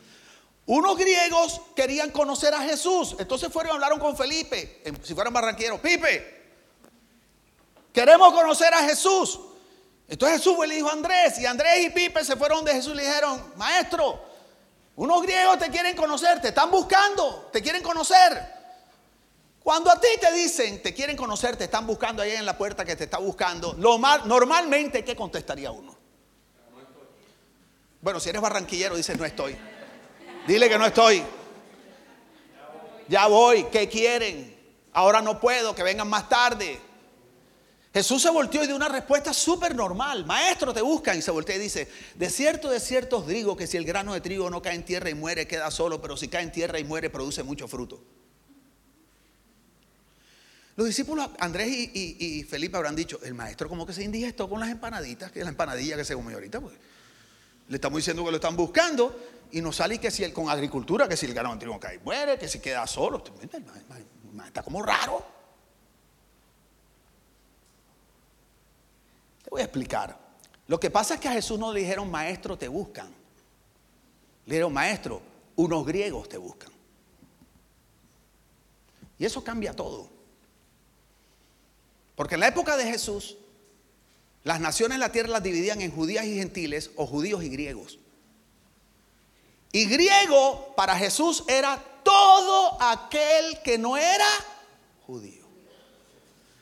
Unos 0.65 0.97
griegos 0.97 1.62
querían 1.73 2.12
conocer 2.12 2.53
a 2.53 2.62
Jesús, 2.62 3.15
entonces 3.17 3.51
fueron 3.51 3.71
y 3.71 3.75
hablaron 3.75 3.99
con 3.99 4.17
Felipe, 4.17 4.84
si 5.01 5.13
fueran 5.13 5.32
barranqueros, 5.32 5.80
Pipe, 5.80 6.43
queremos 7.93 8.34
conocer 8.34 8.73
a 8.73 8.84
Jesús. 8.84 9.39
Entonces 10.10 10.39
Jesús 10.39 10.67
le 10.67 10.75
dijo 10.75 10.89
a 10.89 10.91
Andrés, 10.91 11.39
y 11.39 11.45
Andrés 11.45 11.86
y 11.86 11.89
Pipe 11.89 12.21
se 12.25 12.36
fueron 12.36 12.65
de 12.65 12.73
Jesús 12.73 12.91
y 12.93 12.97
le 12.97 13.06
dijeron, 13.06 13.53
maestro, 13.56 14.21
unos 14.97 15.21
griegos 15.21 15.58
te 15.58 15.69
quieren 15.69 15.95
conocer, 15.95 16.41
te 16.41 16.49
están 16.49 16.69
buscando, 16.69 17.49
te 17.53 17.62
quieren 17.62 17.82
conocer. 17.82 18.57
Cuando 19.67 19.91
a 19.91 19.99
ti 19.99 20.08
te 20.21 20.32
dicen, 20.32 20.82
te 20.82 20.93
quieren 20.93 21.17
conocer, 21.17 21.58
te 21.58 21.65
están 21.65 21.86
buscando 21.86 22.23
ahí 22.23 22.32
en 22.32 22.45
la 22.45 22.58
puerta 22.58 22.86
que 22.86 22.95
te 22.95 23.03
está 23.03 23.17
buscando, 23.17 23.75
lo 23.77 23.97
normalmente, 24.23 25.03
¿qué 25.03 25.13
contestaría 25.13 25.71
uno? 25.71 25.93
Bueno, 27.99 28.17
si 28.21 28.30
eres 28.30 28.41
barranquillero, 28.41 28.95
dices, 28.95 29.17
no 29.19 29.25
estoy. 29.25 29.58
Dile 30.47 30.69
que 30.69 30.77
no 30.77 30.86
estoy. 30.86 31.21
Ya 33.10 33.27
voy, 33.27 33.65
¿qué 33.65 33.89
quieren? 33.89 34.58
Ahora 34.93 35.21
no 35.21 35.38
puedo, 35.38 35.75
que 35.75 35.84
vengan 35.84 36.08
más 36.08 36.30
tarde. 36.30 36.80
Jesús 37.93 38.21
se 38.21 38.30
volteó 38.30 38.63
y 38.63 38.67
dio 38.67 38.75
una 38.77 38.88
respuesta 38.88 39.34
súper 39.34 39.75
normal. 39.75 40.25
Maestro, 40.25 40.73
te 40.73 40.82
buscan. 40.82 41.17
Y 41.17 41.21
se 41.21 41.32
voltea 41.32 41.58
y 41.58 41.60
dice, 41.60 41.91
de 42.15 42.30
cierto, 42.30 42.69
de 42.69 42.80
cierto 42.80 43.17
os 43.17 43.27
digo 43.27 43.58
que 43.58 43.67
si 43.67 43.75
el 43.75 43.84
grano 43.84 44.13
de 44.13 44.21
trigo 44.21 44.49
no 44.49 44.62
cae 44.62 44.75
en 44.75 44.86
tierra 44.86 45.10
y 45.10 45.13
muere, 45.13 45.45
queda 45.45 45.69
solo, 45.71 46.01
pero 46.01 46.15
si 46.15 46.30
cae 46.30 46.43
en 46.43 46.53
tierra 46.53 46.80
y 46.80 46.86
muere, 46.86 47.10
produce 47.10 47.43
mucho 47.43 47.67
fruto. 47.67 48.01
Los 50.78 50.86
discípulos 50.86 51.32
Andrés 51.40 51.70
y, 51.72 52.44
Felipe 52.44 52.78
habrán 52.78 52.96
dicho, 52.96 53.20
el 53.24 53.34
maestro 53.34 53.68
como 53.68 53.84
que 53.84 53.94
se 53.94 54.04
indigestó 54.04 54.48
con 54.48 54.60
las 54.60 54.70
empanaditas, 54.70 55.32
que 55.32 55.40
es 55.40 55.46
la 55.46 55.50
empanadilla 55.50 55.98
que 55.98 56.06
se 56.06 56.13
come 56.13 56.34
ahorita, 56.36 56.62
pues. 56.62 56.76
Le 57.68 57.76
estamos 57.76 57.98
diciendo 57.98 58.24
que 58.24 58.30
lo 58.30 58.38
están 58.38 58.56
buscando 58.56 59.20
y 59.52 59.60
nos 59.60 59.76
sale 59.76 59.98
que 59.98 60.12
si 60.12 60.24
el, 60.24 60.32
con 60.32 60.50
agricultura, 60.52 61.10
que 61.10 61.18
si 61.18 61.26
el 61.26 61.34
ganado 61.34 61.58
trigo 61.58 61.80
cae 61.80 61.98
muere, 61.98 62.38
que 62.38 62.48
si 62.48 62.60
queda 62.60 62.86
solo. 62.86 63.24
Está 64.46 64.62
como 64.62 64.84
raro. 64.84 65.26
Te 69.43 69.49
voy 69.49 69.62
a 69.62 69.64
explicar. 69.64 70.16
Lo 70.68 70.80
que 70.80 70.91
pasa 70.91 71.16
es 71.16 71.20
que 71.20 71.28
a 71.28 71.34
Jesús 71.34 71.58
no 71.58 71.74
le 71.74 71.80
dijeron, 71.80 72.10
maestro, 72.12 72.56
te 72.56 72.68
buscan. 72.68 73.08
Le 74.45 74.54
dijeron, 74.54 74.72
maestro, 74.72 75.24
unos 75.56 75.84
griegos 75.88 76.30
te 76.30 76.38
buscan. 76.38 76.70
Y 79.18 79.26
eso 79.26 79.43
cambia 79.43 79.74
todo. 79.74 80.16
Porque 82.18 82.34
en 82.34 82.41
la 82.41 82.47
época 82.47 82.76
de 82.78 82.84
Jesús, 82.84 83.38
las 84.43 84.59
naciones 84.59 84.95
en 84.95 85.01
la 85.01 85.11
tierra 85.11 85.30
las 85.30 85.43
dividían 85.43 85.82
en 85.82 85.91
judías 85.91 86.26
y 86.26 86.36
gentiles 86.36 86.89
o 86.95 87.05
judíos 87.05 87.43
y 87.43 87.49
griegos. 87.49 87.99
Y 89.72 89.86
griego 89.86 90.74
para 90.76 90.97
Jesús 90.97 91.43
era 91.47 91.80
todo 92.01 92.82
aquel 92.82 93.61
que 93.61 93.78
no 93.78 93.97
era 93.97 94.28
judío. 95.05 95.45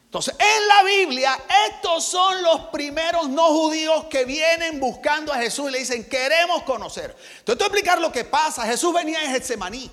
Entonces, 0.03 0.35
en 0.37 0.67
la 0.67 0.83
Biblia, 0.83 1.41
estos 1.69 2.03
son 2.03 2.41
los 2.41 2.59
primeros 2.65 3.29
no 3.29 3.45
judíos 3.47 4.05
que 4.09 4.25
vienen 4.25 4.81
buscando 4.81 5.31
a 5.31 5.37
Jesús 5.37 5.69
y 5.69 5.71
le 5.71 5.79
dicen, 5.79 6.09
queremos 6.09 6.63
conocer. 6.63 7.15
Entonces, 7.39 7.45
te 7.45 7.53
voy 7.53 7.63
a 7.63 7.67
explicar 7.67 8.01
lo 8.01 8.11
que 8.11 8.25
pasa. 8.25 8.65
Jesús 8.65 8.93
venía 8.93 9.21
de 9.21 9.27
Getsemaní, 9.27 9.89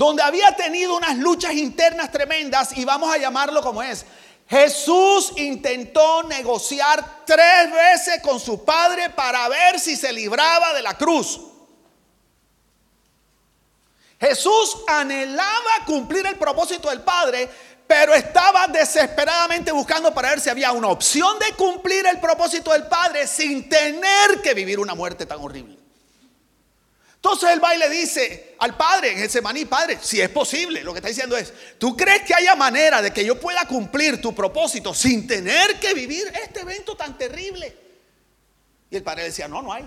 donde 0.00 0.22
había 0.22 0.56
tenido 0.56 0.96
unas 0.96 1.18
luchas 1.18 1.52
internas 1.52 2.10
tremendas 2.10 2.70
y 2.74 2.86
vamos 2.86 3.12
a 3.14 3.18
llamarlo 3.18 3.60
como 3.60 3.82
es. 3.82 4.06
Jesús 4.48 5.34
intentó 5.36 6.22
negociar 6.22 7.22
tres 7.26 7.70
veces 7.70 8.22
con 8.22 8.40
su 8.40 8.64
padre 8.64 9.10
para 9.10 9.46
ver 9.50 9.78
si 9.78 9.96
se 9.96 10.10
libraba 10.10 10.72
de 10.72 10.80
la 10.80 10.96
cruz. 10.96 11.42
Jesús 14.18 14.78
anhelaba 14.86 15.84
cumplir 15.84 16.26
el 16.26 16.36
propósito 16.36 16.88
del 16.88 17.02
Padre, 17.02 17.50
pero 17.86 18.14
estaba 18.14 18.68
desesperadamente 18.68 19.70
buscando 19.70 20.14
para 20.14 20.30
ver 20.30 20.40
si 20.40 20.48
había 20.48 20.72
una 20.72 20.88
opción 20.88 21.38
de 21.38 21.54
cumplir 21.56 22.06
el 22.06 22.18
propósito 22.20 22.72
del 22.72 22.86
Padre 22.86 23.26
sin 23.26 23.68
tener 23.68 24.40
que 24.42 24.54
vivir 24.54 24.80
una 24.80 24.94
muerte 24.94 25.26
tan 25.26 25.40
horrible. 25.40 25.79
Entonces 27.22 27.50
el 27.50 27.62
va 27.62 27.74
le 27.74 27.90
dice 27.90 28.54
al 28.60 28.78
padre 28.78 29.12
en 29.12 29.18
ese 29.18 29.42
maní, 29.42 29.66
padre, 29.66 29.98
si 30.00 30.22
es 30.22 30.30
posible, 30.30 30.82
lo 30.82 30.94
que 30.94 31.00
está 31.00 31.08
diciendo 31.08 31.36
es, 31.36 31.52
¿tú 31.78 31.94
crees 31.94 32.22
que 32.22 32.32
haya 32.32 32.54
manera 32.56 33.02
de 33.02 33.12
que 33.12 33.22
yo 33.26 33.38
pueda 33.38 33.66
cumplir 33.66 34.22
tu 34.22 34.34
propósito 34.34 34.94
sin 34.94 35.26
tener 35.26 35.78
que 35.78 35.92
vivir 35.92 36.32
este 36.42 36.60
evento 36.60 36.96
tan 36.96 37.18
terrible? 37.18 37.76
Y 38.88 38.96
el 38.96 39.02
padre 39.02 39.24
decía, 39.24 39.48
no, 39.48 39.60
no 39.60 39.70
hay. 39.70 39.86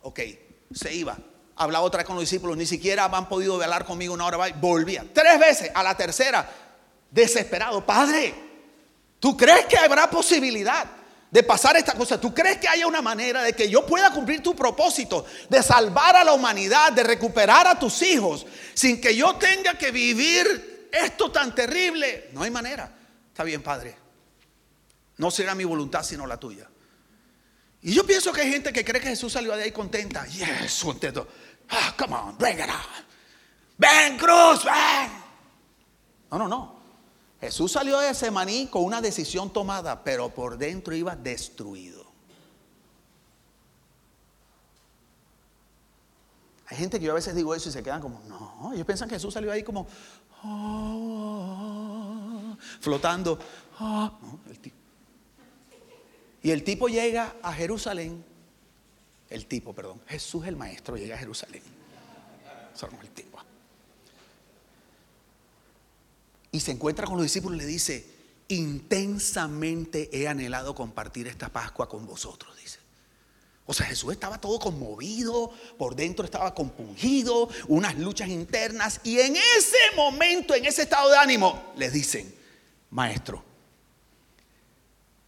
Ok, 0.00 0.20
se 0.74 0.94
iba. 0.94 1.18
Hablaba 1.56 1.84
otra 1.84 1.98
vez 1.98 2.06
con 2.06 2.16
los 2.16 2.22
discípulos, 2.22 2.56
ni 2.56 2.64
siquiera 2.64 3.04
han 3.04 3.28
podido 3.28 3.62
hablar 3.62 3.84
conmigo 3.84 4.14
una 4.14 4.24
hora, 4.24 4.38
volvía. 4.58 5.04
Tres 5.12 5.38
veces, 5.38 5.70
a 5.74 5.82
la 5.82 5.94
tercera, 5.94 6.50
desesperado, 7.10 7.84
padre, 7.84 8.34
¿tú 9.20 9.36
crees 9.36 9.66
que 9.66 9.76
habrá 9.76 10.08
posibilidad? 10.08 10.86
De 11.30 11.42
pasar 11.42 11.76
esta 11.76 11.94
cosa. 11.94 12.20
¿Tú 12.20 12.34
crees 12.34 12.58
que 12.58 12.68
haya 12.68 12.86
una 12.86 13.02
manera 13.02 13.42
de 13.42 13.52
que 13.52 13.68
yo 13.68 13.84
pueda 13.84 14.10
cumplir 14.12 14.42
tu 14.42 14.54
propósito 14.54 15.26
de 15.48 15.62
salvar 15.62 16.16
a 16.16 16.24
la 16.24 16.32
humanidad, 16.32 16.92
de 16.92 17.02
recuperar 17.02 17.66
a 17.66 17.78
tus 17.78 18.02
hijos, 18.02 18.46
sin 18.74 19.00
que 19.00 19.14
yo 19.14 19.36
tenga 19.36 19.74
que 19.74 19.90
vivir 19.90 20.88
esto 20.92 21.30
tan 21.30 21.54
terrible? 21.54 22.30
No 22.32 22.42
hay 22.42 22.50
manera. 22.50 22.90
Está 23.28 23.44
bien, 23.44 23.62
Padre. 23.62 23.96
No 25.18 25.30
será 25.30 25.54
mi 25.54 25.64
voluntad 25.64 26.02
sino 26.02 26.26
la 26.26 26.38
tuya. 26.38 26.68
Y 27.82 27.94
yo 27.94 28.04
pienso 28.04 28.32
que 28.32 28.40
hay 28.40 28.50
gente 28.50 28.72
que 28.72 28.84
cree 28.84 29.00
que 29.00 29.08
Jesús 29.08 29.32
salió 29.32 29.56
de 29.56 29.64
ahí 29.64 29.72
contenta. 29.72 30.26
Yes, 30.26 30.82
contento. 30.82 31.28
Ah, 31.70 31.94
come 31.96 32.14
on, 32.14 32.36
bring 32.38 32.58
it 32.58 32.68
on. 32.68 33.04
Ven, 33.78 34.16
cruz, 34.16 34.64
ven. 34.64 35.10
No, 36.30 36.38
no, 36.38 36.48
no. 36.48 36.75
Jesús 37.40 37.72
salió 37.72 37.98
de 37.98 38.10
ese 38.10 38.30
maní 38.30 38.68
con 38.68 38.84
una 38.84 39.00
decisión 39.00 39.52
tomada, 39.52 40.02
pero 40.02 40.30
por 40.30 40.56
dentro 40.56 40.94
iba 40.94 41.14
destruido. 41.14 42.06
Hay 46.68 46.76
gente 46.76 46.98
que 46.98 47.06
yo 47.06 47.12
a 47.12 47.14
veces 47.14 47.34
digo 47.34 47.54
eso 47.54 47.68
y 47.68 47.72
se 47.72 47.82
quedan 47.82 48.00
como, 48.00 48.20
no, 48.26 48.72
ellos 48.72 48.86
piensan 48.86 49.08
que 49.08 49.14
Jesús 49.14 49.32
salió 49.32 49.52
ahí 49.52 49.62
como, 49.62 49.86
oh, 50.42 52.56
flotando. 52.80 53.38
Oh". 53.78 54.10
Y 56.42 56.50
el 56.50 56.64
tipo 56.64 56.88
llega 56.88 57.36
a 57.42 57.52
Jerusalén, 57.52 58.24
el 59.30 59.46
tipo, 59.46 59.74
perdón, 59.74 60.00
Jesús 60.06 60.46
el 60.46 60.56
maestro 60.56 60.96
llega 60.96 61.16
a 61.16 61.18
Jerusalén. 61.18 61.62
El 63.02 63.10
tipo. 63.10 63.25
Y 66.56 66.60
se 66.60 66.72
encuentra 66.72 67.06
con 67.06 67.16
los 67.16 67.24
discípulos 67.24 67.58
y 67.58 67.60
le 67.60 67.66
dice, 67.66 68.06
intensamente 68.48 70.08
he 70.10 70.26
anhelado 70.26 70.74
compartir 70.74 71.28
esta 71.28 71.50
Pascua 71.50 71.86
con 71.86 72.06
vosotros, 72.06 72.56
dice. 72.56 72.78
O 73.66 73.74
sea, 73.74 73.84
Jesús 73.84 74.12
estaba 74.12 74.40
todo 74.40 74.58
conmovido, 74.58 75.52
por 75.76 75.94
dentro 75.94 76.24
estaba 76.24 76.54
compungido, 76.54 77.50
unas 77.68 77.98
luchas 77.98 78.30
internas, 78.30 79.02
y 79.04 79.18
en 79.18 79.36
ese 79.36 79.76
momento, 79.96 80.54
en 80.54 80.64
ese 80.64 80.82
estado 80.82 81.10
de 81.10 81.18
ánimo, 81.18 81.74
les 81.76 81.92
dicen, 81.92 82.34
maestro, 82.88 83.44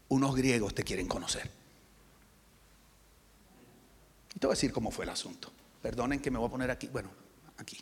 unos 0.09 0.35
griegos 0.35 0.75
te 0.75 0.83
quieren 0.83 1.09
conocer. 1.09 1.51
Y 4.35 4.39
te 4.39 4.47
voy 4.47 4.55
a 4.55 4.57
decir 4.57 4.73
cómo 4.73 4.91
fue 4.91 5.05
el 5.05 5.11
asunto. 5.11 5.53
Perdonen 5.83 6.21
que 6.21 6.31
me 6.31 6.39
voy 6.39 6.49
a 6.49 6.51
poner 6.53 6.71
aquí, 6.71 6.87
bueno, 6.87 7.11
aquí. 7.59 7.79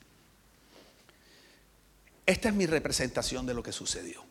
Esta 2.26 2.48
es 2.48 2.54
mi 2.54 2.66
representación 2.66 3.46
de 3.46 3.54
lo 3.54 3.62
que 3.62 3.72
sucedió. 3.72 4.24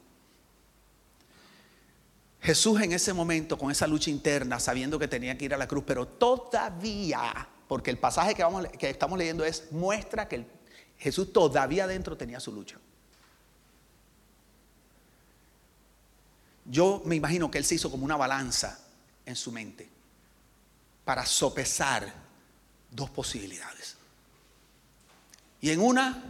Jesús 2.42 2.80
en 2.82 2.92
ese 2.92 3.14
momento, 3.14 3.58
con 3.58 3.72
esa 3.72 3.88
lucha 3.88 4.12
interna, 4.12 4.60
sabiendo 4.60 5.00
que 5.00 5.08
tenía 5.08 5.36
que 5.38 5.46
ir 5.46 5.54
a 5.54 5.58
la 5.58 5.68
cruz, 5.68 5.84
pero 5.88 6.06
todavía, 6.08 7.48
porque 7.68 7.90
el 7.90 7.98
pasaje 7.98 8.36
que, 8.36 8.44
vamos, 8.44 8.68
que 8.78 8.90
estamos 8.90 9.18
leyendo 9.18 9.44
es, 9.44 9.72
muestra 9.72 10.28
que 10.28 10.46
Jesús 11.00 11.34
todavía 11.34 11.88
dentro 11.88 12.16
tenía 12.16 12.40
su 12.40 12.52
lucha. 12.52 12.78
Yo 16.66 17.02
me 17.06 17.16
imagino 17.16 17.50
que 17.50 17.58
él 17.58 17.66
se 17.66 17.76
hizo 17.76 17.90
como 17.90 18.06
una 18.06 18.18
balanza 18.18 18.80
en 19.26 19.36
su 19.36 19.52
mente 19.52 19.90
para 21.04 21.26
sopesar 21.26 22.12
dos 22.92 23.10
posibilidades. 23.10 23.96
Y 25.62 25.72
en 25.72 25.80
una, 25.80 26.24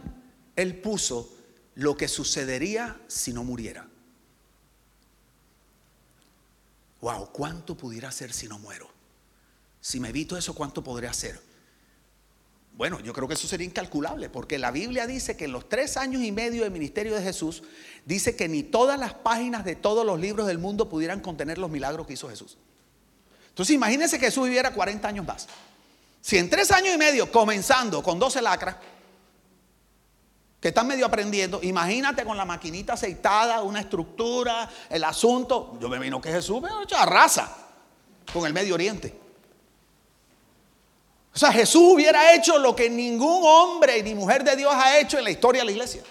él 0.54 0.80
puso 0.80 1.35
lo 1.76 1.96
que 1.96 2.08
sucedería 2.08 2.96
si 3.06 3.32
no 3.32 3.44
muriera. 3.44 3.86
Wow, 7.00 7.30
¿cuánto 7.32 7.76
pudiera 7.76 8.08
hacer 8.08 8.32
si 8.32 8.48
no 8.48 8.58
muero? 8.58 8.90
Si 9.80 10.00
me 10.00 10.08
evito 10.08 10.36
eso, 10.36 10.54
¿cuánto 10.54 10.82
podría 10.82 11.10
hacer? 11.10 11.40
Bueno, 12.72 12.98
yo 13.00 13.12
creo 13.12 13.28
que 13.28 13.34
eso 13.34 13.46
sería 13.46 13.66
incalculable, 13.66 14.28
porque 14.28 14.58
la 14.58 14.70
Biblia 14.70 15.06
dice 15.06 15.36
que 15.36 15.44
en 15.44 15.52
los 15.52 15.68
tres 15.68 15.96
años 15.96 16.22
y 16.22 16.32
medio 16.32 16.64
de 16.64 16.70
ministerio 16.70 17.14
de 17.14 17.22
Jesús, 17.22 17.62
dice 18.04 18.36
que 18.36 18.48
ni 18.48 18.62
todas 18.62 18.98
las 18.98 19.14
páginas 19.14 19.64
de 19.64 19.76
todos 19.76 20.04
los 20.04 20.18
libros 20.18 20.46
del 20.46 20.58
mundo 20.58 20.88
pudieran 20.88 21.20
contener 21.20 21.58
los 21.58 21.70
milagros 21.70 22.06
que 22.06 22.14
hizo 22.14 22.28
Jesús. 22.28 22.58
Entonces 23.50 23.74
imagínense 23.74 24.18
que 24.18 24.26
Jesús 24.26 24.44
viviera 24.44 24.74
40 24.74 25.08
años 25.08 25.26
más. 25.26 25.46
Si 26.20 26.38
en 26.38 26.50
tres 26.50 26.70
años 26.70 26.94
y 26.94 26.98
medio, 26.98 27.30
comenzando 27.30 28.02
con 28.02 28.18
12 28.18 28.42
lacras, 28.42 28.76
que 30.60 30.68
están 30.68 30.86
medio 30.86 31.06
aprendiendo, 31.06 31.60
imagínate 31.62 32.24
con 32.24 32.36
la 32.36 32.44
maquinita 32.44 32.94
aceitada, 32.94 33.62
una 33.62 33.80
estructura, 33.80 34.68
el 34.88 35.04
asunto. 35.04 35.76
Yo 35.80 35.88
me 35.88 35.96
imagino 35.96 36.20
que 36.20 36.30
Jesús 36.30 36.62
me 36.62 36.70
raza 37.04 37.54
con 38.32 38.46
el 38.46 38.52
Medio 38.52 38.74
Oriente. 38.74 39.26
O 41.34 41.38
sea, 41.38 41.52
Jesús 41.52 41.82
hubiera 41.94 42.34
hecho 42.34 42.58
lo 42.58 42.74
que 42.74 42.88
ningún 42.88 43.42
hombre 43.44 44.02
ni 44.02 44.14
mujer 44.14 44.42
de 44.42 44.56
Dios 44.56 44.72
ha 44.74 44.98
hecho 44.98 45.18
en 45.18 45.24
la 45.24 45.30
historia 45.30 45.60
de 45.60 45.66
la 45.66 45.72
iglesia. 45.72 46.02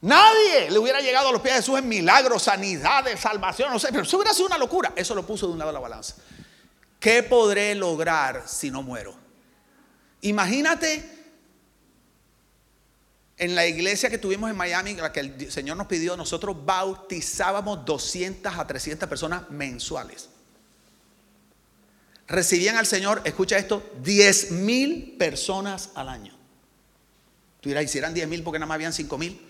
Nadie 0.00 0.70
le 0.70 0.78
hubiera 0.78 1.00
llegado 1.00 1.28
a 1.28 1.32
los 1.32 1.42
pies 1.42 1.54
de 1.54 1.60
Jesús 1.60 1.78
en 1.78 1.86
milagros, 1.86 2.44
sanidades, 2.44 3.20
salvación, 3.20 3.70
no 3.70 3.78
sé, 3.78 3.88
pero 3.90 4.04
eso 4.04 4.16
hubiera 4.16 4.32
sido 4.32 4.46
una 4.46 4.56
locura. 4.56 4.92
Eso 4.96 5.14
lo 5.14 5.26
puso 5.26 5.46
de 5.46 5.52
un 5.52 5.58
lado 5.58 5.72
la 5.72 5.80
balanza. 5.80 6.14
¿Qué 6.98 7.22
podré 7.22 7.74
lograr 7.74 8.44
si 8.46 8.70
no 8.70 8.82
muero? 8.82 9.14
Imagínate 10.22 11.15
en 13.38 13.54
la 13.54 13.66
iglesia 13.66 14.08
que 14.08 14.18
tuvimos 14.18 14.50
en 14.50 14.56
Miami, 14.56 14.94
la 14.94 15.12
que 15.12 15.20
el 15.20 15.52
Señor 15.52 15.76
nos 15.76 15.86
pidió, 15.86 16.16
nosotros 16.16 16.56
bautizábamos 16.64 17.84
200 17.84 18.56
a 18.56 18.66
300 18.66 19.08
personas 19.08 19.50
mensuales. 19.50 20.30
Recibían 22.28 22.76
al 22.76 22.86
Señor, 22.86 23.20
escucha 23.24 23.58
esto, 23.58 23.88
10 24.02 24.52
mil 24.52 25.16
personas 25.18 25.90
al 25.94 26.08
año. 26.08 26.34
Tú 27.60 27.68
dirás, 27.68 27.84
hicieran 27.84 28.14
10 28.14 28.26
mil 28.28 28.42
porque 28.42 28.58
nada 28.58 28.66
más 28.66 28.76
habían 28.76 28.92
5 28.92 29.18
mil. 29.18 29.40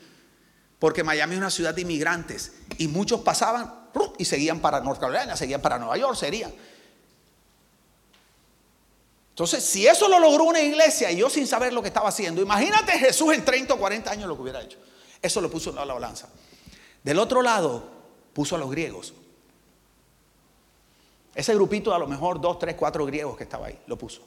Porque 0.78 1.03
Miami 1.03 1.34
es 1.34 1.39
una 1.39 1.51
ciudad 1.51 1.74
de 1.74 1.82
inmigrantes 1.82 2.53
y 2.76 2.89
muchos 2.89 3.20
pasaban 3.20 3.87
y 4.18 4.26
seguían 4.26 4.61
para 4.61 4.80
North 4.80 5.01
Carolina, 5.01 5.37
seguían 5.37 5.62
para 5.62 5.78
Nueva 5.78 5.97
York, 5.97 6.16
serían. 6.16 6.53
Entonces, 9.37 9.64
si 9.64 9.87
eso 9.87 10.09
lo 10.09 10.18
logró 10.18 10.45
una 10.45 10.62
iglesia 10.62 11.12
y 11.12 11.18
yo 11.18 11.28
sin 11.28 11.47
saber 11.47 11.70
lo 11.74 11.82
que 11.82 11.89
estaba 11.89 12.09
haciendo, 12.09 12.41
imagínate 12.41 12.93
Jesús 12.93 13.34
en 13.34 13.45
30 13.45 13.74
o 13.74 13.78
40 13.78 14.11
años 14.11 14.28
lo 14.28 14.34
que 14.34 14.41
hubiera 14.41 14.62
hecho. 14.62 14.78
Eso 15.20 15.43
lo 15.43 15.51
puso 15.51 15.68
en 15.68 15.76
la 15.76 15.93
balanza. 15.93 16.30
Del 17.03 17.18
otro 17.18 17.43
lado, 17.43 17.87
puso 18.32 18.57
a 18.57 18.59
los 18.59 18.70
griegos. 18.70 19.12
Ese 21.34 21.55
grupito, 21.55 21.95
a 21.95 21.99
lo 21.99 22.07
mejor 22.07 22.41
dos, 22.41 22.59
tres, 22.59 22.76
cuatro 22.76 23.05
griegos 23.05 23.37
que 23.37 23.43
estaba 23.43 23.66
ahí, 23.66 23.78
lo 23.87 23.99
puso. 23.99 24.22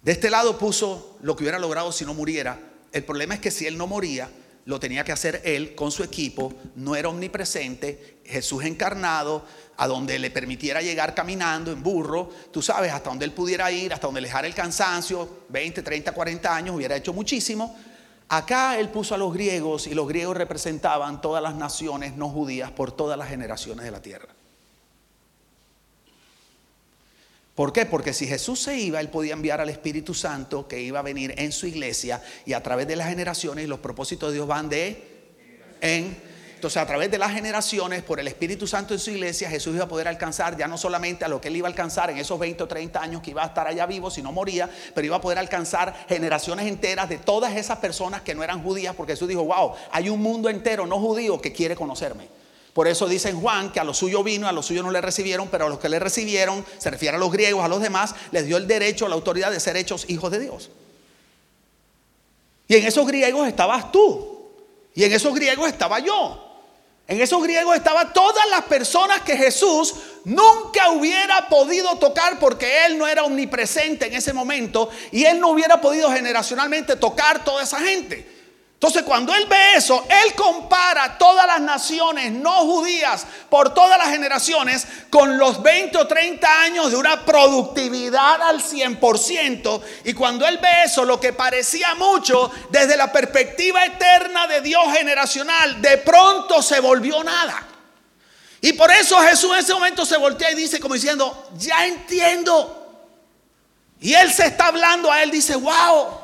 De 0.00 0.12
este 0.12 0.30
lado 0.30 0.56
puso 0.56 1.16
lo 1.20 1.34
que 1.34 1.42
hubiera 1.42 1.58
logrado 1.58 1.90
si 1.90 2.04
no 2.04 2.14
muriera. 2.14 2.60
El 2.92 3.02
problema 3.02 3.34
es 3.34 3.40
que 3.40 3.50
si 3.50 3.66
él 3.66 3.76
no 3.76 3.88
moría, 3.88 4.30
lo 4.68 4.78
tenía 4.78 5.02
que 5.02 5.12
hacer 5.12 5.40
él 5.46 5.74
con 5.74 5.90
su 5.90 6.04
equipo, 6.04 6.52
no 6.76 6.94
era 6.94 7.08
omnipresente, 7.08 8.18
Jesús 8.22 8.64
encarnado, 8.64 9.42
a 9.78 9.86
donde 9.86 10.18
le 10.18 10.30
permitiera 10.30 10.82
llegar 10.82 11.14
caminando 11.14 11.72
en 11.72 11.82
burro, 11.82 12.28
tú 12.52 12.60
sabes, 12.60 12.92
hasta 12.92 13.08
donde 13.08 13.24
él 13.24 13.32
pudiera 13.32 13.72
ir, 13.72 13.94
hasta 13.94 14.08
donde 14.08 14.20
le 14.20 14.28
dejara 14.28 14.46
el 14.46 14.54
cansancio, 14.54 15.46
20, 15.48 15.80
30, 15.80 16.12
40 16.12 16.54
años, 16.54 16.76
hubiera 16.76 16.94
hecho 16.94 17.14
muchísimo, 17.14 17.74
Acá 18.30 18.78
él 18.78 18.90
puso 18.90 19.14
a 19.14 19.18
los 19.18 19.32
griegos 19.32 19.86
y 19.86 19.94
los 19.94 20.06
griegos 20.06 20.36
representaban 20.36 21.22
todas 21.22 21.42
las 21.42 21.54
naciones 21.54 22.14
no 22.14 22.28
judías 22.28 22.70
por 22.70 22.92
todas 22.92 23.16
las 23.16 23.26
generaciones 23.26 23.86
de 23.86 23.90
la 23.90 24.02
tierra. 24.02 24.28
¿Por 27.58 27.72
qué? 27.72 27.86
Porque 27.86 28.12
si 28.12 28.28
Jesús 28.28 28.60
se 28.60 28.78
iba, 28.78 29.00
él 29.00 29.08
podía 29.08 29.32
enviar 29.32 29.60
al 29.60 29.68
Espíritu 29.68 30.14
Santo 30.14 30.68
que 30.68 30.80
iba 30.80 31.00
a 31.00 31.02
venir 31.02 31.34
en 31.38 31.50
su 31.50 31.66
iglesia 31.66 32.22
y 32.46 32.52
a 32.52 32.62
través 32.62 32.86
de 32.86 32.94
las 32.94 33.08
generaciones 33.08 33.68
los 33.68 33.80
propósitos 33.80 34.28
de 34.28 34.34
Dios 34.36 34.46
van 34.46 34.68
de 34.68 35.02
en 35.80 36.16
entonces, 36.54 36.80
a 36.80 36.86
través 36.86 37.10
de 37.10 37.18
las 37.18 37.32
generaciones, 37.32 38.02
por 38.02 38.20
el 38.20 38.28
Espíritu 38.28 38.66
Santo 38.68 38.94
en 38.94 39.00
su 39.00 39.10
iglesia, 39.10 39.48
Jesús 39.50 39.74
iba 39.74 39.84
a 39.84 39.88
poder 39.88 40.06
alcanzar 40.06 40.56
ya 40.56 40.68
no 40.68 40.78
solamente 40.78 41.24
a 41.24 41.28
lo 41.28 41.40
que 41.40 41.48
él 41.48 41.56
iba 41.56 41.66
a 41.66 41.70
alcanzar 41.70 42.10
en 42.10 42.18
esos 42.18 42.38
20 42.38 42.62
o 42.62 42.68
30 42.68 43.00
años 43.00 43.22
que 43.22 43.30
iba 43.30 43.42
a 43.42 43.46
estar 43.46 43.66
allá 43.66 43.86
vivo 43.86 44.08
si 44.10 44.22
no 44.22 44.30
moría, 44.30 44.70
pero 44.94 45.06
iba 45.06 45.16
a 45.16 45.20
poder 45.20 45.38
alcanzar 45.38 46.06
generaciones 46.08 46.66
enteras 46.66 47.08
de 47.08 47.18
todas 47.18 47.56
esas 47.56 47.78
personas 47.78 48.22
que 48.22 48.36
no 48.36 48.44
eran 48.44 48.62
judías, 48.62 48.94
porque 48.96 49.14
Jesús 49.14 49.28
dijo, 49.28 49.44
wow, 49.44 49.72
hay 49.90 50.08
un 50.08 50.20
mundo 50.20 50.48
entero 50.48 50.86
no 50.86 51.00
judío 51.00 51.40
que 51.40 51.52
quiere 51.52 51.74
conocerme. 51.74 52.28
Por 52.72 52.86
eso 52.86 53.08
dice 53.08 53.32
Juan 53.32 53.72
que 53.72 53.80
a 53.80 53.84
los 53.84 53.98
suyos 53.98 54.22
vino, 54.22 54.46
a 54.46 54.52
los 54.52 54.66
suyos 54.66 54.84
no 54.84 54.90
le 54.90 55.00
recibieron, 55.00 55.48
pero 55.48 55.66
a 55.66 55.68
los 55.68 55.78
que 55.78 55.88
le 55.88 55.98
recibieron, 55.98 56.64
se 56.78 56.90
refiere 56.90 57.16
a 57.16 57.20
los 57.20 57.32
griegos, 57.32 57.64
a 57.64 57.68
los 57.68 57.80
demás, 57.80 58.14
les 58.30 58.46
dio 58.46 58.56
el 58.56 58.66
derecho, 58.66 59.08
la 59.08 59.14
autoridad 59.14 59.50
de 59.50 59.60
ser 59.60 59.76
hechos 59.76 60.04
hijos 60.08 60.30
de 60.30 60.40
Dios. 60.40 60.70
Y 62.68 62.76
en 62.76 62.86
esos 62.86 63.06
griegos 63.06 63.48
estabas 63.48 63.90
tú. 63.90 64.38
Y 64.94 65.04
en 65.04 65.12
esos 65.12 65.34
griegos 65.34 65.68
estaba 65.68 65.98
yo. 66.00 66.44
En 67.08 67.22
esos 67.22 67.42
griegos 67.42 67.74
estaban 67.74 68.12
todas 68.12 68.48
las 68.50 68.64
personas 68.64 69.22
que 69.22 69.34
Jesús 69.34 69.94
nunca 70.24 70.90
hubiera 70.90 71.48
podido 71.48 71.96
tocar 71.96 72.38
porque 72.38 72.84
Él 72.84 72.98
no 72.98 73.08
era 73.08 73.24
omnipresente 73.24 74.06
en 74.06 74.14
ese 74.14 74.34
momento 74.34 74.90
y 75.10 75.24
Él 75.24 75.40
no 75.40 75.48
hubiera 75.48 75.80
podido 75.80 76.12
generacionalmente 76.12 76.96
tocar 76.96 77.42
toda 77.42 77.62
esa 77.62 77.80
gente. 77.80 78.37
Entonces 78.78 79.02
cuando 79.02 79.34
él 79.34 79.44
ve 79.46 79.74
eso, 79.74 80.06
él 80.08 80.34
compara 80.36 81.18
todas 81.18 81.48
las 81.48 81.60
naciones 81.60 82.30
no 82.30 82.60
judías 82.60 83.26
por 83.50 83.74
todas 83.74 83.98
las 83.98 84.10
generaciones 84.10 84.86
con 85.10 85.36
los 85.36 85.60
20 85.64 85.98
o 85.98 86.06
30 86.06 86.60
años 86.62 86.92
de 86.92 86.96
una 86.96 87.24
productividad 87.24 88.40
al 88.40 88.62
100%. 88.62 89.82
Y 90.04 90.14
cuando 90.14 90.46
él 90.46 90.58
ve 90.58 90.84
eso, 90.84 91.04
lo 91.04 91.18
que 91.18 91.32
parecía 91.32 91.96
mucho 91.96 92.52
desde 92.70 92.96
la 92.96 93.10
perspectiva 93.10 93.84
eterna 93.84 94.46
de 94.46 94.60
Dios 94.60 94.84
generacional, 94.96 95.82
de 95.82 95.98
pronto 95.98 96.62
se 96.62 96.78
volvió 96.78 97.24
nada. 97.24 97.66
Y 98.60 98.74
por 98.74 98.92
eso 98.92 99.18
Jesús 99.22 99.50
en 99.54 99.58
ese 99.58 99.74
momento 99.74 100.06
se 100.06 100.18
voltea 100.18 100.52
y 100.52 100.54
dice 100.54 100.78
como 100.78 100.94
diciendo, 100.94 101.50
ya 101.56 101.84
entiendo. 101.84 102.76
Y 103.98 104.14
él 104.14 104.32
se 104.32 104.46
está 104.46 104.66
hablando 104.66 105.10
a 105.10 105.24
él, 105.24 105.32
dice, 105.32 105.56
wow. 105.56 106.17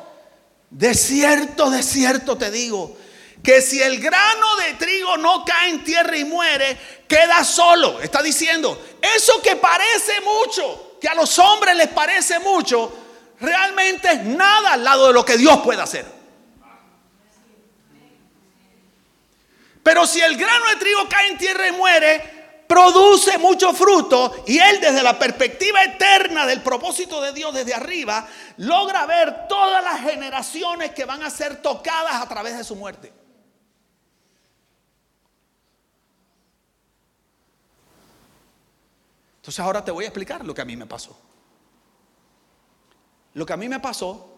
De 0.74 0.92
cierto, 0.92 1.70
de 1.70 1.84
cierto 1.84 2.36
te 2.36 2.50
digo, 2.50 2.96
que 3.44 3.62
si 3.62 3.80
el 3.80 4.00
grano 4.00 4.56
de 4.56 4.74
trigo 4.74 5.16
no 5.18 5.44
cae 5.44 5.70
en 5.70 5.84
tierra 5.84 6.16
y 6.16 6.24
muere, 6.24 6.76
queda 7.06 7.44
solo. 7.44 8.00
Está 8.00 8.24
diciendo, 8.24 8.84
eso 9.00 9.40
que 9.40 9.54
parece 9.54 10.20
mucho, 10.22 10.98
que 11.00 11.06
a 11.06 11.14
los 11.14 11.38
hombres 11.38 11.76
les 11.76 11.86
parece 11.90 12.40
mucho, 12.40 12.92
realmente 13.38 14.10
es 14.10 14.24
nada 14.24 14.72
al 14.72 14.82
lado 14.82 15.06
de 15.06 15.12
lo 15.12 15.24
que 15.24 15.36
Dios 15.36 15.60
puede 15.60 15.80
hacer. 15.80 16.06
Pero 19.80 20.08
si 20.08 20.20
el 20.20 20.36
grano 20.36 20.70
de 20.70 20.76
trigo 20.76 21.08
cae 21.08 21.28
en 21.28 21.38
tierra 21.38 21.68
y 21.68 21.72
muere, 21.72 22.33
produce 22.66 23.38
mucho 23.38 23.72
fruto 23.72 24.44
y 24.46 24.58
él 24.58 24.80
desde 24.80 25.02
la 25.02 25.18
perspectiva 25.18 25.82
eterna 25.82 26.46
del 26.46 26.62
propósito 26.62 27.20
de 27.20 27.32
Dios 27.32 27.54
desde 27.54 27.74
arriba 27.74 28.26
logra 28.58 29.06
ver 29.06 29.46
todas 29.48 29.82
las 29.82 30.00
generaciones 30.00 30.92
que 30.92 31.04
van 31.04 31.22
a 31.22 31.30
ser 31.30 31.60
tocadas 31.62 32.22
a 32.22 32.28
través 32.28 32.56
de 32.56 32.64
su 32.64 32.76
muerte. 32.76 33.12
Entonces 39.36 39.60
ahora 39.60 39.84
te 39.84 39.90
voy 39.90 40.04
a 40.04 40.08
explicar 40.08 40.44
lo 40.44 40.54
que 40.54 40.62
a 40.62 40.64
mí 40.64 40.74
me 40.74 40.86
pasó. 40.86 41.18
Lo 43.34 43.44
que 43.44 43.52
a 43.52 43.56
mí 43.56 43.68
me 43.68 43.78
pasó 43.78 44.34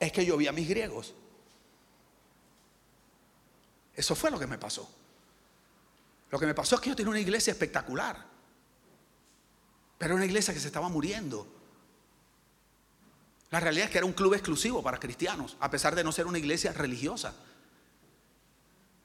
es 0.00 0.10
que 0.10 0.24
yo 0.24 0.36
vi 0.36 0.48
a 0.48 0.52
mis 0.52 0.68
griegos. 0.68 1.14
Eso 3.94 4.16
fue 4.16 4.30
lo 4.30 4.38
que 4.38 4.46
me 4.46 4.58
pasó. 4.58 4.88
Lo 6.32 6.38
que 6.38 6.46
me 6.46 6.54
pasó 6.54 6.76
es 6.76 6.80
que 6.80 6.88
yo 6.88 6.96
tenía 6.96 7.10
una 7.10 7.20
iglesia 7.20 7.50
espectacular. 7.50 8.16
Pero 9.98 10.14
era 10.14 10.16
una 10.16 10.24
iglesia 10.24 10.54
que 10.54 10.60
se 10.60 10.68
estaba 10.68 10.88
muriendo. 10.88 11.46
La 13.50 13.60
realidad 13.60 13.84
es 13.84 13.90
que 13.92 13.98
era 13.98 14.06
un 14.06 14.14
club 14.14 14.32
exclusivo 14.32 14.82
para 14.82 14.98
cristianos, 14.98 15.58
a 15.60 15.70
pesar 15.70 15.94
de 15.94 16.02
no 16.02 16.10
ser 16.10 16.26
una 16.26 16.38
iglesia 16.38 16.72
religiosa. 16.72 17.34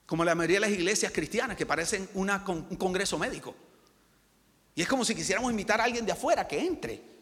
Como 0.05 0.23
la 0.23 0.35
mayoría 0.35 0.55
de 0.55 0.61
las 0.61 0.69
iglesias 0.69 1.11
cristianas 1.11 1.57
que 1.57 1.65
parecen 1.65 2.09
un 2.13 2.77
congreso 2.77 3.19
médico. 3.19 3.53
Y 4.73 4.81
es 4.81 4.87
como 4.87 5.03
si 5.03 5.13
quisiéramos 5.13 5.51
invitar 5.51 5.81
a 5.81 5.83
alguien 5.83 6.05
de 6.05 6.13
afuera 6.13 6.47
que 6.47 6.65
entre. 6.65 7.16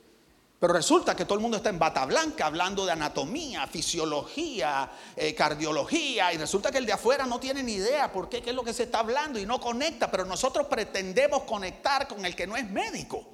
Pero 0.66 0.74
resulta 0.74 1.16
que 1.16 1.26
todo 1.26 1.36
el 1.36 1.44
mundo 1.44 1.58
está 1.58 1.70
en 1.70 1.78
bata 1.78 2.04
blanca 2.08 2.48
hablando 2.48 2.88
de 2.88 2.92
anatomía, 2.92 3.68
fisiología, 3.68 4.90
eh, 5.16 5.36
cardiología, 5.36 6.34
y 6.34 6.38
resulta 6.38 6.72
que 6.72 6.80
el 6.80 6.88
de 6.88 6.94
afuera 6.94 7.28
no 7.28 7.40
tiene 7.40 7.62
ni 7.62 7.74
idea 7.74 8.12
por 8.12 8.30
qué, 8.30 8.42
qué 8.42 8.50
es 8.50 8.56
lo 8.56 8.64
que 8.64 8.74
se 8.74 8.82
está 8.82 9.02
hablando 9.02 9.38
y 9.38 9.46
no 9.46 9.62
conecta, 9.62 10.10
pero 10.10 10.26
nosotros 10.26 10.66
pretendemos 10.66 11.44
conectar 11.44 12.08
con 12.08 12.26
el 12.26 12.36
que 12.36 12.48
no 12.48 12.58
es 12.58 12.68
médico. 12.68 13.28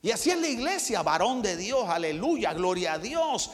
Y 0.00 0.10
así 0.10 0.30
es 0.30 0.38
la 0.38 0.48
iglesia, 0.48 1.02
varón 1.02 1.42
de 1.42 1.58
Dios, 1.58 1.86
aleluya, 1.86 2.54
gloria 2.54 2.94
a 2.94 2.98
Dios. 2.98 3.50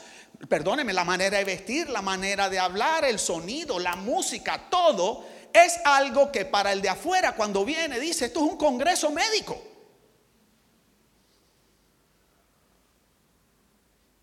Perdóneme, 0.48 0.92
la 0.92 1.04
manera 1.04 1.38
de 1.38 1.44
vestir, 1.44 1.90
la 1.90 2.02
manera 2.02 2.48
de 2.48 2.60
hablar, 2.60 3.04
el 3.04 3.18
sonido, 3.18 3.80
la 3.80 3.96
música, 3.96 4.70
todo 4.70 5.24
es 5.52 5.80
algo 5.84 6.30
que 6.30 6.44
para 6.44 6.70
el 6.70 6.82
de 6.82 6.90
afuera 6.90 7.34
cuando 7.34 7.64
viene 7.64 7.98
dice, 7.98 8.26
esto 8.26 8.46
es 8.46 8.52
un 8.52 8.56
congreso 8.56 9.10
médico. 9.10 9.60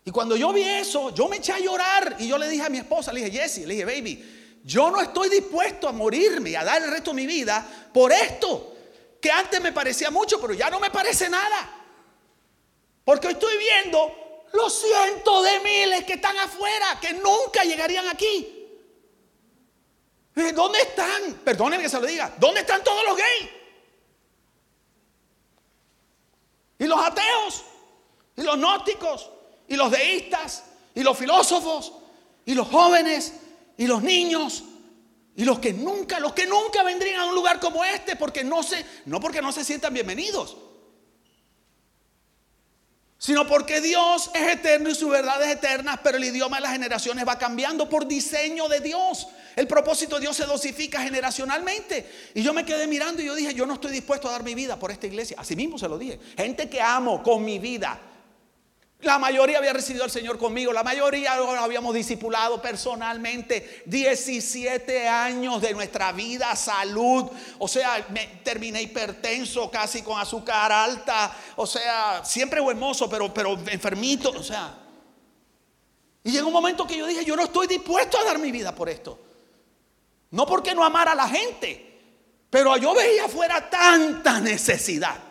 Y 0.06 0.12
cuando 0.12 0.36
yo 0.36 0.52
vi 0.52 0.62
eso, 0.62 1.10
yo 1.10 1.26
me 1.26 1.38
eché 1.38 1.52
a 1.52 1.58
llorar 1.58 2.14
y 2.20 2.28
yo 2.28 2.38
le 2.38 2.48
dije 2.48 2.62
a 2.62 2.68
mi 2.68 2.78
esposa, 2.78 3.12
le 3.12 3.24
dije, 3.24 3.40
Jessie, 3.40 3.66
le 3.66 3.74
dije, 3.74 3.84
baby, 3.84 4.60
yo 4.62 4.88
no 4.88 5.00
estoy 5.00 5.28
dispuesto 5.28 5.88
a 5.88 5.92
morirme 5.92 6.56
a 6.56 6.62
dar 6.62 6.80
el 6.80 6.92
resto 6.92 7.10
de 7.10 7.16
mi 7.16 7.26
vida 7.26 7.90
por 7.92 8.12
esto, 8.12 8.72
que 9.20 9.32
antes 9.32 9.60
me 9.60 9.72
parecía 9.72 10.12
mucho, 10.12 10.40
pero 10.40 10.54
ya 10.54 10.70
no 10.70 10.78
me 10.78 10.92
parece 10.92 11.28
nada. 11.28 11.82
Porque 13.04 13.30
estoy 13.30 13.58
viendo 13.58 14.44
los 14.52 14.80
cientos 14.80 15.42
de 15.42 15.58
miles 15.58 16.04
que 16.04 16.12
están 16.12 16.38
afuera, 16.38 17.00
que 17.00 17.12
nunca 17.14 17.64
llegarían 17.64 18.06
aquí. 18.06 18.46
¿Dónde 20.54 20.82
están? 20.82 21.34
Perdónenme 21.44 21.82
que 21.82 21.90
se 21.90 22.00
lo 22.00 22.06
diga. 22.06 22.32
¿Dónde 22.38 22.60
están 22.60 22.84
todos 22.84 23.04
los 23.04 23.16
gays? 23.16 23.50
Y 26.78 26.84
los 26.84 27.04
ateos. 27.04 27.64
Y 28.36 28.42
los 28.42 28.56
gnósticos 28.56 29.30
y 29.68 29.76
los 29.76 29.90
deístas 29.90 30.64
y 30.94 31.02
los 31.02 31.16
filósofos 31.16 31.92
y 32.44 32.54
los 32.54 32.68
jóvenes 32.68 33.32
y 33.76 33.86
los 33.86 34.02
niños 34.02 34.64
y 35.36 35.44
los 35.44 35.58
que 35.58 35.72
nunca, 35.72 36.18
los 36.18 36.32
que 36.32 36.46
nunca 36.46 36.82
vendrían 36.82 37.20
a 37.20 37.26
un 37.26 37.34
lugar 37.34 37.60
como 37.60 37.84
este 37.84 38.16
porque 38.16 38.42
no 38.42 38.62
se, 38.62 38.84
no 39.04 39.20
porque 39.20 39.42
no 39.42 39.52
se 39.52 39.64
sientan 39.64 39.92
bienvenidos, 39.92 40.56
sino 43.18 43.46
porque 43.46 43.80
Dios 43.80 44.30
es 44.34 44.54
eterno 44.54 44.88
y 44.88 44.94
su 44.94 45.08
verdad 45.08 45.42
es 45.42 45.56
eterna, 45.56 46.00
pero 46.02 46.16
el 46.16 46.24
idioma 46.24 46.56
de 46.56 46.62
las 46.62 46.72
generaciones 46.72 47.26
va 47.26 47.38
cambiando 47.38 47.88
por 47.88 48.06
diseño 48.06 48.68
de 48.68 48.80
Dios. 48.80 49.26
El 49.56 49.66
propósito 49.66 50.16
de 50.16 50.22
Dios 50.22 50.36
se 50.36 50.44
dosifica 50.44 51.00
generacionalmente. 51.00 52.30
Y 52.34 52.42
yo 52.42 52.52
me 52.52 52.64
quedé 52.64 52.86
mirando 52.86 53.22
y 53.22 53.26
yo 53.26 53.34
dije, 53.34 53.54
yo 53.54 53.64
no 53.64 53.74
estoy 53.74 53.90
dispuesto 53.90 54.28
a 54.28 54.32
dar 54.32 54.42
mi 54.42 54.54
vida 54.54 54.78
por 54.78 54.90
esta 54.90 55.06
iglesia. 55.06 55.38
Así 55.40 55.56
mismo 55.56 55.78
se 55.78 55.88
lo 55.88 55.96
dije. 55.96 56.20
Gente 56.36 56.68
que 56.68 56.80
amo 56.80 57.22
con 57.22 57.42
mi 57.42 57.58
vida 57.58 57.98
la 59.00 59.18
mayoría 59.18 59.58
había 59.58 59.74
recibido 59.74 60.04
al 60.04 60.10
Señor 60.10 60.38
conmigo, 60.38 60.72
la 60.72 60.82
mayoría 60.82 61.34
habíamos 61.34 61.94
discipulado 61.94 62.62
personalmente. 62.62 63.82
17 63.84 65.06
años 65.06 65.60
de 65.60 65.74
nuestra 65.74 66.12
vida, 66.12 66.56
salud. 66.56 67.26
O 67.58 67.68
sea, 67.68 68.06
terminé 68.42 68.80
hipertenso, 68.82 69.70
casi 69.70 70.02
con 70.02 70.18
azúcar 70.18 70.72
alta. 70.72 71.36
O 71.56 71.66
sea, 71.66 72.24
siempre 72.24 72.60
buen 72.60 72.80
pero, 73.10 73.32
pero 73.34 73.58
enfermito. 73.68 74.30
O 74.30 74.42
sea, 74.42 74.74
y 76.24 76.30
llegó 76.30 76.46
un 76.46 76.54
momento 76.54 76.86
que 76.86 76.96
yo 76.96 77.06
dije: 77.06 77.24
Yo 77.24 77.36
no 77.36 77.44
estoy 77.44 77.66
dispuesto 77.66 78.18
a 78.18 78.24
dar 78.24 78.38
mi 78.38 78.50
vida 78.50 78.74
por 78.74 78.88
esto. 78.88 79.20
No 80.30 80.46
porque 80.46 80.74
no 80.74 80.82
amara 80.82 81.12
a 81.12 81.14
la 81.14 81.28
gente, 81.28 82.00
pero 82.48 82.76
yo 82.78 82.94
veía 82.94 83.26
afuera 83.26 83.68
tanta 83.68 84.40
necesidad 84.40 85.25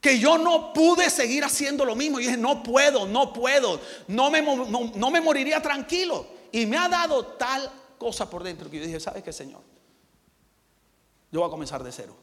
que 0.00 0.18
yo 0.18 0.38
no 0.38 0.72
pude 0.72 1.10
seguir 1.10 1.44
haciendo 1.44 1.84
lo 1.84 1.94
mismo. 1.94 2.18
Y 2.18 2.24
dije, 2.24 2.36
no 2.36 2.62
puedo, 2.62 3.06
no 3.06 3.32
puedo, 3.32 3.80
no 4.08 4.30
me, 4.30 4.40
no, 4.42 5.10
me 5.10 5.20
moriría 5.20 5.60
tranquilo. 5.60 6.26
Y 6.52 6.66
me 6.66 6.76
ha 6.76 6.88
dado 6.88 7.26
tal 7.26 7.70
cosa 7.98 8.28
por 8.28 8.42
dentro 8.42 8.70
que 8.70 8.78
yo 8.78 8.86
dije, 8.86 8.98
¿sabes 8.98 9.22
qué, 9.22 9.32
Señor? 9.32 9.62
Yo 11.30 11.40
voy 11.40 11.48
a 11.48 11.50
comenzar 11.50 11.84
de 11.84 11.92
cero. 11.92 12.16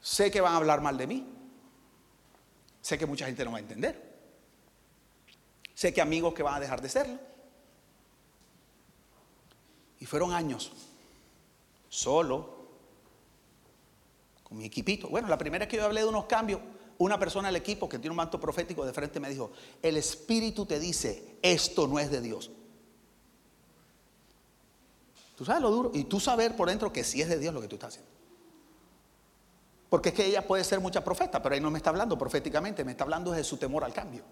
Sé 0.00 0.30
que 0.30 0.40
van 0.40 0.52
a 0.52 0.56
hablar 0.56 0.82
mal 0.82 0.98
de 0.98 1.06
mí. 1.06 1.26
Sé 2.82 2.98
que 2.98 3.06
mucha 3.06 3.24
gente 3.24 3.42
no 3.44 3.52
va 3.52 3.56
a 3.56 3.60
entender. 3.60 4.14
Sé 5.74 5.94
que 5.94 6.02
amigos 6.02 6.34
que 6.34 6.42
van 6.42 6.54
a 6.54 6.60
dejar 6.60 6.82
de 6.82 6.88
serlo. 6.90 7.33
Y 10.04 10.06
fueron 10.06 10.34
años 10.34 10.70
solo 11.88 12.56
con 14.42 14.58
mi 14.58 14.66
equipito. 14.66 15.08
Bueno, 15.08 15.28
la 15.28 15.38
primera 15.38 15.64
vez 15.64 15.70
que 15.70 15.78
yo 15.78 15.84
hablé 15.86 16.02
de 16.02 16.06
unos 16.06 16.26
cambios, 16.26 16.60
una 16.98 17.18
persona 17.18 17.48
del 17.48 17.56
equipo 17.56 17.88
que 17.88 17.98
tiene 17.98 18.10
un 18.10 18.18
manto 18.18 18.38
profético 18.38 18.84
de 18.84 18.92
frente 18.92 19.18
me 19.18 19.30
dijo, 19.30 19.52
el 19.80 19.96
Espíritu 19.96 20.66
te 20.66 20.78
dice, 20.78 21.38
esto 21.40 21.88
no 21.88 21.98
es 21.98 22.10
de 22.10 22.20
Dios. 22.20 22.50
Tú 25.36 25.46
sabes 25.46 25.62
lo 25.62 25.70
duro. 25.70 25.90
Y 25.94 26.04
tú 26.04 26.20
saber 26.20 26.54
por 26.54 26.68
dentro 26.68 26.92
que 26.92 27.02
sí 27.02 27.22
es 27.22 27.28
de 27.30 27.38
Dios 27.38 27.54
lo 27.54 27.62
que 27.62 27.68
tú 27.68 27.76
estás 27.76 27.94
haciendo. 27.94 28.10
Porque 29.88 30.10
es 30.10 30.14
que 30.14 30.26
ella 30.26 30.46
puede 30.46 30.64
ser 30.64 30.80
mucha 30.80 31.02
profeta, 31.02 31.42
pero 31.42 31.54
ahí 31.54 31.62
no 31.62 31.70
me 31.70 31.78
está 31.78 31.88
hablando 31.88 32.18
proféticamente, 32.18 32.84
me 32.84 32.90
está 32.90 33.04
hablando 33.04 33.30
de 33.30 33.42
su 33.42 33.56
temor 33.56 33.82
al 33.82 33.94
cambio. 33.94 34.22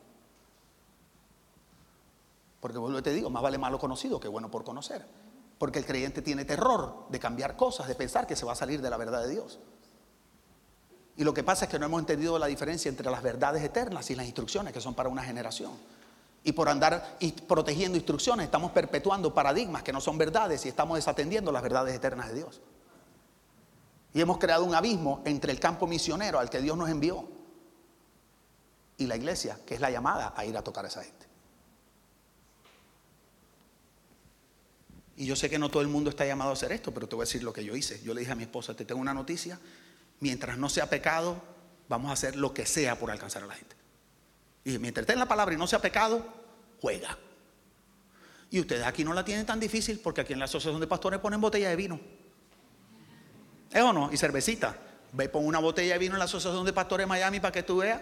Porque 2.60 2.76
vuelvo 2.76 3.02
te 3.02 3.14
digo, 3.14 3.30
más 3.30 3.42
vale 3.42 3.56
malo 3.56 3.78
conocido 3.78 4.20
que 4.20 4.28
bueno 4.28 4.50
por 4.50 4.64
conocer. 4.64 5.32
Porque 5.62 5.78
el 5.78 5.86
creyente 5.86 6.22
tiene 6.22 6.44
terror 6.44 7.06
de 7.08 7.20
cambiar 7.20 7.54
cosas, 7.54 7.86
de 7.86 7.94
pensar 7.94 8.26
que 8.26 8.34
se 8.34 8.44
va 8.44 8.50
a 8.50 8.56
salir 8.56 8.82
de 8.82 8.90
la 8.90 8.96
verdad 8.96 9.22
de 9.22 9.28
Dios. 9.28 9.60
Y 11.16 11.22
lo 11.22 11.32
que 11.32 11.44
pasa 11.44 11.66
es 11.66 11.70
que 11.70 11.78
no 11.78 11.86
hemos 11.86 12.00
entendido 12.00 12.36
la 12.36 12.46
diferencia 12.46 12.88
entre 12.88 13.08
las 13.08 13.22
verdades 13.22 13.62
eternas 13.62 14.10
y 14.10 14.16
las 14.16 14.26
instrucciones 14.26 14.72
que 14.72 14.80
son 14.80 14.94
para 14.94 15.08
una 15.08 15.22
generación. 15.22 15.70
Y 16.42 16.50
por 16.50 16.68
andar 16.68 17.16
protegiendo 17.46 17.96
instrucciones 17.96 18.46
estamos 18.46 18.72
perpetuando 18.72 19.32
paradigmas 19.32 19.84
que 19.84 19.92
no 19.92 20.00
son 20.00 20.18
verdades 20.18 20.66
y 20.66 20.68
estamos 20.68 20.96
desatendiendo 20.96 21.52
las 21.52 21.62
verdades 21.62 21.94
eternas 21.94 22.30
de 22.30 22.34
Dios. 22.34 22.60
Y 24.14 24.20
hemos 24.20 24.38
creado 24.38 24.64
un 24.64 24.74
abismo 24.74 25.22
entre 25.24 25.52
el 25.52 25.60
campo 25.60 25.86
misionero 25.86 26.40
al 26.40 26.50
que 26.50 26.60
Dios 26.60 26.76
nos 26.76 26.88
envió 26.88 27.28
y 28.96 29.06
la 29.06 29.14
iglesia, 29.14 29.60
que 29.64 29.76
es 29.76 29.80
la 29.80 29.92
llamada 29.92 30.34
a 30.36 30.44
ir 30.44 30.56
a 30.56 30.62
tocar 30.62 30.86
a 30.86 30.88
esa 30.88 31.04
gente. 31.04 31.21
Y 35.16 35.26
yo 35.26 35.36
sé 35.36 35.50
que 35.50 35.58
no 35.58 35.68
todo 35.70 35.82
el 35.82 35.88
mundo 35.88 36.10
está 36.10 36.24
llamado 36.24 36.50
a 36.50 36.52
hacer 36.54 36.72
esto, 36.72 36.92
pero 36.92 37.08
te 37.08 37.14
voy 37.14 37.24
a 37.24 37.26
decir 37.26 37.42
lo 37.42 37.52
que 37.52 37.64
yo 37.64 37.76
hice. 37.76 38.00
Yo 38.02 38.14
le 38.14 38.20
dije 38.20 38.32
a 38.32 38.34
mi 38.34 38.44
esposa, 38.44 38.74
te 38.74 38.84
tengo 38.84 39.00
una 39.00 39.12
noticia, 39.12 39.58
mientras 40.20 40.56
no 40.56 40.68
sea 40.68 40.88
pecado, 40.88 41.42
vamos 41.88 42.10
a 42.10 42.14
hacer 42.14 42.36
lo 42.36 42.54
que 42.54 42.64
sea 42.64 42.98
por 42.98 43.10
alcanzar 43.10 43.42
a 43.42 43.46
la 43.46 43.54
gente. 43.54 43.76
Y 44.64 44.78
mientras 44.78 45.02
esté 45.02 45.12
en 45.12 45.18
la 45.18 45.26
palabra 45.26 45.54
y 45.54 45.58
no 45.58 45.66
sea 45.66 45.80
pecado, 45.80 46.24
juega. 46.80 47.18
Y 48.50 48.60
ustedes 48.60 48.84
aquí 48.84 49.02
no 49.04 49.12
la 49.14 49.24
tienen 49.24 49.46
tan 49.46 49.58
difícil 49.58 49.98
porque 49.98 50.20
aquí 50.20 50.32
en 50.32 50.38
la 50.38 50.44
asociación 50.44 50.80
de 50.80 50.86
pastores 50.86 51.20
ponen 51.20 51.40
botella 51.40 51.68
de 51.68 51.76
vino. 51.76 52.00
¿Es 53.70 53.82
o 53.82 53.92
no? 53.92 54.10
Y 54.12 54.16
cervecita. 54.16 54.76
Ve, 55.12 55.28
pon 55.28 55.46
una 55.46 55.58
botella 55.58 55.94
de 55.94 55.98
vino 55.98 56.14
en 56.14 56.18
la 56.18 56.26
asociación 56.26 56.64
de 56.64 56.72
pastores 56.72 57.04
de 57.04 57.08
Miami 57.08 57.40
para 57.40 57.52
que 57.52 57.62
tú 57.62 57.78
veas. 57.78 58.00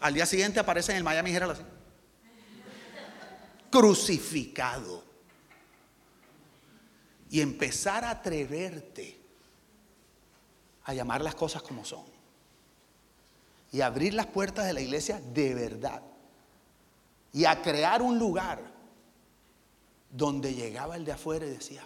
Al 0.00 0.14
día 0.14 0.26
siguiente 0.26 0.60
aparece 0.60 0.92
en 0.92 0.98
el 0.98 1.04
Miami 1.04 1.34
Herald 1.34 1.52
así. 1.52 1.62
Crucificado. 3.70 5.07
Y 7.30 7.40
empezar 7.40 8.04
a 8.04 8.10
atreverte 8.10 9.18
a 10.84 10.94
llamar 10.94 11.20
las 11.20 11.34
cosas 11.34 11.62
como 11.62 11.84
son 11.84 12.04
y 13.72 13.82
abrir 13.82 14.14
las 14.14 14.26
puertas 14.26 14.66
de 14.66 14.72
la 14.72 14.80
iglesia 14.80 15.20
de 15.20 15.54
verdad 15.54 16.02
y 17.32 17.44
a 17.44 17.60
crear 17.60 18.00
un 18.00 18.18
lugar 18.18 18.58
donde 20.10 20.54
llegaba 20.54 20.96
el 20.96 21.04
de 21.04 21.12
afuera 21.12 21.44
y 21.44 21.50
decía, 21.50 21.84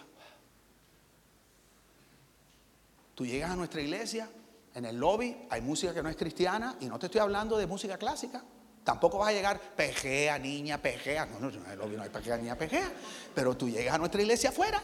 tú 3.15 3.25
llegas 3.25 3.51
a 3.51 3.55
nuestra 3.57 3.81
iglesia, 3.81 4.29
en 4.73 4.85
el 4.85 4.97
lobby 4.97 5.35
hay 5.49 5.61
música 5.61 5.93
que 5.93 6.01
no 6.01 6.09
es 6.09 6.15
cristiana 6.15 6.77
y 6.79 6.85
no 6.85 6.97
te 6.97 7.07
estoy 7.07 7.19
hablando 7.19 7.57
de 7.57 7.67
música 7.67 7.97
clásica. 7.97 8.41
Tampoco 8.83 9.17
vas 9.17 9.29
a 9.29 9.33
llegar 9.33 9.59
pejea, 9.75 10.39
niña, 10.39 10.77
pejea. 10.77 11.25
No, 11.25 11.39
no, 11.39 11.49
en 11.49 11.71
el 11.71 11.77
lobby 11.77 11.95
no 11.95 12.03
hay 12.03 12.09
pejea, 12.09 12.37
niña, 12.37 12.57
pejea. 12.57 12.91
Pero 13.35 13.55
tú 13.55 13.69
llegas 13.69 13.95
a 13.95 13.97
nuestra 13.97 14.21
iglesia 14.21 14.49
afuera 14.49 14.81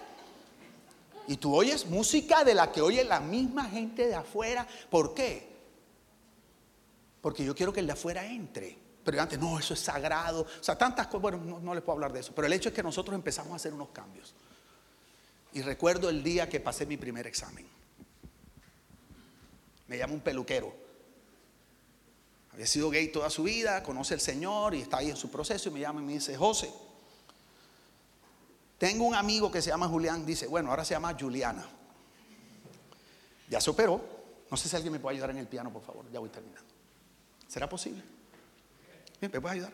y 1.30 1.38
tú 1.38 1.56
oyes 1.56 1.86
música 1.86 2.44
de 2.44 2.56
la 2.56 2.72
que 2.72 2.82
oye 2.82 3.04
la 3.04 3.20
misma 3.20 3.66
gente 3.66 4.08
de 4.08 4.16
afuera. 4.16 4.68
¿Por 4.90 5.14
qué? 5.14 5.48
Porque 7.22 7.46
yo 7.46 7.54
quiero 7.54 7.72
que 7.72 7.82
el 7.82 7.86
de 7.86 7.94
afuera 7.94 8.26
entre. 8.26 8.76
Pero 9.04 9.22
antes, 9.22 9.38
no, 9.38 9.60
eso 9.60 9.76
es 9.76 9.80
sagrado. 9.80 10.42
O 10.42 10.64
sea, 10.64 10.76
tantas 10.76 11.06
cosas, 11.06 11.22
bueno, 11.22 11.38
no, 11.62 11.76
les 11.76 11.84
puedo 11.84 11.98
hablar 11.98 12.12
de 12.12 12.22
eso. 12.22 12.34
Pero 12.34 12.48
el 12.48 12.54
hecho 12.54 12.70
es 12.70 12.76
que 12.76 12.82
nosotros 12.82 13.14
empezamos 13.14 13.54
a 13.54 13.58
hacer 13.58 13.76
unos 13.76 13.90
cambios. 13.90 14.34
Y 15.54 15.62
recuerdo 15.62 16.10
el 16.10 16.24
día 16.24 16.50
que 16.50 16.60
pasé 16.60 16.88
mi 16.88 16.98
primer 16.98 17.28
examen. 17.28 17.68
Me 19.86 20.00
llama 20.00 20.16
un 20.16 20.22
peluquero. 20.22 20.74
Había 22.54 22.66
sido 22.66 22.90
gay 22.90 23.10
toda 23.10 23.30
su 23.30 23.44
vida, 23.44 23.84
conoce 23.84 24.16
al 24.16 24.20
Señor 24.20 24.74
y 24.74 24.82
está 24.82 24.98
ahí 24.98 25.12
en 25.12 25.16
su 25.16 25.30
proceso. 25.30 25.70
Y 25.70 25.74
me 25.74 25.80
llama 25.80 26.02
y 26.02 26.06
me 26.06 26.14
dice, 26.14 26.36
José, 26.36 26.72
tengo 28.80 29.04
un 29.06 29.14
amigo 29.14 29.52
que 29.52 29.62
se 29.62 29.70
llama 29.70 29.88
Julián. 29.90 30.26
Dice, 30.26 30.48
bueno, 30.48 30.70
ahora 30.70 30.86
se 30.86 30.94
llama 30.94 31.16
Juliana. 31.20 31.68
Ya 33.50 33.60
se 33.60 33.70
operó. 33.70 34.02
No 34.50 34.56
sé 34.58 34.70
si 34.70 34.76
alguien 34.76 34.94
me 34.94 35.00
puede 35.00 35.16
ayudar 35.16 35.32
en 35.32 35.38
el 35.38 35.48
piano, 35.48 35.72
por 35.72 35.84
favor. 35.84 36.10
Ya 36.12 36.20
voy 36.20 36.30
terminando. 36.30 36.74
¿Será 37.48 37.68
posible? 37.68 38.02
¿Me 39.20 39.30
puedes 39.30 39.56
ayudar? 39.56 39.74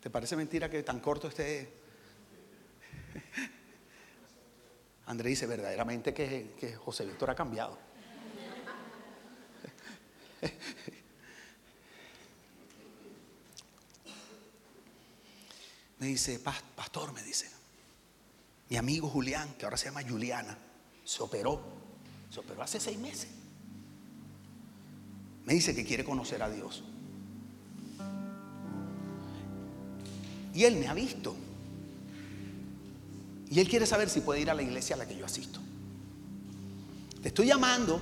¿Te 0.00 0.10
parece 0.10 0.34
mentira 0.34 0.68
que 0.68 0.82
tan 0.82 0.98
corto 0.98 1.28
esté? 1.28 1.72
André 5.06 5.30
dice 5.30 5.46
verdaderamente 5.46 6.12
que, 6.12 6.56
que 6.58 6.74
José 6.74 7.06
Víctor 7.06 7.30
ha 7.30 7.36
cambiado. 7.36 7.78
Me 15.98 16.06
dice, 16.06 16.38
pastor, 16.38 17.12
me 17.12 17.22
dice, 17.22 17.50
mi 18.68 18.76
amigo 18.76 19.08
Julián, 19.08 19.54
que 19.58 19.64
ahora 19.64 19.76
se 19.76 19.86
llama 19.86 20.02
Juliana, 20.02 20.56
se 21.04 21.22
operó, 21.22 21.60
se 22.30 22.40
operó 22.40 22.62
hace 22.62 22.80
seis 22.80 22.98
meses 22.98 23.28
me 25.46 25.54
dice 25.54 25.74
que 25.74 25.84
quiere 25.84 26.04
conocer 26.04 26.42
a 26.42 26.50
Dios. 26.50 26.82
Y 30.52 30.64
él 30.64 30.76
me 30.76 30.88
ha 30.88 30.94
visto. 30.94 31.36
Y 33.48 33.60
él 33.60 33.68
quiere 33.68 33.86
saber 33.86 34.10
si 34.10 34.20
puede 34.20 34.40
ir 34.40 34.50
a 34.50 34.54
la 34.54 34.62
iglesia 34.62 34.96
a 34.96 34.98
la 34.98 35.06
que 35.06 35.16
yo 35.16 35.24
asisto. 35.24 35.60
Te 37.22 37.28
estoy 37.28 37.46
llamando 37.46 38.00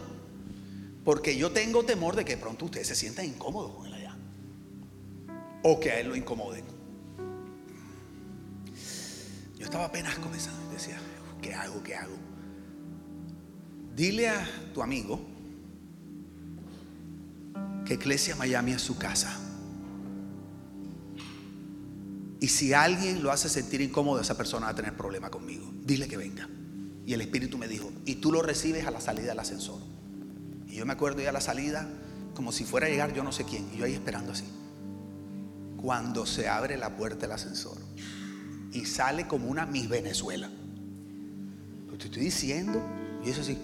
porque 1.05 1.37
yo 1.37 1.53
tengo 1.53 1.85
temor 1.85 2.17
de 2.17 2.25
que 2.25 2.39
pronto 2.39 2.65
ustedes 2.65 2.89
se 2.89 2.95
sientan 2.95 3.27
incómodos 3.27 3.75
con 3.75 3.87
él 3.87 3.93
allá. 3.93 4.17
O 5.65 5.79
que 5.79 5.91
a 5.91 6.01
él 6.01 6.09
lo 6.09 6.17
incomoden. 6.17 6.65
Yo 9.65 9.69
estaba 9.69 9.87
apenas 9.87 10.15
comenzando 10.17 10.71
decía, 10.71 10.99
¿qué 11.41 11.55
hago? 11.55 11.83
¿Qué 11.83 11.97
hago? 11.97 12.13
Dile 13.97 14.29
a 14.29 14.47
tu 14.75 14.83
amigo 14.83 15.19
que 17.87 17.95
Iglesia 17.95 18.37
Miami 18.37 18.73
es 18.73 18.83
su 18.83 18.99
casa. 18.99 19.35
Y 22.41 22.49
si 22.49 22.75
alguien 22.75 23.23
lo 23.23 23.33
hace 23.33 23.49
sentir 23.49 23.81
incómodo, 23.81 24.21
esa 24.21 24.37
persona 24.37 24.67
va 24.67 24.73
a 24.73 24.75
tener 24.75 24.99
problema 24.99 25.31
conmigo. 25.31 25.73
Dile 25.83 26.09
que 26.09 26.19
venga. 26.19 26.47
Y 27.07 27.15
el 27.15 27.23
Espíritu 27.23 27.57
me 27.57 27.67
dijo, 27.67 27.91
y 28.05 28.17
tú 28.17 28.33
lo 28.33 28.43
recibes 28.43 28.87
a 28.87 28.91
la 28.91 29.01
salida 29.01 29.29
del 29.29 29.39
ascensor. 29.39 29.81
Y 30.67 30.75
yo 30.75 30.85
me 30.85 30.93
acuerdo 30.93 31.23
ya 31.23 31.31
a 31.31 31.33
la 31.33 31.41
salida, 31.41 31.89
como 32.35 32.53
si 32.53 32.67
fuera 32.67 32.87
a 32.87 32.91
llegar 32.91 33.15
yo 33.15 33.25
no 33.25 33.33
sé 33.33 33.45
quién. 33.45 33.67
Y 33.73 33.79
yo 33.79 33.87
ahí 33.87 33.95
esperando 33.95 34.33
así. 34.33 34.45
Cuando 35.79 36.27
se 36.27 36.51
abre 36.51 36.77
la 36.77 36.95
puerta 36.99 37.23
del 37.23 37.33
ascensor 37.33 37.79
y 38.75 38.85
sale 38.85 39.27
como 39.27 39.49
una 39.49 39.65
Miss 39.65 39.89
Venezuela. 39.89 40.51
Pues 41.87 41.99
te 42.01 42.07
estoy 42.07 42.25
diciendo, 42.25 42.83
y 43.25 43.31
eso 43.31 43.41
así. 43.41 43.57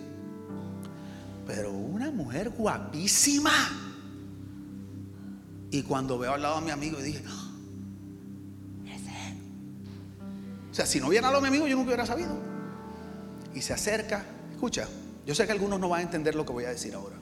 Pero 1.46 1.72
una 1.72 2.12
mujer 2.12 2.50
guapísima. 2.50 3.50
Y 5.72 5.82
cuando 5.82 6.16
veo 6.16 6.32
al 6.32 6.42
lado 6.42 6.56
a 6.56 6.60
mi 6.60 6.70
amigo, 6.70 7.02
dije, 7.02 7.24
¡Ah! 7.26 7.50
ese. 8.86 9.34
O 10.70 10.74
sea, 10.74 10.86
si 10.86 11.00
no 11.00 11.08
hubiera 11.08 11.26
al 11.26 11.32
lado 11.32 11.44
a 11.44 11.50
mi 11.50 11.56
amigo, 11.56 11.66
yo 11.66 11.74
nunca 11.74 11.88
hubiera 11.88 12.06
sabido. 12.06 12.38
Y 13.52 13.60
se 13.62 13.72
acerca, 13.72 14.24
escucha, 14.52 14.86
yo 15.26 15.34
sé 15.34 15.44
que 15.44 15.52
algunos 15.52 15.80
no 15.80 15.88
van 15.88 16.00
a 16.00 16.02
entender 16.04 16.36
lo 16.36 16.46
que 16.46 16.52
voy 16.52 16.64
a 16.64 16.70
decir 16.70 16.94
ahora. 16.94 17.16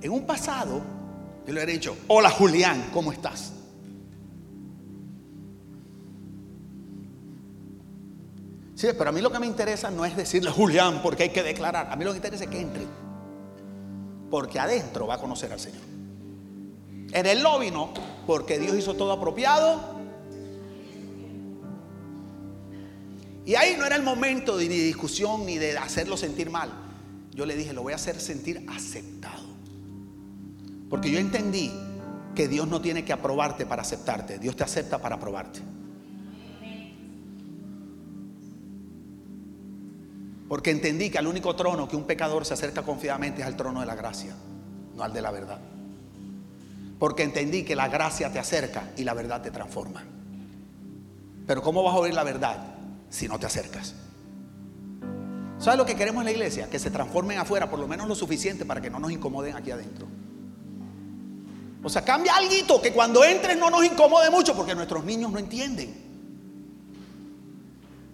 En 0.00 0.10
un 0.10 0.26
pasado, 0.26 0.97
yo 1.48 1.54
le 1.54 1.60
hubiera 1.60 1.72
dicho, 1.72 1.96
hola 2.08 2.28
Julián, 2.28 2.90
¿cómo 2.92 3.10
estás? 3.10 3.54
Sí, 8.74 8.88
pero 8.98 9.08
a 9.08 9.12
mí 9.14 9.22
lo 9.22 9.32
que 9.32 9.38
me 9.38 9.46
interesa 9.46 9.90
no 9.90 10.04
es 10.04 10.14
decirle 10.14 10.50
Julián 10.50 11.00
porque 11.02 11.22
hay 11.22 11.28
que 11.30 11.42
declarar. 11.42 11.88
A 11.90 11.96
mí 11.96 12.04
lo 12.04 12.10
que 12.10 12.20
me 12.20 12.26
interesa 12.26 12.44
es 12.44 12.50
que 12.50 12.60
entre. 12.60 12.82
Porque 14.30 14.60
adentro 14.60 15.06
va 15.06 15.14
a 15.14 15.18
conocer 15.18 15.50
al 15.50 15.58
Señor. 15.58 15.80
En 17.12 17.24
el 17.24 17.42
lobby 17.42 17.70
no, 17.70 17.94
porque 18.26 18.58
Dios 18.58 18.76
hizo 18.76 18.92
todo 18.92 19.12
apropiado. 19.12 19.80
Y 23.46 23.54
ahí 23.54 23.74
no 23.78 23.86
era 23.86 23.96
el 23.96 24.02
momento 24.02 24.58
de 24.58 24.68
ni 24.68 24.76
discusión 24.76 25.46
ni 25.46 25.56
de 25.56 25.78
hacerlo 25.78 26.18
sentir 26.18 26.50
mal. 26.50 26.70
yo 27.30 27.46
le 27.46 27.56
dije, 27.56 27.72
lo 27.72 27.82
voy 27.82 27.94
a 27.94 27.96
hacer 27.96 28.20
sentir 28.20 28.66
aceptado. 28.68 29.57
Porque 30.88 31.10
yo 31.10 31.18
entendí 31.18 31.72
que 32.34 32.48
Dios 32.48 32.68
no 32.68 32.80
tiene 32.80 33.04
que 33.04 33.12
aprobarte 33.12 33.66
para 33.66 33.82
aceptarte, 33.82 34.38
Dios 34.38 34.56
te 34.56 34.64
acepta 34.64 34.98
para 34.98 35.16
aprobarte. 35.16 35.60
Porque 40.48 40.70
entendí 40.70 41.10
que 41.10 41.18
al 41.18 41.26
único 41.26 41.54
trono 41.54 41.88
que 41.88 41.96
un 41.96 42.04
pecador 42.04 42.46
se 42.46 42.54
acerca 42.54 42.82
confiadamente 42.82 43.42
es 43.42 43.46
al 43.46 43.56
trono 43.56 43.80
de 43.80 43.86
la 43.86 43.94
gracia, 43.94 44.34
no 44.96 45.02
al 45.02 45.12
de 45.12 45.20
la 45.20 45.30
verdad. 45.30 45.60
Porque 46.98 47.22
entendí 47.22 47.64
que 47.64 47.76
la 47.76 47.88
gracia 47.88 48.32
te 48.32 48.38
acerca 48.38 48.90
y 48.96 49.04
la 49.04 49.14
verdad 49.14 49.42
te 49.42 49.50
transforma. 49.50 50.04
Pero 51.46 51.62
¿cómo 51.62 51.82
vas 51.82 51.94
a 51.94 51.98
oír 51.98 52.14
la 52.14 52.24
verdad 52.24 52.56
si 53.10 53.28
no 53.28 53.38
te 53.38 53.46
acercas? 53.46 53.94
¿Sabes 55.58 55.76
lo 55.76 55.84
que 55.84 55.96
queremos 55.96 56.20
en 56.20 56.26
la 56.26 56.32
iglesia? 56.32 56.70
Que 56.70 56.78
se 56.78 56.90
transformen 56.90 57.38
afuera 57.38 57.68
por 57.68 57.78
lo 57.78 57.88
menos 57.88 58.08
lo 58.08 58.14
suficiente 58.14 58.64
para 58.64 58.80
que 58.80 58.90
no 58.90 58.98
nos 58.98 59.10
incomoden 59.10 59.56
aquí 59.56 59.70
adentro. 59.70 60.06
O 61.82 61.88
sea, 61.88 62.04
cambia 62.04 62.34
algo 62.34 62.82
que 62.82 62.92
cuando 62.92 63.24
entres 63.24 63.56
no 63.56 63.70
nos 63.70 63.84
incomode 63.84 64.30
mucho 64.30 64.54
porque 64.54 64.74
nuestros 64.74 65.04
niños 65.04 65.30
no 65.30 65.38
entienden. 65.38 66.06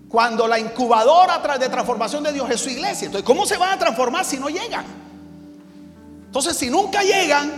Cuando 0.09 0.47
la 0.47 0.59
incubadora 0.59 1.59
de 1.59 1.69
transformación 1.69 2.23
de 2.23 2.33
Dios 2.33 2.49
es 2.51 2.61
su 2.61 2.69
iglesia. 2.69 3.07
Entonces, 3.07 3.27
¿cómo 3.27 3.47
se 3.47 3.57
van 3.57 3.73
a 3.73 3.79
transformar 3.79 4.25
si 4.25 4.37
no 4.37 4.49
llegan? 4.49 4.85
Entonces, 6.27 6.57
si 6.57 6.69
nunca 6.69 7.03
llegan, 7.03 7.51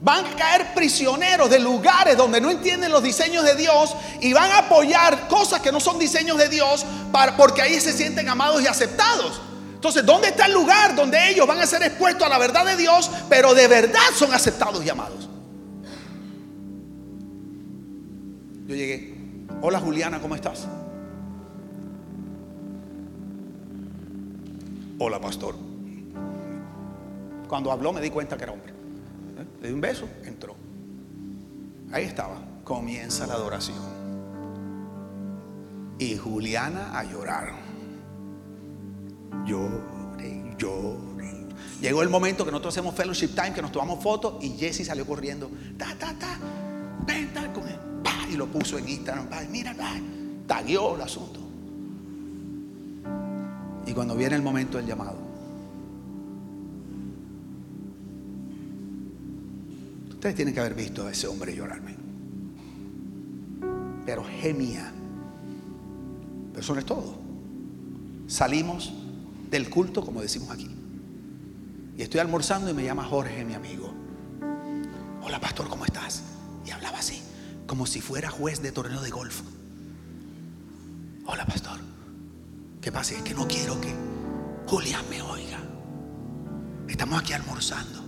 van 0.00 0.24
a 0.24 0.36
caer 0.36 0.74
prisioneros 0.74 1.50
de 1.50 1.58
lugares 1.58 2.16
donde 2.16 2.40
no 2.40 2.50
entienden 2.50 2.92
los 2.92 3.02
diseños 3.02 3.44
de 3.44 3.56
Dios 3.56 3.94
y 4.20 4.32
van 4.32 4.50
a 4.50 4.58
apoyar 4.58 5.28
cosas 5.28 5.60
que 5.60 5.72
no 5.72 5.80
son 5.80 5.98
diseños 5.98 6.38
de 6.38 6.48
Dios 6.48 6.86
porque 7.36 7.62
ahí 7.62 7.80
se 7.80 7.92
sienten 7.92 8.28
amados 8.28 8.62
y 8.62 8.66
aceptados. 8.68 9.40
Entonces, 9.74 10.06
¿dónde 10.06 10.28
está 10.28 10.46
el 10.46 10.52
lugar 10.52 10.94
donde 10.94 11.30
ellos 11.30 11.46
van 11.46 11.58
a 11.60 11.66
ser 11.66 11.82
expuestos 11.82 12.24
a 12.24 12.30
la 12.30 12.38
verdad 12.38 12.64
de 12.64 12.76
Dios, 12.76 13.10
pero 13.28 13.52
de 13.54 13.66
verdad 13.66 14.00
son 14.16 14.32
aceptados 14.32 14.84
y 14.84 14.88
amados? 14.88 15.28
Yo 18.72 18.78
llegué. 18.78 19.12
Hola 19.60 19.80
Juliana, 19.80 20.18
¿cómo 20.18 20.34
estás? 20.34 20.66
Hola, 24.98 25.20
pastor. 25.20 25.56
Cuando 27.48 27.70
habló 27.70 27.92
me 27.92 28.00
di 28.00 28.08
cuenta 28.08 28.38
que 28.38 28.44
era 28.44 28.52
hombre. 28.54 28.72
Le 29.60 29.68
di 29.68 29.74
un 29.74 29.80
beso, 29.82 30.08
entró. 30.24 30.56
Ahí 31.92 32.04
estaba. 32.04 32.36
Comienza 32.64 33.26
la 33.26 33.34
adoración. 33.34 33.76
Y 35.98 36.16
Juliana 36.16 36.98
a 36.98 37.04
llorar. 37.04 37.52
Lloré, 39.44 40.56
lloré. 40.56 41.46
Llegó 41.82 42.02
el 42.02 42.08
momento 42.08 42.46
que 42.46 42.50
nosotros 42.50 42.72
hacemos 42.72 42.94
fellowship 42.94 43.34
time, 43.34 43.52
que 43.52 43.60
nos 43.60 43.72
tomamos 43.72 44.02
fotos 44.02 44.42
y 44.42 44.56
Jesse 44.56 44.86
salió 44.86 45.04
corriendo. 45.04 45.50
Lo 48.42 48.48
puso 48.48 48.76
en 48.76 48.88
Instagram. 48.88 49.28
Mira, 49.50 49.74
tagueó 50.48 50.96
el 50.96 51.02
asunto. 51.02 51.38
Y 53.86 53.92
cuando 53.92 54.16
viene 54.16 54.34
el 54.34 54.42
momento 54.42 54.78
del 54.78 54.86
llamado, 54.86 55.16
ustedes 60.10 60.34
tienen 60.34 60.52
que 60.54 60.60
haber 60.60 60.74
visto 60.74 61.06
a 61.06 61.12
ese 61.12 61.28
hombre 61.28 61.54
llorarme. 61.54 61.94
Pero 64.04 64.24
gemía. 64.24 64.92
Pero 66.50 66.60
eso 66.60 66.74
no 66.74 66.80
es 66.80 66.86
todo. 66.86 67.14
Salimos 68.26 68.92
del 69.50 69.70
culto, 69.70 70.04
como 70.04 70.20
decimos 70.20 70.50
aquí. 70.50 70.68
Y 71.96 72.02
estoy 72.02 72.18
almorzando 72.18 72.70
y 72.70 72.74
me 72.74 72.82
llama 72.82 73.04
Jorge, 73.04 73.44
mi 73.44 73.54
amigo. 73.54 73.92
Hola, 75.22 75.38
pastor, 75.38 75.68
¿cómo 75.68 75.84
estás? 75.84 76.31
Como 77.72 77.86
si 77.86 78.02
fuera 78.02 78.28
juez 78.28 78.60
de 78.60 78.70
torneo 78.70 79.00
de 79.00 79.08
golf. 79.08 79.40
Hola, 81.24 81.46
pastor. 81.46 81.80
¿Qué 82.82 82.92
pasa? 82.92 83.14
Es 83.14 83.22
que 83.22 83.32
no 83.32 83.48
quiero 83.48 83.80
que 83.80 83.94
Julián 84.66 85.02
me 85.08 85.22
oiga. 85.22 85.58
Estamos 86.86 87.18
aquí 87.18 87.32
almorzando 87.32 88.04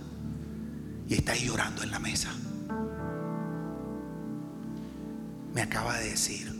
y 1.09 1.15
está 1.15 1.31
ahí 1.31 1.47
llorando 1.47 1.81
en 1.81 1.89
la 1.89 1.97
mesa. 1.97 2.29
Me 5.51 5.63
acaba 5.63 5.97
de 5.97 6.11
decir 6.11 6.53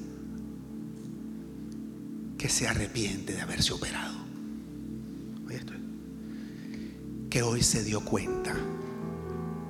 que 2.39 2.49
se 2.49 2.68
arrepiente 2.68 3.34
de 3.34 3.41
haberse 3.41 3.72
operado. 3.72 4.18
Que 7.30 7.43
hoy 7.43 7.62
se 7.62 7.84
dio 7.84 8.03
cuenta 8.03 8.56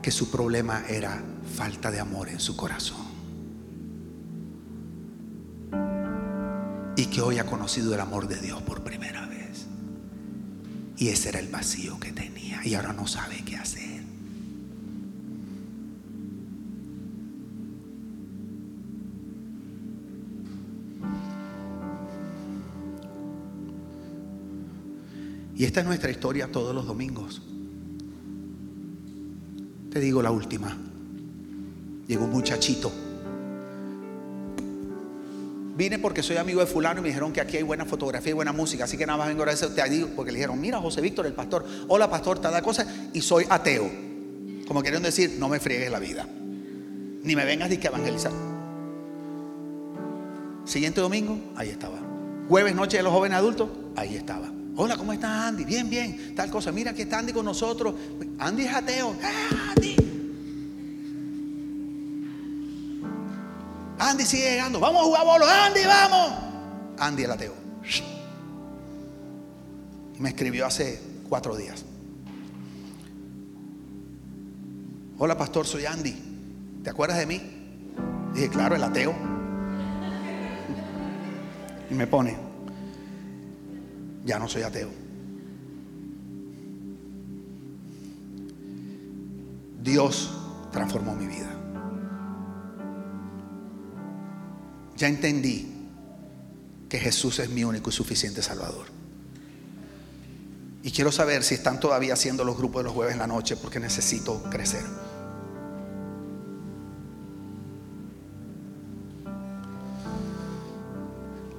que 0.01 0.11
su 0.11 0.31
problema 0.31 0.85
era 0.87 1.21
falta 1.57 1.91
de 1.91 1.99
amor 1.99 2.29
en 2.29 2.39
su 2.39 2.55
corazón. 2.55 3.04
Y 7.05 7.07
que 7.07 7.21
hoy 7.21 7.37
ha 7.37 7.45
conocido 7.45 7.93
el 7.93 7.99
amor 7.99 8.27
de 8.27 8.39
Dios 8.39 8.61
por 8.63 8.83
primera 8.83 9.27
vez. 9.27 9.67
Y 10.97 11.09
ese 11.09 11.29
era 11.29 11.39
el 11.39 11.49
vacío 11.49 11.99
que 11.99 12.11
tenía 12.11 12.65
y 12.65 12.73
ahora 12.73 12.93
no 12.93 13.05
sabe 13.05 13.43
qué 13.45 13.57
hacer. 13.57 13.85
Y 25.57 25.63
esta 25.63 25.81
es 25.81 25.85
nuestra 25.85 26.11
historia 26.11 26.51
todos 26.51 26.73
los 26.73 26.85
domingos. 26.85 27.41
Te 29.91 29.99
digo 29.99 30.21
la 30.21 30.31
última. 30.31 30.75
Llegó 32.07 32.25
un 32.25 32.31
muchachito 32.31 33.04
Vine 35.75 35.99
porque 35.99 36.23
soy 36.23 36.37
amigo 36.37 36.61
de 36.61 36.67
fulano 36.67 36.99
y 36.99 37.03
me 37.03 37.09
dijeron 37.09 37.33
que 37.33 37.41
aquí 37.41 37.57
hay 37.57 37.63
buena 37.63 37.85
fotografía 37.85 38.31
y 38.31 38.33
buena 38.33 38.53
música. 38.53 38.85
Así 38.85 38.97
que 38.97 39.05
nada 39.05 39.17
más 39.17 39.27
vengo 39.27 39.43
a 39.43 39.51
eso 39.51 39.69
te 39.69 39.83
digo, 39.89 40.09
porque 40.15 40.31
le 40.31 40.37
dijeron, 40.37 40.59
mira 40.59 40.79
José 40.79 41.01
Víctor, 41.01 41.25
el 41.25 41.33
pastor, 41.33 41.65
hola 41.89 42.09
pastor, 42.09 42.39
tal 42.39 42.61
cosa, 42.63 42.87
y 43.11 43.21
soy 43.21 43.45
ateo. 43.49 43.89
Como 44.67 44.81
querían 44.81 45.03
decir, 45.03 45.35
no 45.37 45.49
me 45.49 45.59
friegues 45.59 45.91
la 45.91 45.99
vida. 45.99 46.27
Ni 47.23 47.35
me 47.35 47.43
vengas 47.43 47.69
ni 47.69 47.77
que 47.77 47.87
evangelizar. 47.87 48.31
Siguiente 50.63 51.01
domingo, 51.01 51.39
ahí 51.55 51.69
estaba. 51.69 51.99
Jueves, 52.47 52.73
noche 52.73 52.97
de 52.97 53.03
los 53.03 53.11
jóvenes 53.11 53.37
adultos, 53.37 53.69
ahí 53.95 54.15
estaba. 54.15 54.49
Hola, 54.77 54.95
¿cómo 54.97 55.11
está 55.11 55.47
Andy? 55.47 55.65
Bien, 55.65 55.89
bien, 55.89 56.35
tal 56.35 56.49
cosa. 56.49 56.71
Mira 56.71 56.93
que 56.93 57.03
está 57.03 57.19
Andy 57.19 57.33
con 57.33 57.45
nosotros. 57.45 57.95
Andy 58.39 58.63
es 58.63 58.73
ateo. 58.73 59.15
¡Ah, 59.23 59.73
Andy! 59.75 60.14
Andy 63.99 64.25
sigue 64.25 64.51
llegando. 64.51 64.79
Vamos 64.79 65.01
a 65.01 65.05
jugar 65.05 65.25
bolos. 65.25 65.49
Andy, 65.49 65.85
vamos. 65.85 66.33
Andy 66.99 67.23
el 67.23 67.31
ateo. 67.31 67.53
Me 70.19 70.29
escribió 70.29 70.65
hace 70.65 71.01
cuatro 71.27 71.55
días. 71.55 71.83
Hola 75.17 75.37
pastor, 75.37 75.65
soy 75.65 75.85
Andy. 75.85 76.81
¿Te 76.83 76.89
acuerdas 76.89 77.17
de 77.17 77.25
mí? 77.25 77.41
Dije, 78.33 78.49
claro, 78.49 78.75
el 78.75 78.83
ateo. 78.83 79.13
Y 81.89 81.93
me 81.93 82.07
pone, 82.07 82.35
ya 84.25 84.39
no 84.39 84.47
soy 84.47 84.63
ateo. 84.63 84.89
Dios 89.81 90.31
transformó 90.71 91.15
mi 91.15 91.27
vida. 91.27 91.64
Ya 94.97 95.07
entendí 95.07 95.71
que 96.89 96.99
Jesús 96.99 97.39
es 97.39 97.49
mi 97.49 97.63
único 97.63 97.89
y 97.89 97.93
suficiente 97.93 98.41
Salvador. 98.41 98.87
Y 100.83 100.91
quiero 100.91 101.11
saber 101.11 101.43
si 101.43 101.55
están 101.55 101.79
todavía 101.79 102.13
haciendo 102.13 102.43
los 102.43 102.57
grupos 102.57 102.81
de 102.81 102.83
los 102.85 102.93
jueves 102.93 103.13
en 103.13 103.19
la 103.19 103.27
noche 103.27 103.57
porque 103.57 103.79
necesito 103.79 104.43
crecer. 104.43 104.83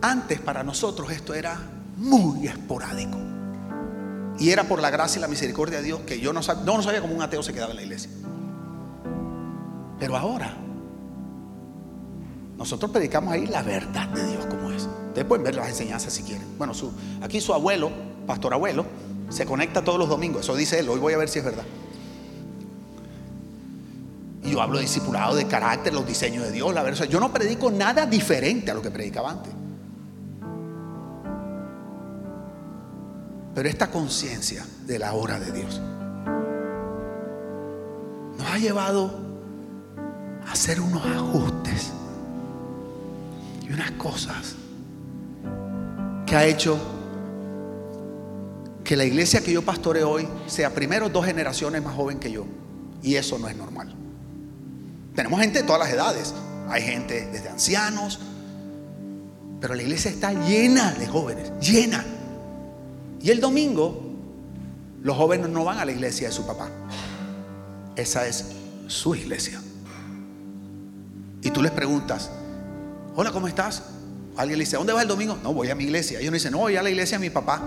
Antes 0.01 0.41
para 0.41 0.63
nosotros 0.63 1.11
esto 1.11 1.35
era 1.35 1.61
muy 1.97 2.47
esporádico. 2.47 3.19
Y 4.39 4.51
era 4.51 4.65
por 4.65 4.81
la 4.81 4.91
gracia 4.91 5.19
y 5.19 5.23
la 5.23 5.29
misericordia 5.29 5.79
de 5.79 5.85
Dios 5.85 6.01
que 6.07 6.21
yo 6.21 6.33
no 6.33 6.43
sabía, 6.43 6.65
no 6.65 6.83
sabía 6.83 7.01
cómo 7.01 7.15
un 7.15 7.23
ateo 7.23 7.43
se 7.43 7.53
quedaba 7.53 7.73
en 7.73 7.77
la 7.77 7.83
iglesia. 7.83 8.11
Pero 9.99 10.17
ahora 10.17 10.57
nosotros 12.59 12.91
predicamos 12.91 13.33
ahí 13.33 13.47
la 13.47 13.63
verdad 13.63 14.09
de 14.09 14.27
Dios 14.27 14.47
como 14.47 14.71
es. 14.71 14.89
Ustedes 15.09 15.27
pueden 15.27 15.45
ver 15.45 15.55
las 15.55 15.69
enseñanzas 15.69 16.13
si 16.13 16.23
quieren. 16.23 16.47
Bueno, 16.57 16.73
su, 16.73 16.91
aquí 17.23 17.41
su 17.41 17.53
abuelo, 17.53 17.91
pastor 18.27 18.55
abuelo, 18.55 18.87
se 19.29 19.45
conecta 19.45 19.83
todos 19.83 19.99
los 19.99 20.09
domingos. 20.09 20.43
Eso 20.43 20.57
dice 20.57 20.79
él. 20.79 20.89
Hoy 20.89 21.01
voy 21.01 21.13
a 21.13 21.19
ver 21.19 21.29
si 21.29 21.39
es 21.39 21.45
verdad. 21.45 21.65
Y 24.43 24.53
yo 24.53 24.63
hablo 24.63 24.77
de 24.77 24.83
discipulado, 24.83 25.35
de 25.35 25.47
carácter, 25.47 25.93
los 25.93 26.07
diseños 26.07 26.45
de 26.45 26.53
Dios, 26.53 26.73
la 26.73 26.83
verdad. 26.83 27.05
Yo 27.05 27.21
no 27.21 27.33
predico 27.33 27.71
nada 27.71 28.07
diferente 28.07 28.71
a 28.71 28.75
lo 28.75 28.81
que 28.81 28.91
predicaba 28.91 29.31
antes. 29.31 29.53
Pero 33.55 33.69
esta 33.69 33.91
conciencia 33.91 34.67
de 34.87 34.99
la 34.99 35.15
hora 35.15 35.41
de 35.41 35.51
Dios 35.51 35.81
nos 38.39 38.47
ha 38.47 38.59
llevado 38.59 39.19
a 40.47 40.53
hacer 40.53 40.81
unos 40.81 41.05
ajustes 41.05 41.91
y 43.69 43.73
unas 43.73 43.91
cosas 43.93 44.55
que 46.27 46.37
ha 46.37 46.47
hecho 46.47 46.79
que 48.85 48.97
la 48.97 49.05
iglesia 49.05 49.41
que 49.41 49.53
yo 49.53 49.63
pastoreo 49.63 50.11
hoy 50.11 50.29
sea 50.47 50.73
primero 50.73 51.09
dos 51.09 51.27
generaciones 51.27 51.83
más 51.83 51.95
joven 51.95 52.21
que 52.21 52.31
yo. 52.31 52.47
Y 53.03 53.17
eso 53.17 53.39
no 53.39 53.49
es 53.49 53.57
normal. 53.57 53.95
Tenemos 55.15 55.41
gente 55.41 55.61
de 55.61 55.65
todas 55.67 55.81
las 55.81 55.91
edades. 55.91 56.35
Hay 56.69 56.83
gente 56.83 57.27
desde 57.33 57.49
ancianos. 57.49 58.21
Pero 59.61 59.75
la 59.75 59.83
iglesia 59.83 60.11
está 60.11 60.33
llena 60.33 60.93
de 60.93 61.07
jóvenes. 61.09 61.51
Llena. 61.61 62.05
Y 63.21 63.31
el 63.31 63.41
domingo 63.41 64.07
los 65.03 65.17
jóvenes 65.17 65.49
no 65.49 65.65
van 65.65 65.79
a 65.79 65.85
la 65.85 65.93
iglesia 65.93 66.29
de 66.29 66.35
su 66.35 66.47
papá. 66.47 66.69
Esa 67.97 68.27
es 68.27 68.53
su 68.87 69.15
iglesia. 69.15 69.61
Y 71.43 71.51
tú 71.51 71.63
les 71.63 71.73
preguntas, 71.73 72.31
hola, 73.17 73.33
¿cómo 73.33 73.49
estás? 73.49 73.83
Alguien 74.37 74.59
le 74.59 74.65
dice, 74.65 74.77
¿dónde 74.77 74.93
vas 74.93 75.03
el 75.03 75.09
domingo? 75.09 75.39
No, 75.43 75.55
voy 75.55 75.71
a 75.71 75.75
mi 75.75 75.85
iglesia. 75.85 76.21
Ellos 76.21 76.31
no 76.31 76.35
dicen, 76.35 76.53
no, 76.53 76.59
voy 76.59 76.77
a 76.77 76.83
la 76.83 76.91
iglesia 76.91 77.19
de 77.19 77.25
mi 77.25 77.31
papá. 77.31 77.59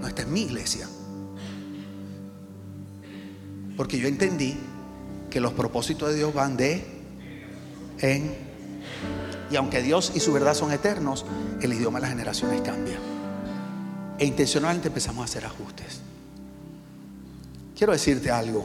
No, 0.00 0.08
esta 0.08 0.22
es 0.22 0.28
mi 0.28 0.42
iglesia. 0.42 0.88
Porque 3.76 3.98
yo 3.98 4.08
entendí 4.08 4.56
que 5.30 5.38
los 5.40 5.52
propósitos 5.52 6.08
de 6.08 6.16
Dios 6.16 6.32
van 6.32 6.56
de 6.56 6.82
en. 7.98 8.34
Y 9.50 9.56
aunque 9.56 9.82
Dios 9.82 10.12
y 10.14 10.20
su 10.20 10.32
verdad 10.32 10.54
son 10.54 10.72
eternos, 10.72 11.26
el 11.60 11.72
idioma 11.74 11.98
de 11.98 12.02
las 12.02 12.10
generaciones 12.10 12.62
cambia. 12.62 12.98
E 14.18 14.24
intencionalmente 14.24 14.88
empezamos 14.88 15.20
a 15.20 15.24
hacer 15.24 15.44
ajustes. 15.44 16.00
Quiero 17.76 17.92
decirte 17.92 18.30
algo. 18.30 18.64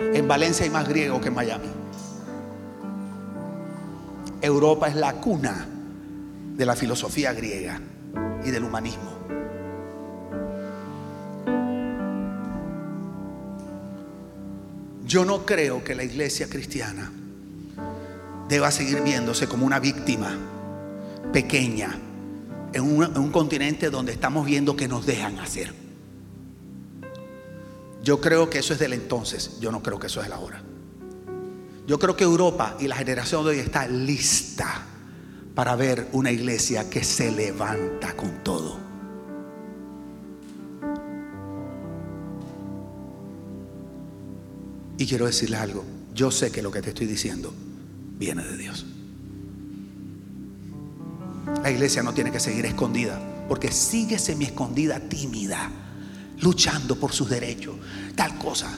En 0.00 0.26
Valencia 0.26 0.64
hay 0.64 0.70
más 0.70 0.88
griego 0.88 1.20
que 1.20 1.28
en 1.28 1.34
Miami. 1.34 1.68
Europa 4.46 4.88
es 4.88 4.94
la 4.94 5.14
cuna 5.14 5.66
de 6.56 6.66
la 6.66 6.74
filosofía 6.74 7.32
griega 7.32 7.80
y 8.44 8.50
del 8.50 8.64
humanismo. 8.64 9.16
Yo 15.06 15.24
no 15.24 15.46
creo 15.46 15.84
que 15.84 15.94
la 15.94 16.02
iglesia 16.02 16.48
cristiana 16.48 17.12
deba 18.48 18.70
seguir 18.70 19.02
viéndose 19.02 19.46
como 19.48 19.66
una 19.66 19.78
víctima 19.78 20.36
pequeña 21.32 21.96
en 22.72 22.82
un, 22.82 23.30
continente 23.30 23.90
donde 23.90 24.12
estamos 24.12 24.44
viendo 24.46 24.76
que 24.76 24.88
nos 24.88 25.06
dejan 25.06 25.38
hacer. 25.38 25.72
Yo 28.02 28.20
creo 28.20 28.50
que 28.50 28.58
eso 28.58 28.72
es 28.72 28.78
del 28.78 28.92
entonces, 28.92 29.58
yo 29.60 29.72
no 29.72 29.82
creo 29.82 29.98
que 29.98 30.08
eso 30.08 30.20
es 30.20 30.28
la 30.28 30.38
hora. 30.38 30.62
Yo 31.86 31.98
creo 31.98 32.16
que 32.16 32.24
Europa 32.24 32.76
y 32.80 32.88
la 32.88 32.96
generación 32.96 33.44
de 33.44 33.50
hoy 33.50 33.58
está 33.60 33.86
lista 33.86 34.82
para 35.54 35.76
ver 35.76 36.08
una 36.12 36.32
iglesia 36.32 36.90
que 36.90 37.04
se 37.04 37.30
levanta 37.30 38.16
con 38.16 38.42
todo. 38.42 38.78
Y 44.98 45.06
quiero 45.06 45.26
decirles 45.26 45.60
algo, 45.60 45.84
yo 46.14 46.30
sé 46.30 46.50
que 46.50 46.62
lo 46.62 46.72
que 46.72 46.82
te 46.82 46.88
estoy 46.88 47.06
diciendo 47.06 47.52
viene 48.18 48.42
de 48.42 48.56
Dios. 48.56 48.86
La 51.62 51.70
iglesia 51.70 52.02
no 52.02 52.12
tiene 52.12 52.32
que 52.32 52.40
seguir 52.40 52.66
escondida, 52.66 53.20
porque 53.48 53.70
sigue 53.70 54.18
semi 54.18 54.46
escondida, 54.46 54.98
tímida, 54.98 55.70
luchando 56.40 56.96
por 56.96 57.12
sus 57.12 57.28
derechos, 57.28 57.76
tal 58.16 58.36
cosa. 58.38 58.76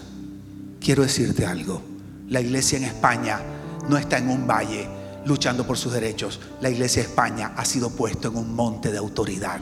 Quiero 0.80 1.02
decirte 1.02 1.46
algo, 1.46 1.82
la 2.28 2.40
iglesia 2.40 2.78
en 2.78 2.84
España 2.84 3.40
no 3.88 3.96
está 3.96 4.18
en 4.18 4.28
un 4.28 4.46
valle 4.46 4.88
luchando 5.24 5.66
por 5.66 5.78
sus 5.78 5.92
derechos. 5.92 6.40
La 6.60 6.70
iglesia 6.70 7.02
de 7.02 7.08
España 7.08 7.52
ha 7.56 7.64
sido 7.64 7.90
puesto 7.90 8.28
en 8.28 8.36
un 8.36 8.54
monte 8.54 8.92
de 8.92 8.98
autoridad 8.98 9.60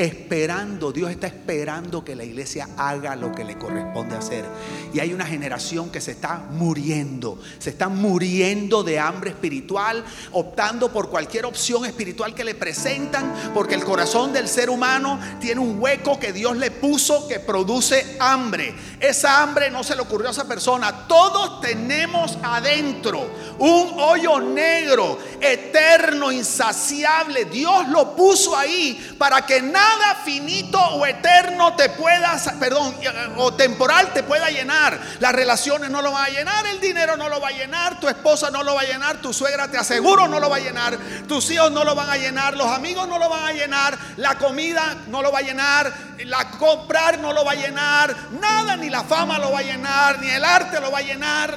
esperando, 0.00 0.92
Dios 0.92 1.10
está 1.10 1.26
esperando 1.26 2.02
que 2.02 2.16
la 2.16 2.24
iglesia 2.24 2.68
haga 2.78 3.14
lo 3.16 3.32
que 3.32 3.44
le 3.44 3.58
corresponde 3.58 4.16
hacer. 4.16 4.46
Y 4.94 5.00
hay 5.00 5.12
una 5.12 5.26
generación 5.26 5.90
que 5.90 6.00
se 6.00 6.12
está 6.12 6.46
muriendo, 6.50 7.38
se 7.58 7.70
está 7.70 7.88
muriendo 7.88 8.82
de 8.82 8.98
hambre 8.98 9.30
espiritual, 9.30 10.02
optando 10.32 10.90
por 10.90 11.10
cualquier 11.10 11.44
opción 11.44 11.84
espiritual 11.84 12.34
que 12.34 12.44
le 12.44 12.54
presentan, 12.54 13.52
porque 13.52 13.74
el 13.74 13.84
corazón 13.84 14.32
del 14.32 14.48
ser 14.48 14.70
humano 14.70 15.20
tiene 15.38 15.60
un 15.60 15.78
hueco 15.78 16.18
que 16.18 16.32
Dios 16.32 16.56
le 16.56 16.70
puso 16.70 17.28
que 17.28 17.38
produce 17.38 18.16
hambre. 18.20 18.74
Esa 19.00 19.42
hambre 19.42 19.70
no 19.70 19.84
se 19.84 19.94
le 19.96 20.02
ocurrió 20.02 20.28
a 20.28 20.32
esa 20.32 20.48
persona, 20.48 21.06
todos 21.06 21.60
tenemos 21.60 22.38
adentro 22.42 23.28
un 23.58 23.92
hoyo 23.98 24.40
negro, 24.40 25.18
eterno, 25.40 26.32
insaciable. 26.32 27.44
Dios 27.44 27.88
lo 27.88 28.16
puso 28.16 28.56
ahí 28.56 29.14
para 29.18 29.44
que 29.44 29.60
nadie 29.60 29.89
nada 29.90 30.14
finito 30.24 30.78
o 30.78 31.06
eterno 31.06 31.74
te 31.74 31.88
pueda, 31.90 32.36
perdón, 32.58 32.94
o 33.36 33.52
temporal 33.54 34.12
te 34.12 34.22
pueda 34.22 34.48
llenar. 34.48 34.98
Las 35.18 35.32
relaciones 35.32 35.90
no 35.90 36.02
lo 36.02 36.12
van 36.12 36.26
a 36.26 36.28
llenar, 36.28 36.66
el 36.66 36.80
dinero 36.80 37.16
no 37.16 37.28
lo 37.28 37.40
va 37.40 37.48
a 37.48 37.52
llenar, 37.52 37.98
tu 37.98 38.08
esposa 38.08 38.50
no 38.50 38.62
lo 38.62 38.74
va 38.74 38.82
a 38.82 38.84
llenar, 38.84 39.20
tu 39.20 39.32
suegra 39.32 39.68
te 39.68 39.78
aseguro 39.78 40.28
no 40.28 40.38
lo 40.38 40.48
va 40.48 40.56
a 40.56 40.60
llenar, 40.60 40.96
tus 41.26 41.50
hijos 41.50 41.70
no 41.72 41.84
lo 41.84 41.94
van 41.94 42.10
a 42.10 42.16
llenar, 42.16 42.56
los 42.56 42.68
amigos 42.68 43.08
no 43.08 43.18
lo 43.18 43.28
van 43.28 43.44
a 43.44 43.52
llenar, 43.52 43.98
la 44.16 44.38
comida 44.38 44.96
no 45.08 45.22
lo 45.22 45.32
va 45.32 45.38
a 45.38 45.42
llenar, 45.42 45.92
la 46.24 46.50
comprar 46.52 47.18
no 47.18 47.32
lo 47.32 47.44
va 47.44 47.52
a 47.52 47.56
llenar, 47.56 48.14
nada, 48.40 48.76
ni 48.76 48.90
la 48.90 49.02
fama 49.02 49.38
lo 49.38 49.52
va 49.52 49.60
a 49.60 49.62
llenar, 49.62 50.20
ni 50.20 50.30
el 50.30 50.44
arte 50.44 50.80
lo 50.80 50.90
va 50.90 50.98
a 50.98 51.02
llenar, 51.02 51.56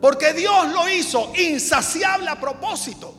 porque 0.00 0.32
Dios 0.32 0.68
lo 0.68 0.88
hizo 0.88 1.32
insaciable 1.36 2.30
a 2.30 2.36
propósito 2.36 3.14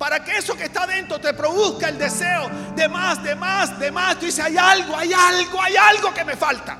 para 0.00 0.24
que 0.24 0.38
eso 0.38 0.56
que 0.56 0.64
está 0.64 0.86
dentro 0.86 1.20
te 1.20 1.34
produzca 1.34 1.90
el 1.90 1.98
deseo 1.98 2.48
de 2.74 2.88
más, 2.88 3.22
de 3.22 3.34
más, 3.34 3.78
de 3.78 3.92
más. 3.92 4.18
Tú 4.18 4.24
dices, 4.24 4.42
hay 4.42 4.56
algo, 4.56 4.96
hay 4.96 5.12
algo, 5.12 5.60
hay 5.60 5.76
algo 5.76 6.14
que 6.14 6.24
me 6.24 6.38
falta. 6.38 6.78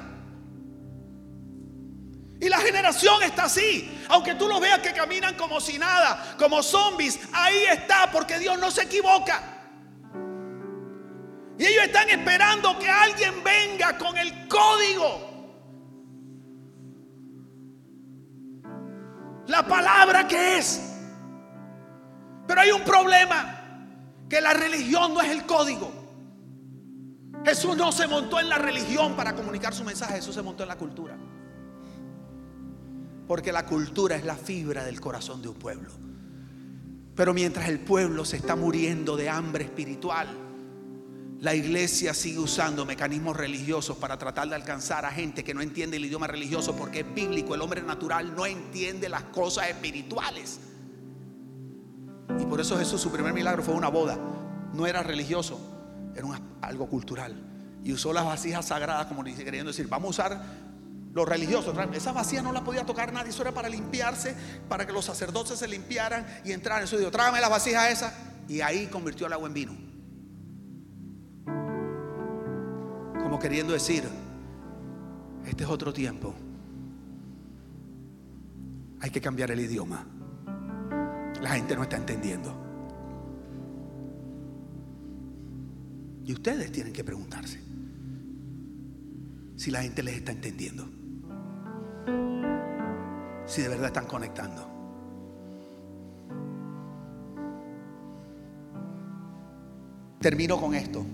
Y 2.41 2.49
la 2.49 2.57
generación 2.61 3.23
está 3.23 3.43
así. 3.45 4.05
Aunque 4.09 4.37
tú 4.37 4.49
lo 4.49 4.59
veas 4.59 4.79
que 4.79 4.95
caminan 4.95 5.35
como 5.35 5.61
si 5.61 5.79
nada, 5.79 6.35
como 6.39 6.63
zombies, 6.63 7.21
ahí 7.35 7.65
está, 7.71 8.11
porque 8.11 8.39
Dios 8.39 8.59
no 8.59 8.71
se 8.71 8.85
equivoca. 8.85 9.43
Y 11.59 11.67
ellos 11.67 11.85
están 11.85 12.09
esperando 12.09 12.79
que 12.79 12.89
alguien 12.89 13.45
venga 13.45 13.99
con 13.99 14.17
el 14.17 14.49
código. 14.49 15.29
La 19.47 19.63
palabra 19.67 20.27
que 20.27 20.57
es. 20.57 20.90
Pero 22.51 22.63
hay 22.63 22.73
un 22.73 22.83
problema, 22.83 23.61
que 24.29 24.41
la 24.41 24.53
religión 24.53 25.15
no 25.15 25.21
es 25.21 25.31
el 25.31 25.47
código. 25.47 25.89
Jesús 27.45 27.77
no 27.77 27.93
se 27.93 28.09
montó 28.09 28.41
en 28.41 28.49
la 28.49 28.59
religión 28.59 29.15
para 29.15 29.37
comunicar 29.37 29.73
su 29.73 29.85
mensaje, 29.85 30.15
Jesús 30.15 30.35
se 30.35 30.43
montó 30.43 30.65
en 30.65 30.69
la 30.69 30.77
cultura. 30.77 31.17
Porque 33.29 33.53
la 33.53 33.65
cultura 33.67 34.17
es 34.17 34.25
la 34.25 34.35
fibra 34.35 34.83
del 34.83 35.01
corazón 35.01 35.41
de 35.43 35.47
un 35.47 35.55
pueblo. 35.55 35.91
Pero 37.15 37.33
mientras 37.33 37.69
el 37.69 37.79
pueblo 37.79 38.25
se 38.25 38.39
está 38.39 38.57
muriendo 38.57 39.17
de 39.17 39.29
hambre 39.29 39.63
espiritual, 39.63 40.27
la 41.39 41.55
iglesia 41.55 42.15
sigue 42.15 42.41
usando 42.41 42.85
mecanismos 42.85 43.37
religiosos 43.37 43.97
para 43.97 44.19
tratar 44.19 44.49
de 44.49 44.57
alcanzar 44.57 45.05
a 45.05 45.13
gente 45.13 45.45
que 45.45 45.55
no 45.55 45.63
entiende 45.63 45.99
el 45.99 46.05
idioma 46.07 46.27
religioso 46.27 46.75
porque 46.75 47.03
es 47.03 47.15
bíblico. 47.15 47.55
El 47.55 47.61
hombre 47.61 47.81
natural 47.81 48.35
no 48.35 48.45
entiende 48.45 49.09
las 49.09 49.23
cosas 49.23 49.69
espirituales. 49.69 50.59
Y 52.39 52.45
por 52.45 52.61
eso 52.61 52.79
Jesús, 52.79 53.01
su 53.01 53.11
primer 53.11 53.33
milagro 53.33 53.63
fue 53.63 53.75
una 53.75 53.89
boda. 53.89 54.19
No 54.73 54.87
era 54.87 55.03
religioso, 55.03 55.59
era 56.15 56.27
algo 56.63 56.89
cultural. 56.89 57.35
Y 57.83 57.93
usó 57.93 58.13
las 58.13 58.25
vasijas 58.25 58.67
sagradas, 58.67 59.07
como 59.07 59.25
queriendo 59.25 59.71
decir, 59.71 59.89
vamos 59.89 60.07
a 60.07 60.11
usar 60.11 60.45
los 61.13 61.29
religiosos. 61.29 61.77
Esas 61.93 62.15
vasijas 62.15 62.45
no 62.45 62.53
las 62.53 62.63
podía 62.63 62.85
tocar 62.85 63.13
nadie, 63.13 63.31
eso 63.31 63.43
era 63.43 63.53
para 63.53 63.69
limpiarse, 63.69 64.35
para 64.69 64.87
que 64.87 64.93
los 64.93 65.05
sacerdotes 65.05 65.59
se 65.59 65.67
limpiaran 65.67 66.27
y 66.45 66.53
entraran. 66.53 66.85
Eso 66.85 66.99
dijo, 66.99 67.11
trágame 67.11 67.41
las 67.41 67.51
vasijas 67.51 67.91
esas. 67.91 68.15
Y 68.49 68.61
ahí 68.61 68.87
convirtió 68.87 69.27
el 69.27 69.33
agua 69.33 69.49
en 69.49 69.55
vino. 69.55 69.73
Como 73.23 73.39
queriendo 73.39 73.73
decir, 73.73 74.05
este 75.47 75.65
es 75.65 75.71
otro 75.71 75.93
tiempo. 75.93 76.35
Hay 79.01 79.11
que 79.11 79.21
cambiar 79.21 79.51
el 79.51 79.61
idioma. 79.61 80.05
La 81.41 81.51
gente 81.51 81.75
no 81.75 81.83
está 81.83 81.97
entendiendo. 81.97 82.55
Y 86.25 86.33
ustedes 86.33 86.71
tienen 86.71 86.93
que 86.93 87.03
preguntarse 87.03 87.61
si 89.57 89.71
la 89.71 89.83
gente 89.83 90.03
les 90.03 90.17
está 90.17 90.33
entendiendo. 90.33 90.89
Si 93.47 93.63
de 93.63 93.69
verdad 93.69 93.87
están 93.87 94.07
conectando. 94.07 94.69
Termino 100.21 100.61
con 100.61 100.75
esto. 100.75 101.05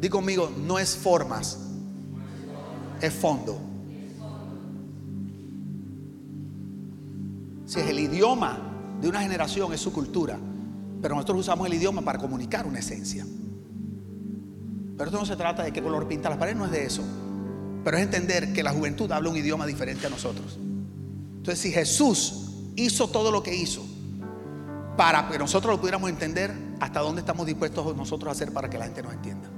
Di 0.00 0.08
conmigo, 0.08 0.50
no 0.64 0.78
es 0.78 0.96
formas, 0.96 1.58
es 3.00 3.12
fondo. 3.12 3.58
Si 7.68 7.78
es 7.78 7.86
el 7.86 8.00
idioma 8.00 8.58
de 8.98 9.10
una 9.10 9.20
generación, 9.20 9.70
es 9.74 9.80
su 9.82 9.92
cultura. 9.92 10.38
Pero 11.02 11.14
nosotros 11.14 11.40
usamos 11.40 11.66
el 11.66 11.74
idioma 11.74 12.00
para 12.00 12.18
comunicar 12.18 12.66
una 12.66 12.78
esencia. 12.78 13.26
Pero 14.96 15.10
esto 15.10 15.20
no 15.20 15.26
se 15.26 15.36
trata 15.36 15.64
de 15.64 15.70
qué 15.70 15.82
color 15.82 16.08
pinta 16.08 16.30
las 16.30 16.38
paredes, 16.38 16.56
no 16.56 16.64
es 16.64 16.70
de 16.70 16.86
eso. 16.86 17.02
Pero 17.84 17.98
es 17.98 18.02
entender 18.02 18.54
que 18.54 18.62
la 18.62 18.72
juventud 18.72 19.12
habla 19.12 19.28
un 19.28 19.36
idioma 19.36 19.66
diferente 19.66 20.06
a 20.06 20.10
nosotros. 20.10 20.58
Entonces, 21.36 21.58
si 21.58 21.70
Jesús 21.70 22.70
hizo 22.74 23.08
todo 23.10 23.30
lo 23.30 23.42
que 23.42 23.54
hizo 23.54 23.84
para 24.96 25.28
que 25.28 25.38
nosotros 25.38 25.74
lo 25.74 25.78
pudiéramos 25.78 26.08
entender, 26.08 26.54
¿hasta 26.80 27.00
dónde 27.00 27.20
estamos 27.20 27.44
dispuestos 27.44 27.94
nosotros 27.94 28.30
a 28.30 28.32
hacer 28.32 28.50
para 28.50 28.70
que 28.70 28.78
la 28.78 28.86
gente 28.86 29.02
nos 29.02 29.12
entienda? 29.12 29.50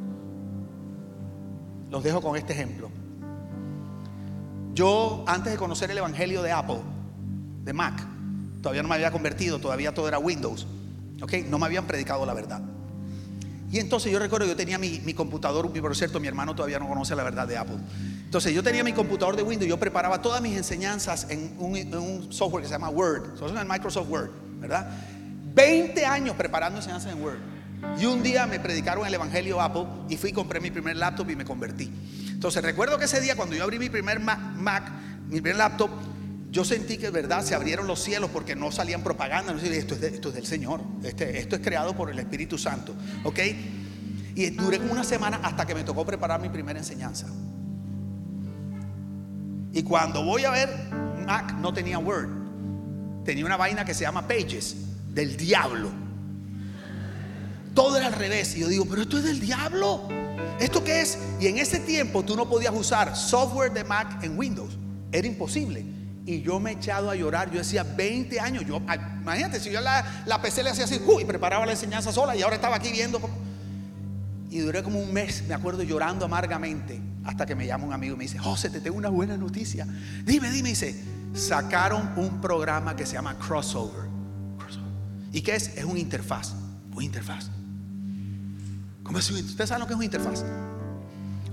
Los 1.90 2.02
dejo 2.02 2.20
con 2.20 2.36
este 2.36 2.54
ejemplo. 2.54 2.90
Yo, 4.74 5.22
antes 5.28 5.52
de 5.52 5.58
conocer 5.58 5.92
el 5.92 5.98
Evangelio 5.98 6.42
de 6.42 6.50
Apple, 6.50 6.80
de 7.64 7.72
Mac, 7.72 8.02
todavía 8.62 8.82
no 8.82 8.88
me 8.88 8.94
había 8.94 9.11
convertido, 9.11 9.58
todavía 9.58 9.92
todo 9.94 10.08
era 10.08 10.18
Windows. 10.18 10.66
¿Ok? 11.22 11.34
No 11.48 11.58
me 11.58 11.66
habían 11.66 11.86
predicado 11.86 12.24
la 12.24 12.34
verdad. 12.34 12.62
Y 13.72 13.78
entonces 13.78 14.11
yo 14.11 14.18
recuerdo, 14.18 14.46
yo 14.46 14.56
tenía 14.56 14.78
mi, 14.78 15.14
computador, 15.14 15.70
y 15.74 15.80
por 15.80 15.94
cierto, 15.96 16.18
mi 16.18 16.26
hermano 16.26 16.54
todavía 16.56 16.80
no 16.80 16.88
conoce 16.88 17.14
la 17.14 17.22
verdad 17.22 17.46
de 17.46 17.56
Apple. 17.56 17.78
Entonces 18.24 18.52
yo 18.52 18.62
tenía 18.62 18.82
mi 18.82 18.92
computador 18.92 19.36
de 19.36 19.44
Windows, 19.44 19.68
yo 19.68 19.78
preparaba 19.78 20.20
todas 20.20 20.42
mis 20.42 20.56
enseñanzas 20.56 21.28
en 21.30 21.54
un, 21.58 22.32
software 22.32 22.62
que 22.62 22.68
se 22.68 22.74
llama 22.74 22.88
Word, 22.88 23.34
eso 23.34 23.46
es 23.46 23.68
Microsoft 23.68 24.08
Word, 24.08 24.30
¿verdad? 24.61 24.90
20 25.54 26.04
años 26.04 26.34
preparando 26.34 26.78
enseñanzas 26.78 27.12
en 27.12 27.22
Word. 27.22 27.38
Y 27.98 28.06
un 28.06 28.22
día 28.22 28.46
me 28.46 28.58
predicaron 28.58 29.06
el 29.06 29.14
Evangelio 29.14 29.61
Apple 29.61 29.86
y 30.08 30.16
fui 30.16 30.32
compré 30.32 30.61
mi 30.61 30.70
primer 30.70 30.96
laptop 30.96 31.30
y 31.30 31.36
me 31.36 31.44
convertí. 31.44 31.90
Entonces 32.28 32.62
recuerdo 32.62 32.98
que 32.98 33.04
ese 33.04 33.20
día 33.20 33.36
cuando 33.36 33.54
yo 33.54 33.62
abrí 33.62 33.78
mi 33.78 33.88
primer 33.88 34.18
Mac, 34.20 34.90
mi 35.28 35.40
primer 35.40 35.56
laptop, 35.56 35.90
yo 36.51 36.64
sentí 36.64 36.98
que 36.98 37.11
verdad 37.11 37.44
se 37.44 37.55
abrieron 37.55 37.86
los 37.86 38.03
cielos 38.03 38.30
porque 38.32 38.57
no 38.57 38.72
salían 38.72 39.03
propaganda. 39.03 39.53
No 39.53 39.61
esto, 39.61 39.94
es 39.94 40.03
esto 40.03 40.28
es 40.30 40.34
del 40.34 40.46
Señor. 40.46 40.80
Este, 41.05 41.38
esto 41.38 41.55
es 41.55 41.62
creado 41.62 41.94
por 41.94 42.11
el 42.11 42.18
Espíritu 42.18 42.59
Santo. 42.59 42.94
¿Ok? 43.22 43.38
Y 44.34 44.51
duré 44.51 44.78
una 44.78 45.05
semana 45.05 45.40
hasta 45.42 45.64
que 45.64 45.74
me 45.74 45.84
tocó 45.84 46.05
preparar 46.05 46.40
mi 46.40 46.48
primera 46.48 46.78
enseñanza. 46.78 47.28
Y 49.72 49.84
cuando 49.84 50.24
voy 50.24 50.44
a 50.44 50.51
ver, 50.51 50.68
Mac 51.24 51.55
no 51.61 51.72
tenía 51.72 51.98
Word. 52.01 52.28
Tenía 53.24 53.44
una 53.44 53.57
vaina 53.57 53.84
que 53.84 53.94
se 53.94 54.03
llama 54.03 54.26
Pages, 54.26 54.76
del 55.14 55.36
diablo. 55.36 55.90
Todo 57.74 57.96
era 57.96 58.09
al 58.09 58.14
revés. 58.14 58.57
Y 58.57 58.61
yo 58.61 58.68
digo, 58.68 58.86
pero 58.86 59.03
esto 59.03 59.18
es 59.18 59.24
del 59.24 59.38
diablo. 59.38 60.09
¿Esto 60.59 60.82
qué 60.82 61.03
es? 61.03 61.16
Y 61.38 61.46
en 61.46 61.59
ese 61.59 61.78
tiempo 61.78 62.24
tú 62.24 62.34
no 62.34 62.48
podías 62.48 62.74
usar 62.74 63.16
software 63.16 63.72
de 63.72 63.84
Mac 63.84 64.24
en 64.24 64.36
Windows. 64.36 64.76
Era 65.12 65.28
imposible. 65.28 65.99
Y 66.30 66.42
yo 66.42 66.60
me 66.60 66.70
he 66.70 66.74
echado 66.74 67.10
a 67.10 67.16
llorar. 67.16 67.50
Yo 67.50 67.58
decía 67.58 67.82
20 67.82 68.38
años. 68.38 68.64
Yo, 68.64 68.80
imagínate, 69.20 69.58
si 69.58 69.68
yo 69.68 69.80
la, 69.80 70.22
la 70.26 70.40
PC 70.40 70.62
le 70.62 70.70
hacía 70.70 70.84
así, 70.84 71.00
uy, 71.04 71.24
preparaba 71.24 71.66
la 71.66 71.72
enseñanza 71.72 72.12
sola 72.12 72.36
y 72.36 72.42
ahora 72.42 72.54
estaba 72.54 72.76
aquí 72.76 72.92
viendo. 72.92 73.20
Y 74.48 74.60
duré 74.60 74.84
como 74.84 75.00
un 75.00 75.12
mes, 75.12 75.42
me 75.48 75.54
acuerdo, 75.54 75.82
llorando 75.82 76.24
amargamente. 76.24 77.02
Hasta 77.24 77.46
que 77.46 77.56
me 77.56 77.66
llama 77.66 77.84
un 77.86 77.92
amigo 77.92 78.14
y 78.14 78.18
me 78.18 78.24
dice, 78.24 78.38
José, 78.38 78.70
te 78.70 78.80
tengo 78.80 78.96
una 78.96 79.08
buena 79.08 79.36
noticia. 79.36 79.88
Dime, 80.24 80.52
dime, 80.52 80.68
dice, 80.68 81.02
sacaron 81.34 82.12
un 82.14 82.40
programa 82.40 82.94
que 82.94 83.06
se 83.06 83.14
llama 83.14 83.36
Crossover. 83.36 84.08
¿Y 85.32 85.42
qué 85.42 85.56
es? 85.56 85.76
Es 85.76 85.84
un 85.84 85.98
interfaz. 85.98 86.54
Un 86.94 87.02
interfaz. 87.02 87.50
¿Cómo 89.02 89.18
es? 89.18 89.28
¿Ustedes 89.28 89.68
saben 89.68 89.80
lo 89.80 89.88
que 89.88 89.94
es 89.94 89.98
un 89.98 90.04
interfaz? 90.04 90.44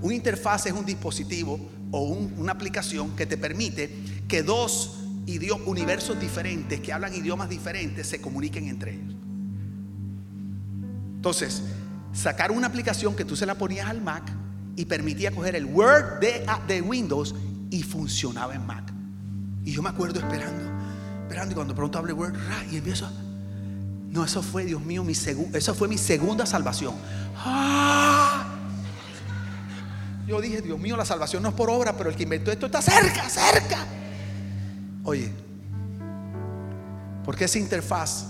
Un 0.03 0.13
interfaz 0.13 0.67
es 0.67 0.73
un 0.73 0.85
dispositivo 0.85 1.59
o 1.91 2.03
una 2.03 2.51
aplicación 2.51 3.15
que 3.15 3.25
te 3.25 3.37
permite 3.37 3.89
que 4.27 4.43
dos 4.43 5.03
universos 5.65 6.19
diferentes 6.19 6.79
que 6.79 6.93
hablan 6.93 7.13
idiomas 7.13 7.49
diferentes 7.49 8.07
se 8.07 8.21
comuniquen 8.21 8.67
entre 8.67 8.93
ellos. 8.93 9.15
Entonces, 11.15 11.63
sacar 12.13 12.51
una 12.51 12.67
aplicación 12.67 13.15
que 13.15 13.25
tú 13.25 13.35
se 13.35 13.45
la 13.45 13.55
ponías 13.55 13.89
al 13.89 14.01
Mac 14.01 14.23
y 14.75 14.85
permitía 14.85 15.31
coger 15.31 15.55
el 15.55 15.65
Word 15.65 16.19
de, 16.19 16.45
de 16.67 16.81
Windows 16.81 17.35
y 17.69 17.83
funcionaba 17.83 18.55
en 18.55 18.65
Mac. 18.65 18.93
Y 19.65 19.71
yo 19.71 19.81
me 19.81 19.89
acuerdo 19.89 20.19
esperando, 20.19 20.63
esperando 21.23 21.51
y 21.51 21.55
cuando 21.55 21.75
pronto 21.75 21.97
hable 21.99 22.13
Word 22.13 22.35
y 22.71 22.77
empiezo 22.77 23.09
no, 24.09 24.23
eso 24.23 24.41
fue, 24.41 24.65
Dios 24.65 24.81
mío, 24.83 25.03
mi 25.03 25.13
eso 25.13 25.75
fue 25.75 25.87
mi 25.87 25.97
segunda 25.97 26.45
salvación. 26.45 26.95
¡Ah! 27.35 28.46
Yo 30.27 30.41
dije, 30.41 30.61
Dios 30.61 30.77
mío, 30.77 30.97
la 30.97 31.05
salvación 31.05 31.41
no 31.41 31.49
es 31.49 31.55
por 31.55 31.69
obra, 31.69 31.95
pero 31.95 32.09
el 32.09 32.15
que 32.17 32.23
inventó 32.23 32.51
esto 32.51 32.65
está 32.65 32.81
cerca, 32.81 33.29
cerca. 33.29 33.85
Oye, 35.05 35.31
porque 37.23 37.45
esa 37.45 37.57
interfaz 37.59 38.25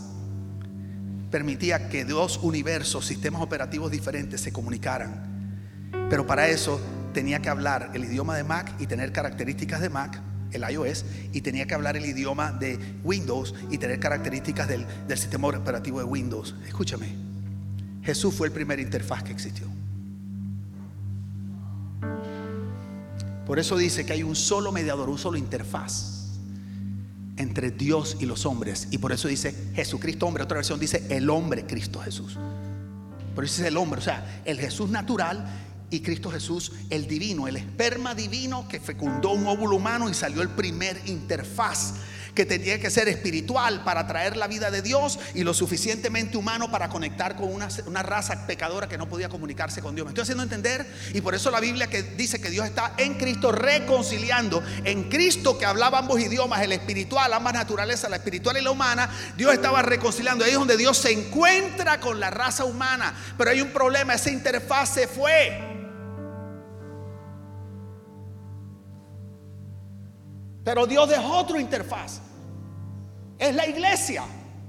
permitía 1.31 1.89
que 1.89 2.05
dos 2.05 2.37
universos, 2.43 3.03
sistemas 3.05 3.41
operativos 3.41 3.89
diferentes 3.89 4.41
se 4.41 4.53
comunicaran. 4.53 5.89
Pero 6.07 6.27
para 6.27 6.47
eso 6.47 6.79
tenía 7.15 7.41
que 7.41 7.49
hablar 7.49 7.89
el 7.95 8.05
idioma 8.05 8.37
de 8.37 8.43
Mac 8.43 8.75
y 8.77 8.85
tener 8.85 9.11
características 9.11 9.81
de 9.81 9.89
Mac, 9.89 10.21
el 10.51 10.69
iOS, 10.69 11.03
y 11.33 11.41
tenía 11.41 11.65
que 11.65 11.73
hablar 11.73 11.97
el 11.97 12.05
idioma 12.05 12.51
de 12.51 12.77
Windows 13.03 13.55
y 13.71 13.79
tener 13.79 13.99
características 13.99 14.67
del, 14.67 14.85
del 15.07 15.17
sistema 15.17 15.47
operativo 15.47 15.97
de 15.97 16.05
Windows. 16.05 16.53
Escúchame, 16.67 17.07
Jesús 18.03 18.35
fue 18.35 18.47
el 18.47 18.53
primer 18.53 18.79
interfaz 18.79 19.23
que 19.23 19.31
existió. 19.31 19.67
Por 23.47 23.59
eso 23.59 23.77
dice 23.77 24.05
que 24.05 24.11
hay 24.11 24.23
un 24.23 24.35
solo 24.35 24.73
mediador, 24.73 25.09
un 25.09 25.17
solo 25.17 25.37
interfaz 25.37 26.17
entre 27.37 27.71
Dios 27.71 28.17
y 28.19 28.25
los 28.25 28.45
hombres. 28.45 28.89
Y 28.91 28.97
por 28.97 29.13
eso 29.13 29.29
dice 29.29 29.55
Jesucristo 29.73 30.27
hombre. 30.27 30.43
Otra 30.43 30.57
versión 30.57 30.81
dice 30.81 31.07
el 31.09 31.29
hombre 31.29 31.65
Cristo 31.65 32.01
Jesús. 32.01 32.37
Por 33.33 33.45
eso 33.45 33.55
dice 33.55 33.69
el 33.69 33.77
hombre, 33.77 34.01
o 34.01 34.03
sea, 34.03 34.41
el 34.43 34.59
Jesús 34.59 34.89
natural 34.89 35.45
y 35.89 36.01
Cristo 36.01 36.29
Jesús 36.29 36.73
el 36.89 37.07
divino, 37.07 37.47
el 37.47 37.55
esperma 37.55 38.13
divino 38.15 38.67
que 38.67 38.81
fecundó 38.81 39.31
un 39.31 39.47
óvulo 39.47 39.77
humano 39.77 40.09
y 40.09 40.13
salió 40.13 40.41
el 40.41 40.49
primer 40.49 40.99
interfaz 41.05 41.93
que 42.38 42.45
tenía 42.45 42.79
que 42.79 42.91
ser 42.91 43.07
espiritual 43.07 43.83
para 43.83 44.05
traer 44.05 44.38
la 44.38 44.45
vida 44.45 44.69
de 44.69 44.83
Dios 44.83 45.17
y 45.33 45.43
lo 45.43 45.55
suficientemente 45.55 46.38
humano 46.38 46.69
para 46.69 46.88
conectar 46.88 47.35
con 47.35 47.51
una, 47.51 48.03
raza 48.03 48.45
pecadora 48.45 48.88
que 48.88 48.95
no 48.95 49.09
podía 49.09 49.27
comunicarse 49.27 49.81
con 49.81 49.95
Dios. 49.95 50.05
¿Me 50.05 50.11
estoy 50.11 50.21
haciendo 50.21 50.43
entender? 50.43 50.85
Y 51.15 51.21
por 51.21 51.33
eso 51.33 51.49
la 51.49 51.59
Biblia 51.59 51.88
que 51.88 52.03
dice 52.03 52.39
que 52.39 52.51
Dios 52.51 52.67
está 52.67 52.93
en 52.97 53.15
Cristo 53.15 53.51
reconciliando, 53.51 54.61
en 54.83 55.09
Cristo 55.09 55.57
que 55.57 55.65
hablaba 55.65 55.97
ambos 55.97 56.19
idiomas, 56.19 56.61
el 56.61 56.73
espiritual, 56.73 57.33
ambas 57.33 57.55
naturalezas, 57.55 58.07
la 58.07 58.17
espiritual 58.17 58.55
y 58.55 58.61
la 58.61 58.69
humana, 58.69 59.09
Dios 59.35 59.51
estaba 59.51 59.81
reconciliando. 59.81 60.45
Ahí 60.45 60.51
es 60.51 60.59
donde 60.59 60.77
Dios 60.77 60.95
se 60.95 61.11
encuentra 61.11 61.99
con 61.99 62.19
la 62.19 62.29
raza 62.29 62.65
humana. 62.65 63.15
Pero 63.35 63.49
hay 63.49 63.61
un 63.61 63.71
problema, 63.71 64.13
esa 64.13 64.29
interfaz 64.29 64.93
se 64.93 65.07
fue. 65.07 65.59
Pero 70.63 70.85
Dios 70.85 71.09
dejó 71.09 71.39
otra 71.39 71.59
interfaz 71.59 72.26
es 73.39 73.55
la 73.55 73.67
iglesia. 73.67 74.23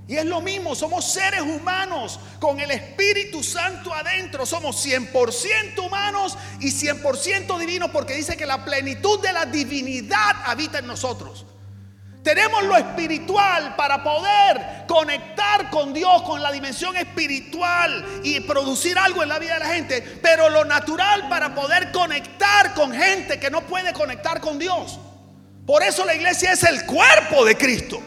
Y 0.08 0.16
es 0.16 0.24
lo 0.24 0.40
mismo, 0.40 0.74
somos 0.74 1.04
seres 1.04 1.42
humanos 1.42 2.18
con 2.40 2.58
el 2.60 2.70
Espíritu 2.70 3.42
Santo 3.42 3.92
adentro. 3.92 4.46
Somos 4.46 4.84
100% 4.86 5.86
humanos 5.86 6.38
y 6.60 6.68
100% 6.70 7.58
divinos 7.58 7.90
porque 7.90 8.14
dice 8.14 8.34
que 8.34 8.46
la 8.46 8.64
plenitud 8.64 9.20
de 9.20 9.34
la 9.34 9.44
divinidad 9.44 10.36
habita 10.46 10.78
en 10.78 10.86
nosotros. 10.86 11.44
Tenemos 12.22 12.64
lo 12.64 12.76
espiritual 12.76 13.76
para 13.76 14.02
poder 14.02 14.86
conectar 14.86 15.70
con 15.70 15.92
Dios, 15.92 16.22
con 16.22 16.42
la 16.42 16.52
dimensión 16.52 16.96
espiritual 16.96 18.20
y 18.22 18.40
producir 18.40 18.98
algo 18.98 19.22
en 19.22 19.28
la 19.28 19.38
vida 19.38 19.54
de 19.54 19.60
la 19.60 19.74
gente, 19.74 20.02
pero 20.22 20.48
lo 20.48 20.64
natural 20.64 21.28
para 21.28 21.54
poder 21.54 21.92
conectar 21.92 22.74
con 22.74 22.92
gente 22.92 23.38
que 23.38 23.50
no 23.50 23.60
puede 23.66 23.92
conectar 23.92 24.40
con 24.40 24.58
Dios. 24.58 24.98
Por 25.66 25.82
eso 25.82 26.04
la 26.04 26.14
iglesia 26.14 26.52
es 26.52 26.64
el 26.64 26.86
cuerpo 26.86 27.44
de 27.44 27.56
Cristo. 27.56 28.02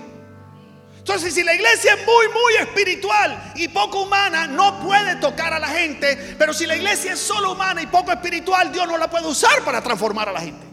Entonces, 1.14 1.34
si 1.34 1.43
la 1.43 1.53
iglesia 1.53 1.95
es 1.95 2.05
muy, 2.05 2.26
muy 2.28 2.53
espiritual 2.62 3.51
y 3.55 3.68
poco 3.68 4.03
humana, 4.03 4.47
no 4.47 4.80
puede 4.80 5.18
tocar 5.18 5.53
a 5.53 5.59
la 5.59 5.68
gente. 5.68 6.36
Pero 6.39 6.53
si 6.53 6.66
la 6.66 6.78
iglesia 6.78 7.12
es 7.12 7.20
solo 7.20 7.51
humana 7.51 7.82
y 7.82 7.88
poco 7.88 8.14
espiritual, 8.14 8.72
Dios 8.72 8.88
no 8.88 8.97
la 8.97 9.09
puede 9.09 9.28
usar 9.28 9.62
para 9.66 9.84
transformar 9.84 10.30
a 10.30 10.32
la 10.32 10.39
gente. 10.39 10.66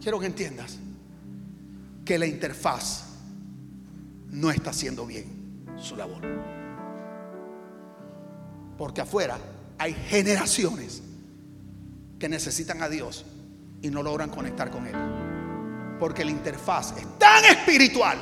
Quiero 0.00 0.20
que 0.20 0.26
entiendas 0.26 0.78
que 2.04 2.16
la 2.16 2.26
interfaz 2.26 3.06
no 4.30 4.48
está 4.48 4.70
haciendo 4.70 5.04
bien 5.06 5.66
su 5.76 5.96
labor. 5.96 6.22
Porque 8.78 9.00
afuera 9.00 9.40
hay 9.76 9.92
generaciones 9.92 11.02
que 12.20 12.28
necesitan 12.28 12.80
a 12.80 12.88
Dios 12.88 13.24
y 13.82 13.90
no 13.90 14.02
logran 14.02 14.30
conectar 14.30 14.70
con 14.70 14.86
Él. 14.86 14.94
Porque 15.98 16.24
la 16.24 16.30
interfaz 16.30 16.96
es 16.96 17.18
tan 17.18 17.44
espiritual 17.44 18.18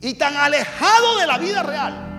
y 0.00 0.14
tan 0.14 0.36
alejado 0.36 1.18
de 1.18 1.26
la 1.26 1.38
vida 1.38 1.62
real 1.62 2.14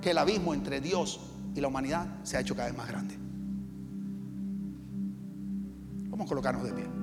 que 0.00 0.10
el 0.10 0.18
abismo 0.18 0.54
entre 0.54 0.80
Dios 0.80 1.20
y 1.54 1.60
la 1.60 1.68
humanidad 1.68 2.06
se 2.22 2.36
ha 2.36 2.40
hecho 2.40 2.54
cada 2.54 2.68
vez 2.68 2.76
más 2.76 2.88
grande. 2.88 3.16
Vamos 6.08 6.26
a 6.26 6.28
colocarnos 6.28 6.64
de 6.64 6.72
pie. 6.72 6.99